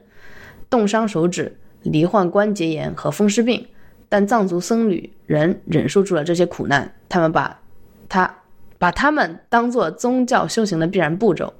[0.69, 3.67] 冻伤手指、罹患关节炎和风湿病。
[4.09, 7.61] 但藏族僧侣仍忍受住了这些苦难，他们把
[8.09, 8.37] 他
[8.77, 11.53] 把他们当做宗教修行的必然步骤。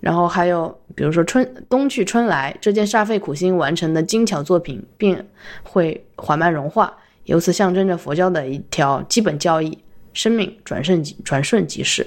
[0.00, 5.24] 然后还有，比如说春冬去春来这件煞费苦心完成的精巧作品，并
[5.62, 6.94] 会缓慢融化，
[7.24, 9.78] 由此象征着佛教的一条基本教义。
[10.12, 12.06] 生命转瞬即转瞬即逝。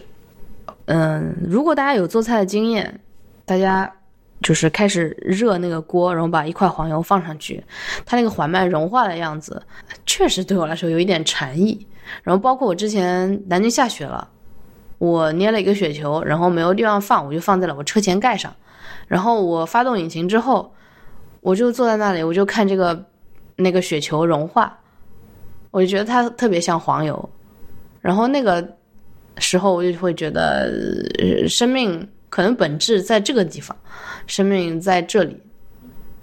[0.86, 3.00] 嗯，如果大家有做菜的经验，
[3.46, 3.90] 大家
[4.42, 7.64] 就是开始热那个锅，然后把一块黄油放上去，
[8.06, 9.62] 它那个缓慢融化的样子，
[10.06, 11.88] 确实对我来说有一点禅意。
[12.22, 14.28] 然后包括我之前南京下雪了，
[14.98, 18.54] 我捏了一个雪球，然后没有地方放，我就放在了我车前盖上。
[19.08, 20.74] 然后我发动引擎之后，
[21.40, 23.06] 我就坐在那里，我就看这个
[23.56, 24.78] 那个雪球融化，
[25.72, 27.30] 我就觉得它特别像黄油。
[28.04, 28.78] 然后那个
[29.38, 30.70] 时候我就会觉得，
[31.48, 33.76] 生命可能本质在这个地方。
[34.28, 35.38] 生命在这里，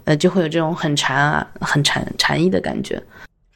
[0.05, 3.03] 呃，就会有这种很禅啊、很禅禅意的感觉，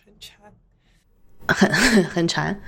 [0.04, 2.58] 很禅，很 很禅。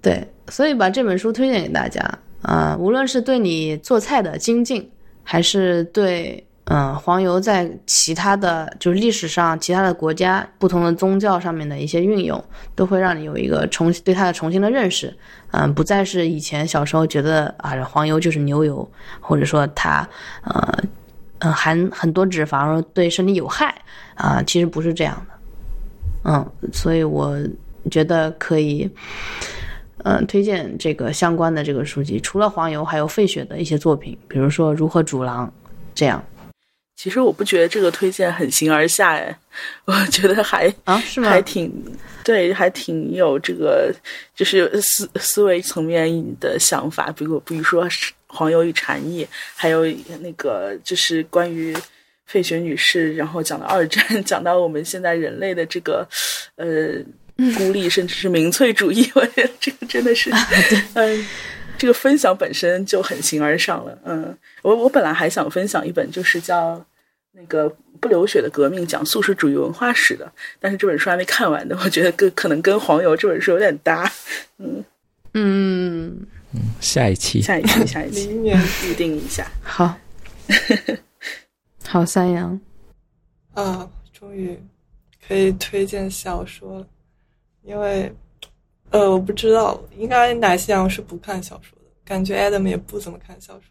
[0.00, 2.02] 对，所以把这本书推荐给大家
[2.40, 4.90] 啊、无论是对你做菜的精进，
[5.22, 12.42] 还是对嗯、黄油在其他的就是历史上其他的国家不同的宗教上面的一些运用，
[12.74, 15.16] 都会让你有一个重对它的重新的认识。
[15.50, 18.88] 嗯、不再是以前小时候觉得啊，黄油就是牛油，
[19.20, 20.08] 或者说它
[20.44, 20.78] 呃。
[21.40, 23.72] 嗯，含很多脂肪对身体有害
[24.16, 25.34] 啊，其实不是这样的。
[26.24, 27.38] 嗯，所以我
[27.92, 28.90] 觉得可以，
[30.02, 32.18] 嗯，推荐这个相关的这个书籍。
[32.18, 35.46] 除了黄油，还有费雪的一些作品，比如说《如何煮狼》
[35.94, 36.20] 这样
[36.98, 39.38] 其实我不觉得这个推荐很形而下，哎，
[39.84, 41.30] 我觉得还啊，是吗？
[41.30, 41.72] 还挺
[42.24, 43.94] 对，还挺有这个
[44.34, 49.86] 就是思思维层面的想法，比如比如说是黄油与禅意，还有
[50.20, 51.72] 那个就是关于
[52.26, 56.04] 费雪女士，然后讲到二战， 讲到我们现在人类的这个
[56.56, 56.66] 呃
[57.56, 60.32] 孤立，甚至是民粹主义，我觉得这个真的是，
[60.94, 61.26] 嗯。
[61.78, 66.84] 这个分享本身就很形而上了，嗯，我我本来还想分享一本，就是叫
[67.30, 74.12] 那个不流血的革命，讲素食主义文化史的，但是这本书还没看完的，我觉得跟可能跟黄油这本书有点搭，
[74.58, 74.84] 嗯，
[75.34, 76.26] 嗯，
[76.80, 78.60] 下一期，下一期下一期明年。
[78.84, 79.96] 预定一下，好，
[81.86, 82.60] 好，三阳，
[83.54, 84.58] 啊，终于
[85.26, 86.86] 可以推荐小说了，
[87.62, 88.12] 因为
[88.90, 93.62] 呃，我不知道，应该奶昔阳是不看小说的，感觉 Adam 也不怎么看小说。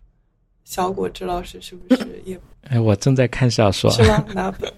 [0.64, 2.40] 小果汁老师是不是也
[2.70, 4.24] 哎，我正在看小说，是吗？
[4.36, 4.72] 哪本？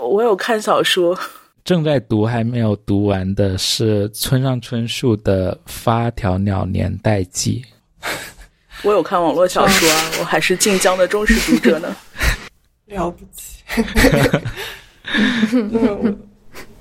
[0.00, 1.18] 我有看小说，
[1.64, 7.62] 正在读还没有读完的是村上春树的《发条鸟年代记》。
[8.84, 11.94] 我有看网络小说啊，我还是晋江的忠实读者呢。
[12.86, 13.64] 了不起，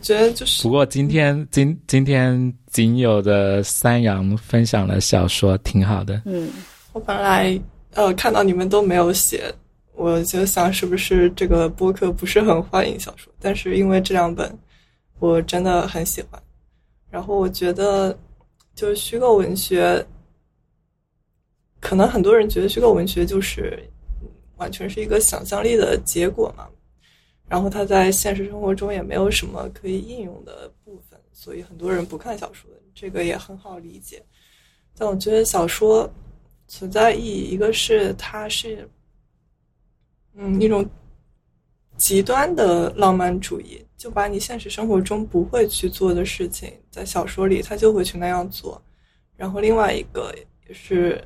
[0.08, 6.22] 觉得就是不过今天今今天仅有的三阳分享了小说，挺好的。
[6.24, 6.50] 嗯，
[6.94, 7.60] 我本来
[7.94, 9.54] 呃看到你们都没有写，
[9.96, 14.58] 我就想是不是这个播客不是很欢迎小说，但是因为这两本
[15.20, 16.42] 我真的很喜欢，
[17.10, 18.18] 然后我觉得
[18.76, 20.02] 就是虚构文学，
[21.82, 23.78] 可能很多人觉得虚构文学就是
[24.56, 26.66] 完全是一个想象力的结果嘛，
[27.48, 34.22] 然后它在现实生活中也没有什么可以应用的部分，所以很多人不看小说，这个也很好理解。
[34.98, 36.10] 但我觉得小说
[36.68, 38.90] 存在意义，一个是它是，
[40.34, 40.86] 嗯，一种
[41.96, 48.82] 极端的浪漫主义，就把你现实生活中不会去做的事情，在小说里他就会去那样做。
[49.36, 50.34] 然后另外一个
[50.68, 51.24] 也是，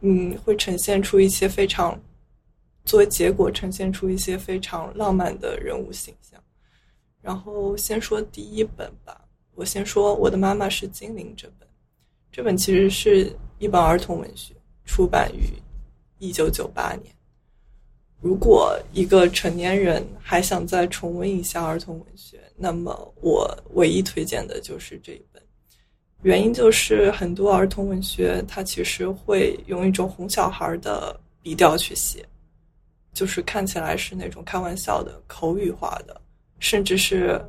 [0.00, 2.00] 嗯，会呈现出一些非常，
[2.88, 6.42] 作为结果呈现出一些非常浪漫的人物形象。
[7.20, 9.20] 然后先说第一本吧，
[9.54, 11.68] 我先说《我的妈妈是精灵》这本。
[12.32, 14.54] 这本其实是一本儿童文学，
[14.86, 15.52] 出版于
[16.18, 17.14] 一九九八年。
[18.22, 25.42] 如果一个成年人还想再重温一下儿童文学，那么我唯一推荐的就是这一本。
[26.22, 32.26] 原因就是很多儿童文学它其实会用一种哄小孩的笔调去写，
[33.12, 36.20] 就是看起来是那种开玩笑的、口语化的，
[36.58, 37.40] 甚至是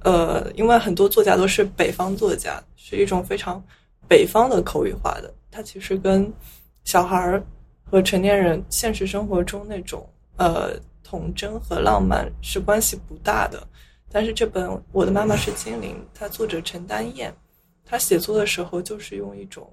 [0.00, 3.62] 呃，因为很多作家都是北方作家，是一种非常。
[4.08, 6.30] 北方的口语化的，它其实跟
[6.84, 7.42] 小孩儿
[7.82, 13.66] 和成年人现实生活中那种呃童真和浪漫是关系不大的。
[14.10, 17.34] 但是这本《我的妈妈是精灵》，它作者陈丹燕，
[17.86, 19.72] 他写作的时候就是用一种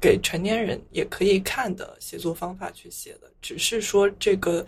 [0.00, 4.64] 给成年人也可以看的写作方法去写的，只是说这个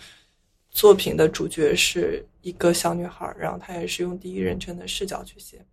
[0.70, 5.64] 作品的主角是一个小女孩，然后她也是用第一人称的视角去写。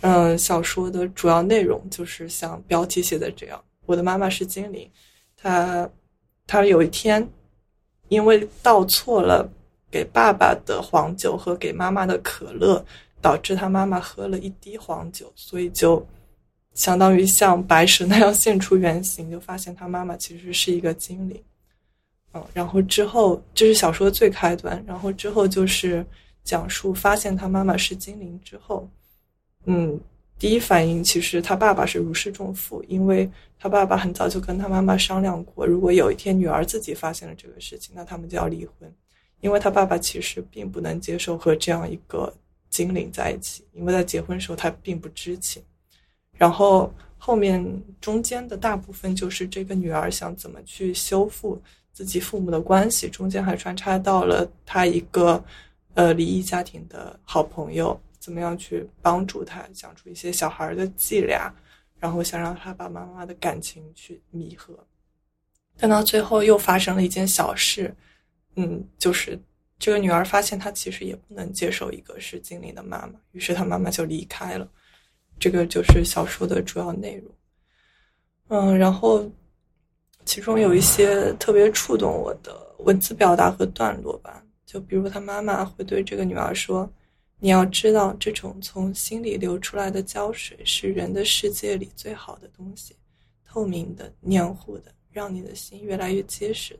[0.00, 4.90] 嗯，小说的主要内容就是像标题写的这样：我的妈妈是精灵，
[5.36, 5.90] 她
[6.46, 7.28] 她有一天
[8.08, 9.50] 因为倒错了
[9.90, 12.84] 给爸爸的黄酒和给妈妈的可乐，
[13.20, 16.06] 导致她妈妈喝了一滴黄酒，所以就
[16.78, 21.42] 相当于像白蛇那样现出原形，就发现她妈妈其实是一个精灵。
[22.32, 26.06] 嗯，然后之后这是小说的最开端，然后之后就是
[26.44, 28.88] 讲述发现他妈妈是精灵之后，
[29.64, 29.98] 嗯，
[30.38, 38.94] 第一反应其实他爸爸是如释重负，因为他爸爸很早就跟他妈妈商量过，如果有一天女儿自己发现了这个事情，那他们就要离婚，
[39.40, 42.32] 因为他爸爸其实并不能接受和这样一个
[42.70, 45.60] 精灵在一起，因为在结婚时候他并不知情，
[46.38, 47.62] 然后后面
[48.00, 51.60] 中间的大部分就是这个女儿想怎么去修复。
[51.90, 55.42] 自己父母的关系中间还穿插到了她一个
[55.94, 61.52] 呃离异家庭的好朋友，怎么样去帮助她讲出一些小孩的伎俩，
[61.98, 64.78] 然后想让他把妈妈的感情去弥合。
[65.76, 67.92] 但到最后又发生了一件小事，
[68.54, 69.36] 嗯，就是
[69.76, 74.68] 这个女儿发现她其实也不能接受一个是精灵的妈妈，于是她妈妈就离开了。
[75.38, 77.32] 这个就是小说的主要内容。
[78.48, 79.30] 嗯，然后。
[80.24, 86.86] 其中有一些特别触动我的文字表达和段落吧，就比如他妈妈会对这个女儿说
[87.40, 92.94] ：“你要知道，这种从心里流出来的胶水是人的世界里最好的东西，
[93.46, 96.78] 透明的、黏糊的，让你的心越来越结实。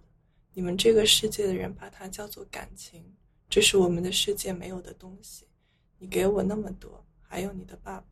[0.53, 3.03] 你们这个世界的人把它叫做感情，
[3.49, 5.47] 这是我们的世界没有的东西。
[5.99, 8.05] 你给我那么多，还有你的爸爸。”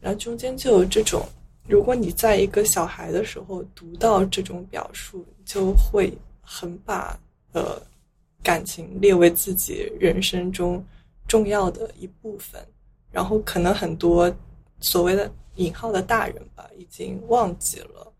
[0.00, 1.24] 然后中间就有这种。
[1.66, 6.10] 如果你在一个小孩的时候读到这种表述，就会
[6.40, 7.18] 很把
[7.52, 7.78] 呃
[8.42, 10.82] 感情列为自己人生中
[11.26, 12.58] 重要的一部分，
[13.10, 14.34] 然后可能很多
[14.80, 18.12] 所谓的引号的大人吧，已经忘记了，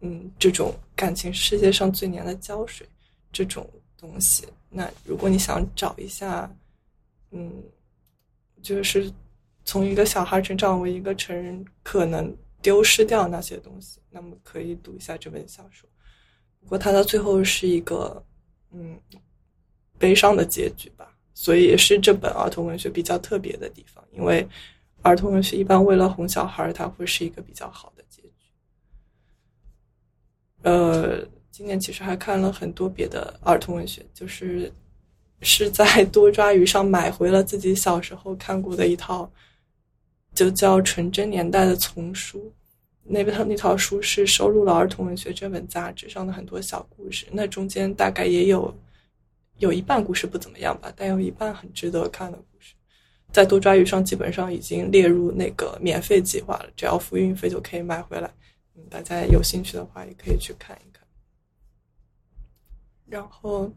[0.00, 2.86] 嗯，这种感情世界上最黏的胶水
[3.32, 4.46] 这种东西。
[4.68, 6.54] 那如果你想找一下，
[7.30, 7.50] 嗯，
[8.60, 9.10] 就是
[9.66, 12.34] 从一个小孩成长为一个成人，可能。
[12.62, 15.88] 丢失掉那些东西，那么可以读一下这本小说。
[16.58, 18.20] 不过它到最后是一个
[18.72, 18.98] 嗯
[19.98, 24.02] 悲伤的结局吧，所以也是这本儿童文学比较特别的地方。
[24.10, 24.44] 因为
[25.02, 28.50] 儿童文学一般为了哄小孩，它会是一个比较好的结局。
[30.62, 34.72] 呃，今年其实还看了很多别的儿童文学，就是
[35.42, 39.30] 是在多抓鱼上买回了自己小时候看过的一套。
[40.36, 42.52] 就叫《纯真年代》的丛书，
[43.02, 47.26] 那套那套书是收录了《儿童文学》这本杂志上的很多小故事。
[47.32, 48.72] 那中间大概也有
[49.58, 52.74] 有一半故事不怎么样吧，但有一半很值得看的故事，
[53.32, 58.30] 在多抓鱼上基本上已经列入那个免费计划了，只要付运费就可以买回来。
[58.74, 61.02] 嗯，大家有兴趣的话也可以去看一看。
[63.06, 63.72] 然后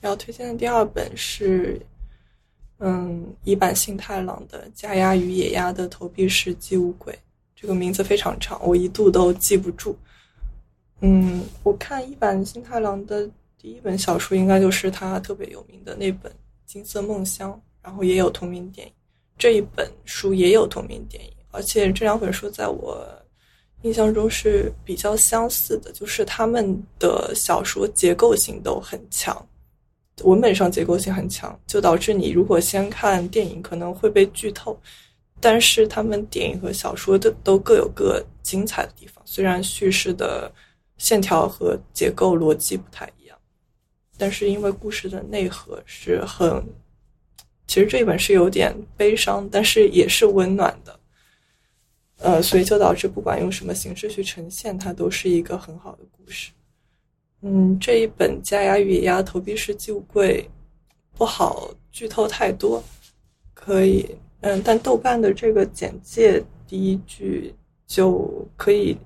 [0.00, 1.84] 要推荐的第二本是。
[2.84, 7.12] 嗯，一版幸太郎的《家鸭与野鸭的投币式寄物柜》，
[7.54, 9.96] 这个名字非常长，我一度都记不住。
[11.00, 16.30] 嗯，我看一版幸太郎的第一本小说，应该就是他特别有名的那本
[16.66, 17.52] 《金色梦乡》，
[17.84, 18.92] 然后也有同名电影。
[19.38, 23.06] 这一本书也有同名电影，而且这两本书在我
[23.82, 29.46] 印象中是比较相似的，就是他们的小说结构性都很强。
[30.22, 34.78] 文本上结构性很强，就导致你如果先看电影可能会被剧透。
[35.40, 40.48] 但是他们电影和小说都都各有各精彩的地方，虽然叙事的
[40.98, 43.36] 线条和结构逻辑不太一样，
[44.16, 46.64] 但是因为故事的内核是很，
[47.66, 51.00] 其实这一本是有点悲伤，但是也是温暖的。
[52.18, 56.52] 呃，所以就导致不管用什么形式去呈现，它都是一个很好的故事。
[57.44, 60.40] 嗯，这一本《家鸭与野鸭投币式寄物柜》
[61.18, 62.80] 不好剧透太多，
[63.52, 64.08] 可以，
[64.42, 67.52] 嗯，但豆瓣的这个简介第一句
[67.84, 68.96] 就可以，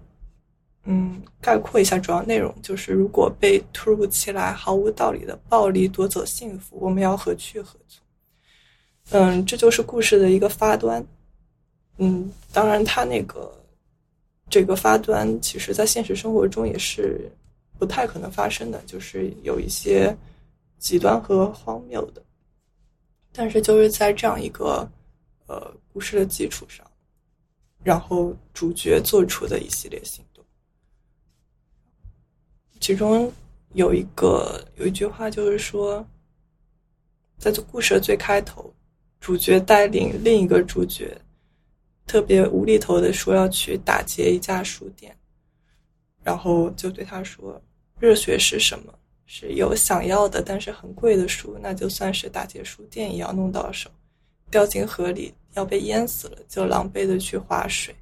[0.85, 8.05] 嗯，概括一下主要内容，就是如果被突如其来、毫无道理的暴力夺走幸福，我们要何去何从？
[9.13, 11.03] 嗯，这就是故事的一个发端。
[11.97, 13.51] 嗯，当然，他那个
[14.51, 17.33] 这个发端，其实在现实生活中也是。
[17.79, 20.17] 不太可能发生的，就是有一些
[20.79, 22.23] 极端和荒谬的，
[23.33, 24.89] 但是就是在这样一个
[25.47, 26.87] 呃故事的基础上，
[27.83, 30.45] 然后主角做出的一系列行动，
[32.81, 33.33] 其中
[33.75, 36.07] 有一个有一句话就是说，
[37.39, 38.73] 在这故事的最开头，
[39.21, 41.17] 主角带领另一个主角
[42.07, 45.15] 特别无厘头的说要去打劫一家书店。
[46.27, 47.63] 然后就对他说
[48.01, 48.93] ：“热血是什么？
[49.27, 53.89] 是有想要的，但是很贵的书，那就算是打劫书店也要弄到手。
[54.51, 57.95] 掉进河里要被淹死了，就狼狈的去划水。”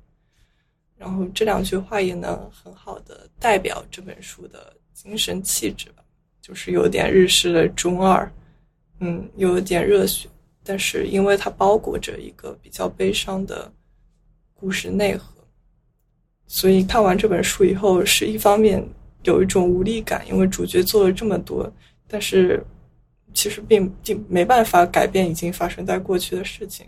[0.96, 6.02] 然后这两句话也能很好的代表这本书的精神气质吧，
[6.40, 8.32] 就是有点日式的中二，
[9.00, 10.30] 嗯，有点热血，
[10.62, 13.70] 但是因为它包裹着一个比较悲伤的
[14.54, 15.33] 故事内核，
[16.54, 18.80] 所以看完这本书以后，是一方面
[19.24, 21.68] 有一种无力感，因为主角做了这么多，
[22.06, 22.64] 但是
[23.32, 26.86] 其实并并没办法改变已经发生在过去的事情，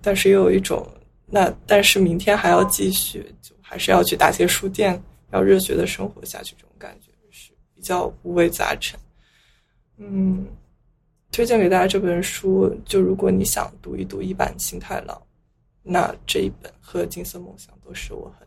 [0.00, 0.90] 但是又有一种
[1.26, 4.98] 那但是明天还要继续，就还是要去大街书店，
[5.30, 8.98] 要热血的生活下去，这种感觉是比较五味杂陈。
[9.98, 10.46] 嗯，
[11.30, 15.20] 推荐给大家这本书，就如果你想读一读一版新太郎，
[15.82, 18.45] 那这一本和金色梦想都是我很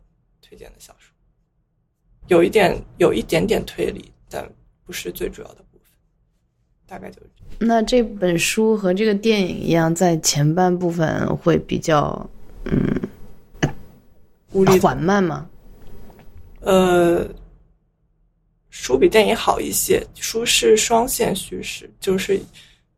[0.49, 1.13] 推荐的小说，
[2.27, 4.49] 有一点有一点点推理，但
[4.83, 5.91] 不是最主要的部分，
[6.87, 7.49] 大概就是这样。
[7.59, 12.27] 那这本书和这个电影一样，在前半部分会比较
[12.65, 12.73] 嗯
[14.53, 15.47] 无力缓慢吗？
[16.61, 17.29] 呃，
[18.71, 22.41] 书比电影好一些，书是双线叙事，就是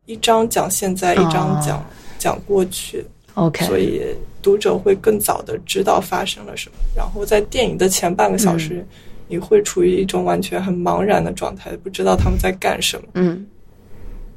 [0.06, 1.84] 一章讲现在，一章讲、哦
[2.18, 4.02] 讲过去，OK，所以
[4.42, 6.76] 读者会更早的知道发生了什么。
[6.94, 8.86] 然后在电影的前半个小时，
[9.28, 13.08] 你会处于一种完全很茫然的状态，不知道他们在干什么。
[13.14, 13.46] 嗯，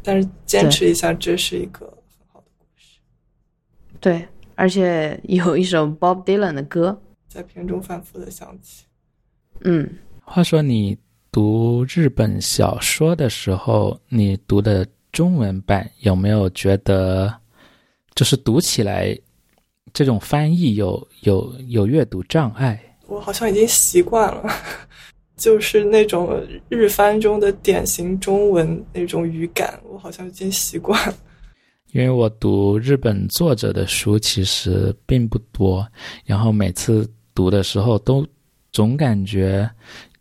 [0.01, 2.99] 但是坚持一下，这是一个很好的故事，
[3.99, 4.25] 对，
[4.55, 8.85] 而且有一首 Bob Dylan 的歌，在片中反复的响起。
[9.61, 9.89] 嗯，
[10.23, 10.97] 话说你
[11.31, 17.33] 读日本小说的时候，你读的中文版有没有觉得，
[18.15, 19.17] 就是读起来
[19.93, 22.81] 这种翻译有有有阅读障碍？
[23.07, 24.49] 我好像已经习惯了，
[25.37, 31.15] 就是那种日翻中的典型中文那种语感，我好像已经习惯了。
[31.91, 35.87] 因为我读日本作者的书其实并不多，
[36.25, 38.25] 然后每次读的时候都
[38.71, 39.69] 总感觉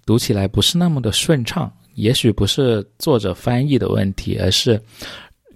[0.05, 1.73] 读起来不是那么的顺畅。
[1.95, 4.81] 也许不是作者翻译的问题，而是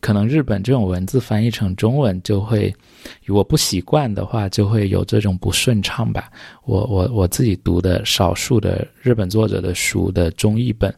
[0.01, 2.75] 可能日本这种文字翻译成中文就会，
[3.25, 6.31] 如果不习惯的话，就会有这种不顺畅吧。
[6.65, 10.94] 我我我自己读的少数的日本作者的书的中译本，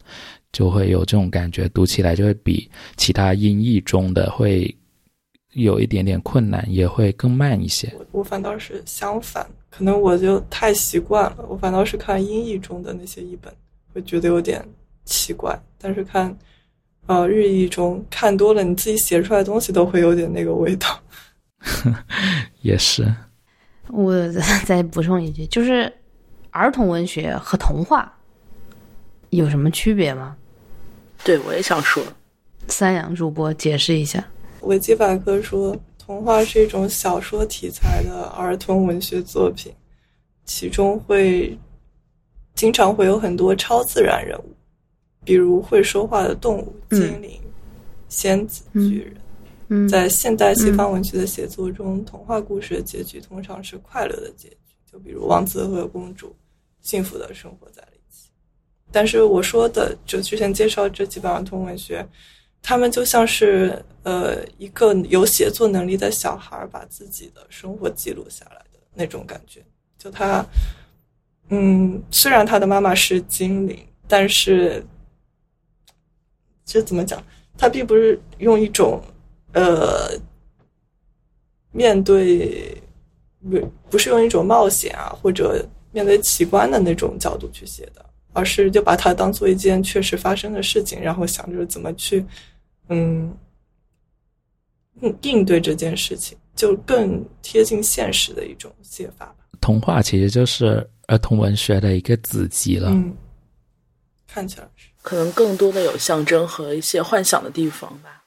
[0.51, 4.73] 就会有这种感觉，读起来就会比其他音译中的会
[5.53, 7.91] 有一点点困难，也会更慢一些。
[7.97, 13.53] 我我反倒是相反，可能我就太习惯了，我反倒是看音译中的那些译本
[13.93, 14.65] 会觉得有点
[15.03, 16.35] 奇怪，但是看
[17.11, 20.87] 呃日译中看多了，你自己写出来的东西都会有点那个味道。
[22.61, 23.13] 也是，
[23.89, 24.15] 我
[24.65, 25.91] 再补充一句，就是
[26.51, 28.11] 儿童文学和童话
[29.29, 30.35] 有什么区别吗？
[31.23, 32.03] 对我也想说，
[32.67, 34.23] 三阳主播解释一下。
[34.61, 39.71] 维基百科说，童话是一种小说题材的儿童文学作品，
[40.45, 41.57] 其中会
[42.55, 44.55] 经常会有很多超自然人物，
[45.23, 47.39] 比如会说话的动物、嗯精灵、
[48.09, 49.15] 仙子、巨人。
[49.73, 56.35] 嗯，在现代西方文学的写作中，童话故事的结局通常是快乐的结局，就比如王子和公主
[56.81, 58.29] 幸福的生活在了一起。
[58.91, 62.05] 但是我说的，就之前介绍这几本儿童文学，
[62.61, 69.63] 他们就像是呃一个有写作能力的小孩儿把自己的生活记录下来的那种感觉。
[69.97, 70.45] 就他，
[71.47, 74.85] 嗯，虽然他的妈妈是精灵，但是
[76.65, 77.21] 这怎么讲？
[77.57, 79.01] 他并不是用一种
[79.53, 80.09] 呃
[81.71, 82.81] 面对
[83.39, 92.25] 不不是用一种冒险啊或者面对奇观的那种角度去写的，而是就把它当做一件确实发生的事情，然后想着怎么去
[92.87, 93.31] 嗯
[95.01, 99.35] 应应对这件事情，就更贴近现实的一种写法吧。
[99.59, 102.89] 童话其实就是儿童文学的一个子集了。
[102.89, 103.15] 嗯，
[104.25, 104.80] 看起来是。
[105.01, 108.23] 可能更多的有象征和一些幻想的地方吧。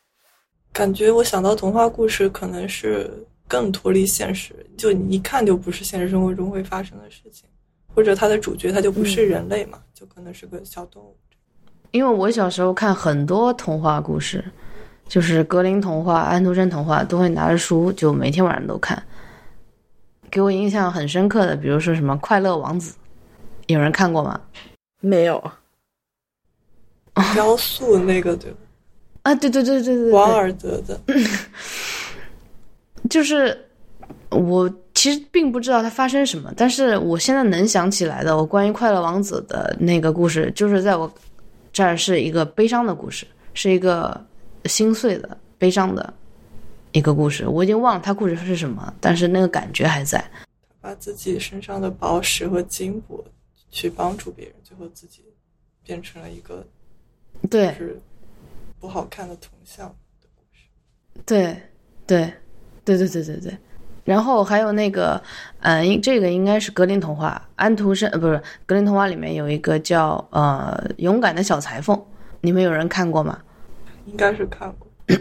[0.72, 3.10] 感觉我想到童话故事可能是
[3.46, 7.48] 更脱离现实，就你一看就不是现实生活中会发生的事情，
[7.94, 11.16] 或者它的主角他就不是人类嘛，就可能是个小动物。
[11.92, 14.44] 因为我小时候看很多童话故事，
[15.08, 19.00] 就是格林童话、安徒生童话，都会拿着书，就每天晚上都看。
[20.28, 22.92] 给我印象很深刻的，比如说什么《快乐王子》，
[23.68, 24.40] 有人看过吗？
[25.00, 25.52] 没有，
[27.34, 28.56] 雕塑那个对吧？
[29.22, 31.00] 啊，对对对对对对，王尔德的，
[33.08, 33.58] 就是
[34.30, 41.10] 我其实并不知道它发生什么，但是我现在能想起来的，我关于快乐王子的那个故事，就是在我
[41.72, 44.20] 这儿是一个悲伤的故事，是一个
[44.66, 46.12] 心碎的、悲伤的
[46.92, 47.46] 一个故事。
[47.46, 50.22] 我已经忘了它故事是什么，但是那个感觉还在。
[50.80, 53.24] 把自己身上的宝石和金箔
[53.70, 55.24] 去帮助别人，最后自己
[55.82, 56.66] 变成了一个
[57.50, 58.00] 对是
[58.80, 59.94] 不好看的铜像的
[60.34, 60.62] 故事。
[61.26, 61.56] 对
[62.06, 62.32] 对
[62.84, 63.58] 对对对对对。
[64.04, 65.22] 然后还有那个，
[65.60, 71.98] 嗯、应这个应该是格林童话，安徒生呃不是格林童话里面有一个叫呃勇敢的小裁缝，
[72.42, 73.38] 你们有人看过吗？
[74.04, 74.86] 应该是看过，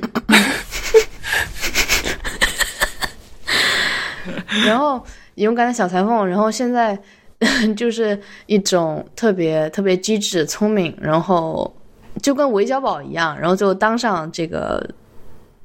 [4.65, 5.01] 然后
[5.35, 7.01] 勇敢的小裁缝，然后现在
[7.77, 11.73] 就是一种特别特别机智、聪明，然后
[12.21, 14.87] 就跟韦小宝一样，然后就当上这个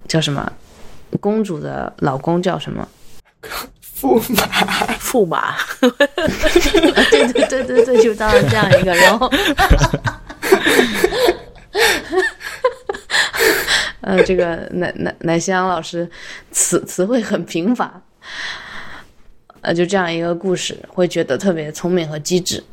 [0.07, 0.51] 叫什么
[1.21, 2.87] 公主的老公叫什么？
[4.01, 4.47] 驸马
[4.99, 5.57] 驸马，
[7.11, 9.31] 对对对对对，就当了这样一个，然后。
[14.01, 16.09] 呃，这个奶奶奶西洋老师
[16.51, 18.01] 词词汇很贫乏，
[19.61, 22.65] 呃，就这样一个故事，会觉得特别聪明和机智。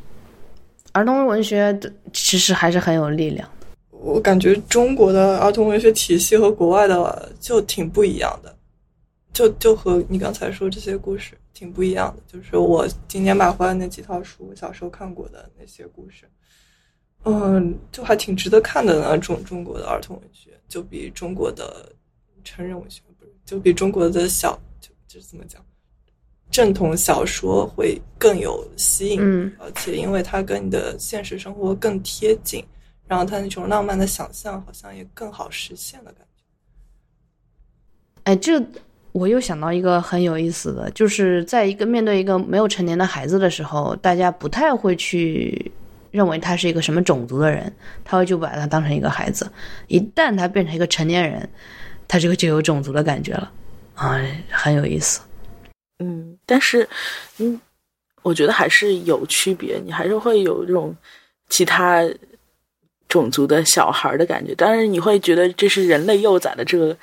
[0.94, 3.55] 儿童文学的其实还是很有力量的。
[4.06, 8.56] 我感觉中国的儿童文学体系和国外的就挺不一样的，
[9.34, 12.22] 就就和你刚才说这些故事挺不一样的。
[12.32, 16.30] 就是我今年买回来那几套书，我小时候看过的那些故事，
[17.24, 21.92] 嗯，就还挺值得看的那种中国的儿童文学就比中国的
[22.44, 25.60] 成人文学不是，就比中国的小就就是怎么讲，
[26.52, 32.64] 正统小说会更有吸引，嗯而且因为它跟你的现实生活更贴近。
[33.08, 36.44] 然后他那种浪漫的想象好像也更好实现的感觉。
[38.24, 38.62] 哎，这
[39.12, 45.72] 我又想到一个很有意思的，就是在一个面对一个没有成年的孩子的时候，大家不太会去
[46.12, 47.72] 认为他是一个什么种族的人，
[48.04, 49.50] 他会就把他当成一个孩子。
[49.88, 51.48] 一旦他变成一个成年人，
[52.08, 53.52] 他这个就有种族的感觉了
[53.94, 54.20] 啊，
[54.50, 55.22] 很有意思。
[56.00, 56.88] 嗯，但是，
[57.38, 57.62] 嗯，
[58.22, 60.94] 我觉得还是有区别，你还是会有这种
[61.48, 62.02] 其他
[63.08, 66.96] 种族的小孩的感觉，当然你会觉得这是人类幼崽的这个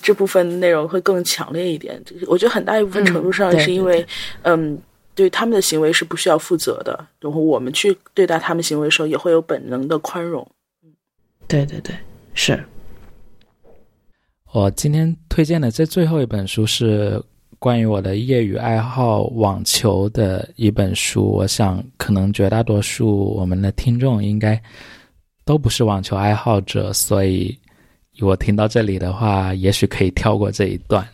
[0.00, 2.02] 这部分内容会更强烈一点。
[2.26, 4.06] 我觉得很大一部分程度上嗯对是因为，
[4.42, 4.78] 嗯，
[5.14, 10.46] 对他们的行为是不需要负责的，然后我们去对待他们行为的时候也会有本能的宽容。
[11.46, 11.94] 对对对，
[12.34, 12.62] 是。
[14.52, 17.20] 我今天推荐的这最后一本书是
[17.58, 21.24] 关于我的业余爱好网球的一本书。
[21.24, 24.60] 我想，可能绝大多数我们的听众应该
[25.44, 27.56] 都不是网球爱好者，所以
[28.20, 31.06] 我听到这里的话，也许可以跳过这一段。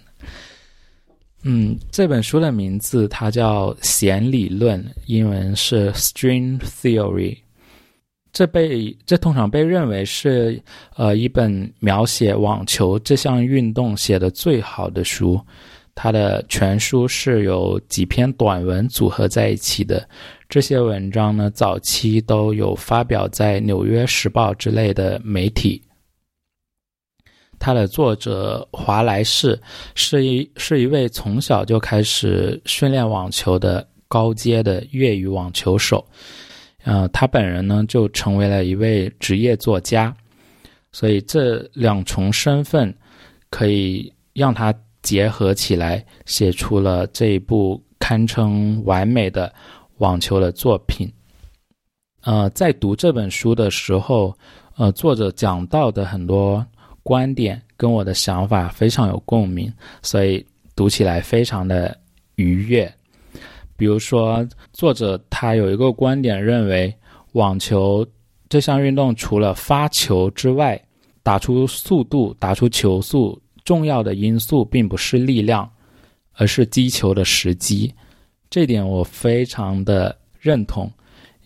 [1.42, 7.36] 嗯，这本书的名字它叫《弦理论》，英文是 String Theory。
[8.32, 10.62] 这被这通常被认为是
[10.94, 15.40] 呃一本描写网球这项运动写的最好的书。
[15.94, 20.08] 它的全书是由几篇短文组合在一起的。
[20.50, 25.80] 这些文章呢，早期都有发表在《纽约时报》之类的媒体。
[27.60, 29.56] 它的作者华莱士
[29.94, 36.04] 是一是一位从小就开始训练网球的高阶的业余网球手。
[36.82, 40.12] 呃，他本人呢就成为了一位职业作家，
[40.90, 42.92] 所以这两重身份
[43.50, 49.52] 可以让他结合起来，写出了这一部堪称完美的
[50.00, 51.10] 网球的作品。
[52.22, 54.36] 呃，在读这本书的时候，
[54.76, 56.64] 呃，作者讲到的很多
[57.02, 59.72] 观点跟我的想法非常有共鸣，
[60.02, 61.96] 所以读起来非常的
[62.34, 62.92] 愉悦。
[63.76, 66.94] 比如说，作者他有一个观点，认为
[67.32, 68.06] 网球
[68.48, 70.78] 这项运动除了发球之外，
[71.22, 75.70] 打出速度、打出球速，重要的因素并不是力量，
[76.34, 77.92] 而是击球的时机。
[78.50, 80.90] 这点我非常的认同，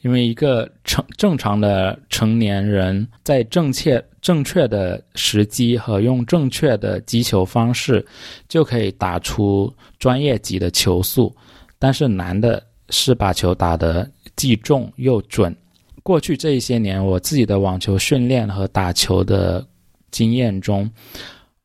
[0.00, 8.04] 因为一个成正常的成年人在正确正确的时机和用正确的击球方式，
[8.48, 11.34] 就可以打出专业级的球速。
[11.78, 15.54] 但是难的是把球打得既重又准。
[16.02, 19.66] 过去这一些年，我自己的网球训练和打球的
[20.10, 20.90] 经验中，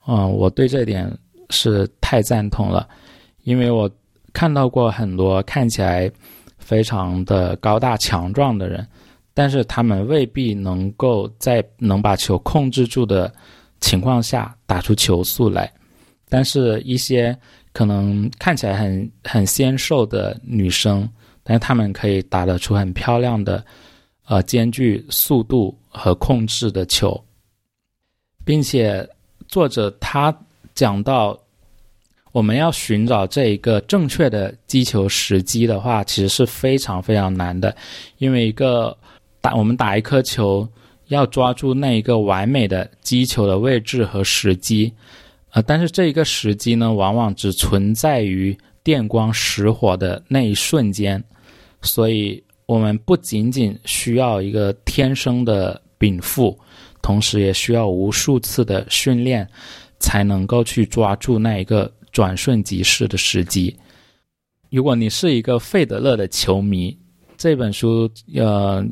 [0.06, 1.09] 嗯，我对这点
[1.50, 2.88] 是太赞同了，
[3.43, 3.90] 因为我
[4.33, 6.11] 看到过很多看起来
[6.58, 8.88] 非常的高大强壮的人，
[9.33, 13.33] 但是他们未必能够在能把球控制住的
[13.80, 15.72] 情况下打出球速来，
[16.27, 17.38] 但是一些。
[17.72, 21.08] 可能看起来很很纤瘦的女生，
[21.43, 23.64] 但是她们可以打得出很漂亮的，
[24.25, 27.24] 呃，兼具速度和控制的球，
[28.43, 29.08] 并且
[29.48, 30.35] 作者他
[30.74, 31.40] 讲到，
[32.32, 37.75] 我们要寻找这一个正确的击球时机的话，其实是非常非常难的，
[38.17, 38.95] 因为一个
[39.41, 40.67] 打我们打一颗球，
[41.08, 44.93] 要抓住那一个完美的击球的位置和时机，
[45.51, 51.24] 呃，但是这一个时机呢，往往只存在于电光石火的那一瞬间，
[51.82, 56.58] 所以我们不仅仅需要一个天生的禀赋，
[57.01, 59.48] 同时也需要无数次的训练，
[59.99, 63.75] 才能够去抓住那一个转瞬即逝的时机。
[64.69, 66.97] 如果你是一个费德勒的球迷，
[67.38, 68.85] 这本书呃。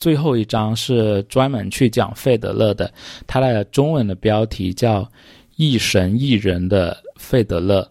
[0.00, 2.88] 最后一章是专门去讲费德勒的，
[3.26, 5.02] 他的中文的标题叫
[5.56, 7.82] 《一神一人的费德勒》。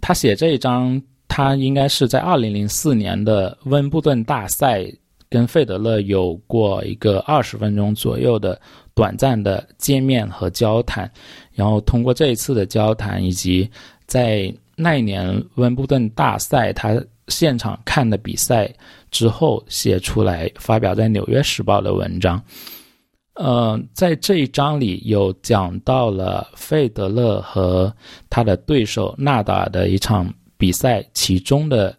[0.00, 4.84] 他写这一章，他应该是在二零零四年的温布顿大赛
[5.30, 8.60] 跟费德勒有过一个二十分钟左右的
[8.92, 11.08] 短暂的见面和交谈，
[11.54, 13.68] 然后通过这一次的交谈，以及
[14.06, 18.70] 在那一年温布顿大赛他现场看的比赛。
[19.10, 22.42] 之后写出来，发表在《纽约时报》的文章。
[23.34, 27.94] 呃，在这一章里有讲到了费德勒和
[28.28, 31.96] 他的对手纳达尔的一场比赛，其中的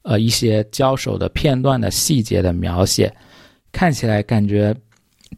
[0.00, 3.14] 呃一些交手的片段的细节的描写，
[3.72, 4.74] 看起来感觉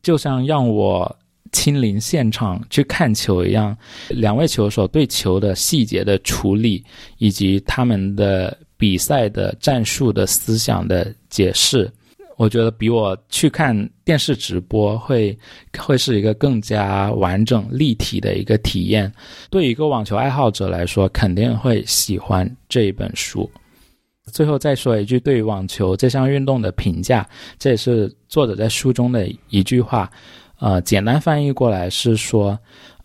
[0.04, 1.12] 就像让我
[1.52, 3.76] 亲临现场去看球一样。
[4.08, 6.84] 两位球手对球的细节的处理，
[7.18, 8.56] 以及他们的。
[8.80, 11.92] 比赛的战术的思想的解释，
[12.38, 15.38] 我觉得比我去看电视直播会
[15.76, 19.12] 会是一个更加完整立体的一个体验。
[19.50, 23.50] 对一个网球爱好者来说，肯定会喜欢这一本书。
[24.32, 30.10] 最后再说一句对于网球这项运动的评价，这也是作者在书中的一句话。
[30.60, 32.58] 呃，简单翻译过来是说，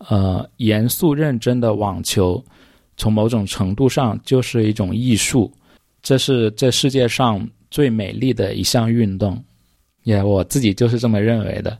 [0.08, 2.42] 呃，严肃认真的网球，
[2.96, 5.50] 从某种程度上就是一种艺术。
[6.02, 9.42] 这是这世界上最美丽的一项运动，
[10.04, 11.76] 也我自己就是这么认为的。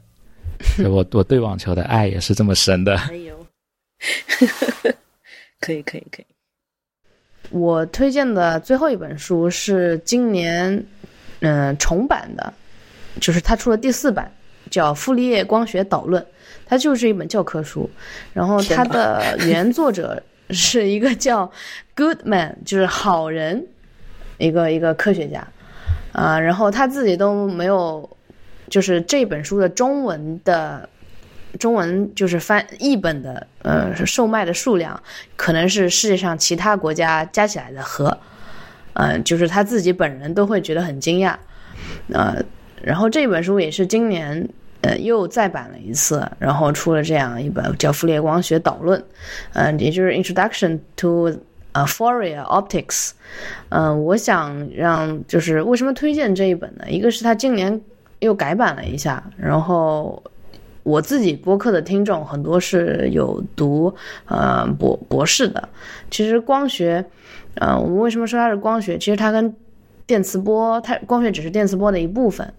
[0.89, 2.97] 我我对网球的爱也是这么深的。
[2.97, 3.47] 哎呦，
[5.61, 6.27] 可以可以可以。
[7.51, 10.85] 我推荐的最后一本书是今年
[11.41, 12.53] 嗯重版的，
[13.21, 14.33] 就是它出了第四版，
[14.71, 16.23] 叫《傅立叶光学导论》，
[16.67, 17.89] 它就是一本教科书。
[18.33, 21.51] 然后它的原作者是一个叫
[21.95, 23.67] Goodman，就是好人。
[24.39, 25.49] 一个一个科学家，
[26.13, 28.07] 啊，然后他自己都没有，
[28.69, 30.87] 就是这本书的中文的
[31.59, 35.03] 中文就是翻译本的，呃，售卖的数量
[35.37, 38.19] 可能是世界上其他国家加起来的和，
[38.93, 41.35] 嗯，就是他自己本人都会觉得很惊讶，
[42.13, 42.37] 呃，
[42.87, 44.49] 然后这本书也是今年
[44.83, 49.01] 呃又再版了一次，然后出了这样一本叫《傅列光学导论》，
[49.55, 51.33] 嗯，也就是 Introduction to。
[51.73, 53.11] 啊，Fourier Optics，
[53.69, 56.87] 嗯，我想让就是为什么推荐这一本呢？
[56.89, 57.79] 一个是他今年
[58.21, 60.23] 又改版了一下，然后
[60.85, 65.69] 我自己播客的听众很多是有读呃博博士的。
[66.11, 67.05] 其实光学，
[67.57, 68.97] 呃，我们为什么说它是光学？
[68.97, 69.55] 其实它跟
[70.07, 72.51] 电磁波，它光学只是电磁波的一部分，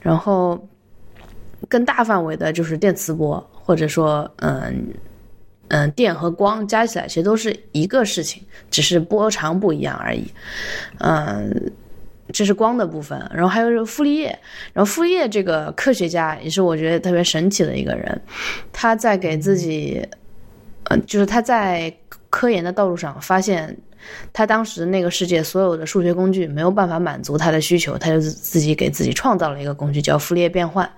[0.00, 0.62] 然后
[1.68, 4.86] 更大范围的就是电磁波，或者说嗯。
[5.68, 10.30] 嗯，电和光加起来其实都是一个事情，只是波长不一样而已。
[10.98, 11.72] 嗯，
[12.30, 14.38] 这是光的部分，然后还有傅立叶，
[14.74, 18.20] 然后傅立叶这个科学家也是我觉得特别神奇的一个人，
[18.74, 20.06] 他在给自己，
[20.90, 21.92] 嗯，就是他在
[22.28, 23.74] 科研的道路上发现，
[24.32, 30.88] 他当时那个世界所有的数学工具没有办法满足他的需求，他就自己给自己创造了一个工具叫傅立叶变换。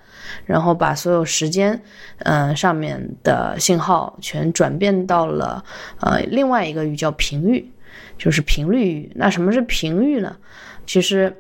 [0.44, 1.80] 然后把所有时间，
[2.18, 5.64] 嗯，上面的信号全转变到了
[6.00, 7.64] 呃另外一个域叫频域，
[8.18, 9.12] 就是频率域。
[9.14, 10.36] 那什么是频域呢？
[10.84, 11.34] 其实，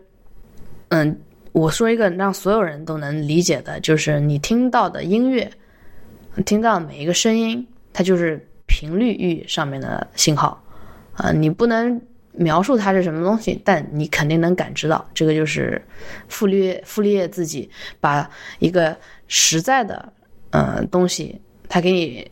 [0.90, 1.18] 嗯，
[1.50, 5.50] 我说一个让所有人都能理解的，就是你听到的音乐，
[6.44, 10.62] 听到每一个声音，它就是频率域上面的信号
[11.16, 12.00] 啊，你不能。
[12.38, 15.80] 描述它是什么东西，但你肯定能感知到，这个就是
[16.28, 17.66] 傅立叶傅立叶自己
[17.98, 18.28] 把
[18.58, 18.94] 一个
[19.26, 20.12] 实在的
[20.50, 22.30] 嗯东西，他给你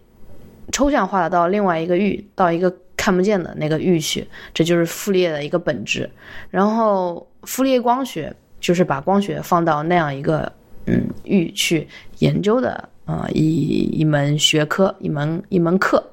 [0.71, 6.11] 抽象化了到另外一个域，到一个看不见的那个域去，这就是傅立叶的一个本质。
[6.51, 8.31] 然后傅立叶光学
[8.61, 10.53] 就是把光学放到那样一个
[10.85, 11.89] 嗯域去
[12.19, 16.05] 研究的啊一一门学科一门一门课。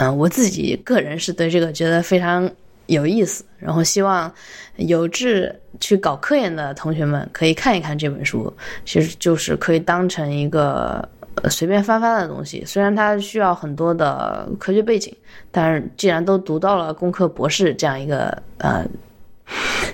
[0.00, 2.50] 嗯，我自己个人是对这个觉得非常。
[2.86, 4.28] 有意思，然后希望
[4.74, 8.52] 有志去搞科研的同学们可以看一看这本书，
[8.84, 11.08] 其实就是可以当成一个
[11.48, 12.64] 随便翻翻的东西。
[12.66, 15.16] 虽然它需要很多的科学背景，
[15.52, 18.84] 但是既然都读到了工科博士这样一个呃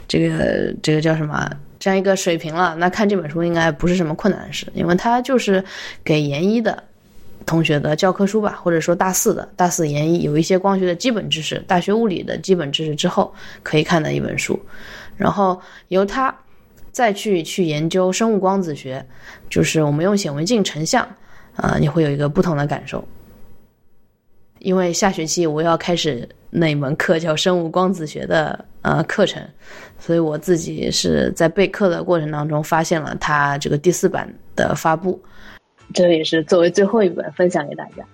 [0.08, 5.62] 这个这个叫什么这样一个水平了，那看这本书应该不是什么困难事，因为它就是
[6.02, 6.82] 给研一的
[7.46, 14.60] 同学的教科书吧，或者说大四的大四研一有一些光学的基本知识、大学物理的基本知识之后可以看的一本书，
[15.16, 15.58] 然后
[15.88, 16.34] 由它
[16.90, 19.06] 再去去研究生物光子学，
[19.48, 21.08] 就是我们用显微镜成像，
[21.54, 23.06] 啊、你会有一个不同的感受。
[24.58, 29.40] 因为下学期我要开始那门课叫生物光子学的呃课程，
[30.00, 35.22] 所以我自己是在备课的过程当中发现了它这个第四版的发布。
[35.94, 38.04] 这也是作为最后一本分享给大家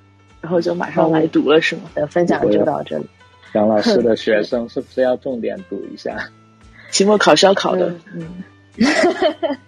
[0.40, 1.82] 然后就马上来读了是吗？
[1.94, 3.06] 的分享就到这里。
[3.54, 6.30] 杨老师的学生是不是要重点读一下？
[6.90, 8.42] 期末考试要考的，嗯，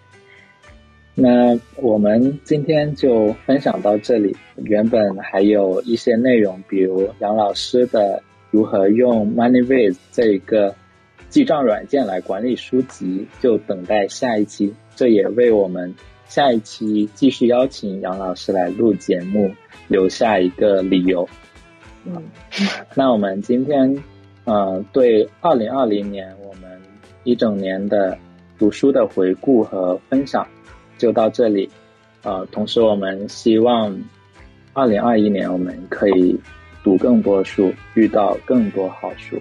[1.15, 4.36] 那我们今天就分享到这里。
[4.57, 10.74] 原本还有一些内容，比如杨老师的如何用 MoneyWiz 这一个
[11.28, 14.74] 记账软件来管理书籍，就等待下一期。
[14.97, 15.94] 这也为我们
[16.35, 19.55] 下一期继续邀请杨老师来录节目
[19.87, 21.29] 留下一个理由。
[22.05, 22.21] 嗯，
[22.97, 24.03] 那我们今天，
[24.43, 26.69] 呃，对二零二零年我们
[27.23, 28.19] 一整年的
[28.59, 30.45] 读书的回顾和分享
[30.99, 31.71] 就到这里。
[32.25, 33.97] 呃，同时我们希望
[34.73, 36.37] 二零二一年我们可以
[36.83, 39.41] 读更多书，遇到更多好书。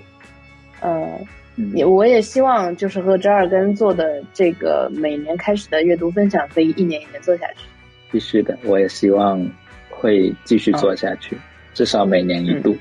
[0.79, 1.25] 呃，嗯，
[1.73, 7.65] 也我也希望就是和折耳根做的这个每年开始的阅读分享可以一年一年做下去。
[8.11, 9.43] 必须的，我也希望
[9.89, 11.37] 会继续做下去，
[11.73, 12.75] 至少每年一度。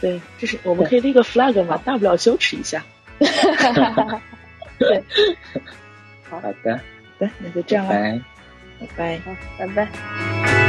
[0.00, 2.84] 对，就是我们可以立个 flag 嘛，大不了羞耻一下。
[4.78, 5.02] 对，
[6.28, 6.80] 好的，
[7.18, 8.20] 对，那就这样了，拜。
[8.80, 9.18] 拜拜。
[9.18, 10.63] 好，拜拜。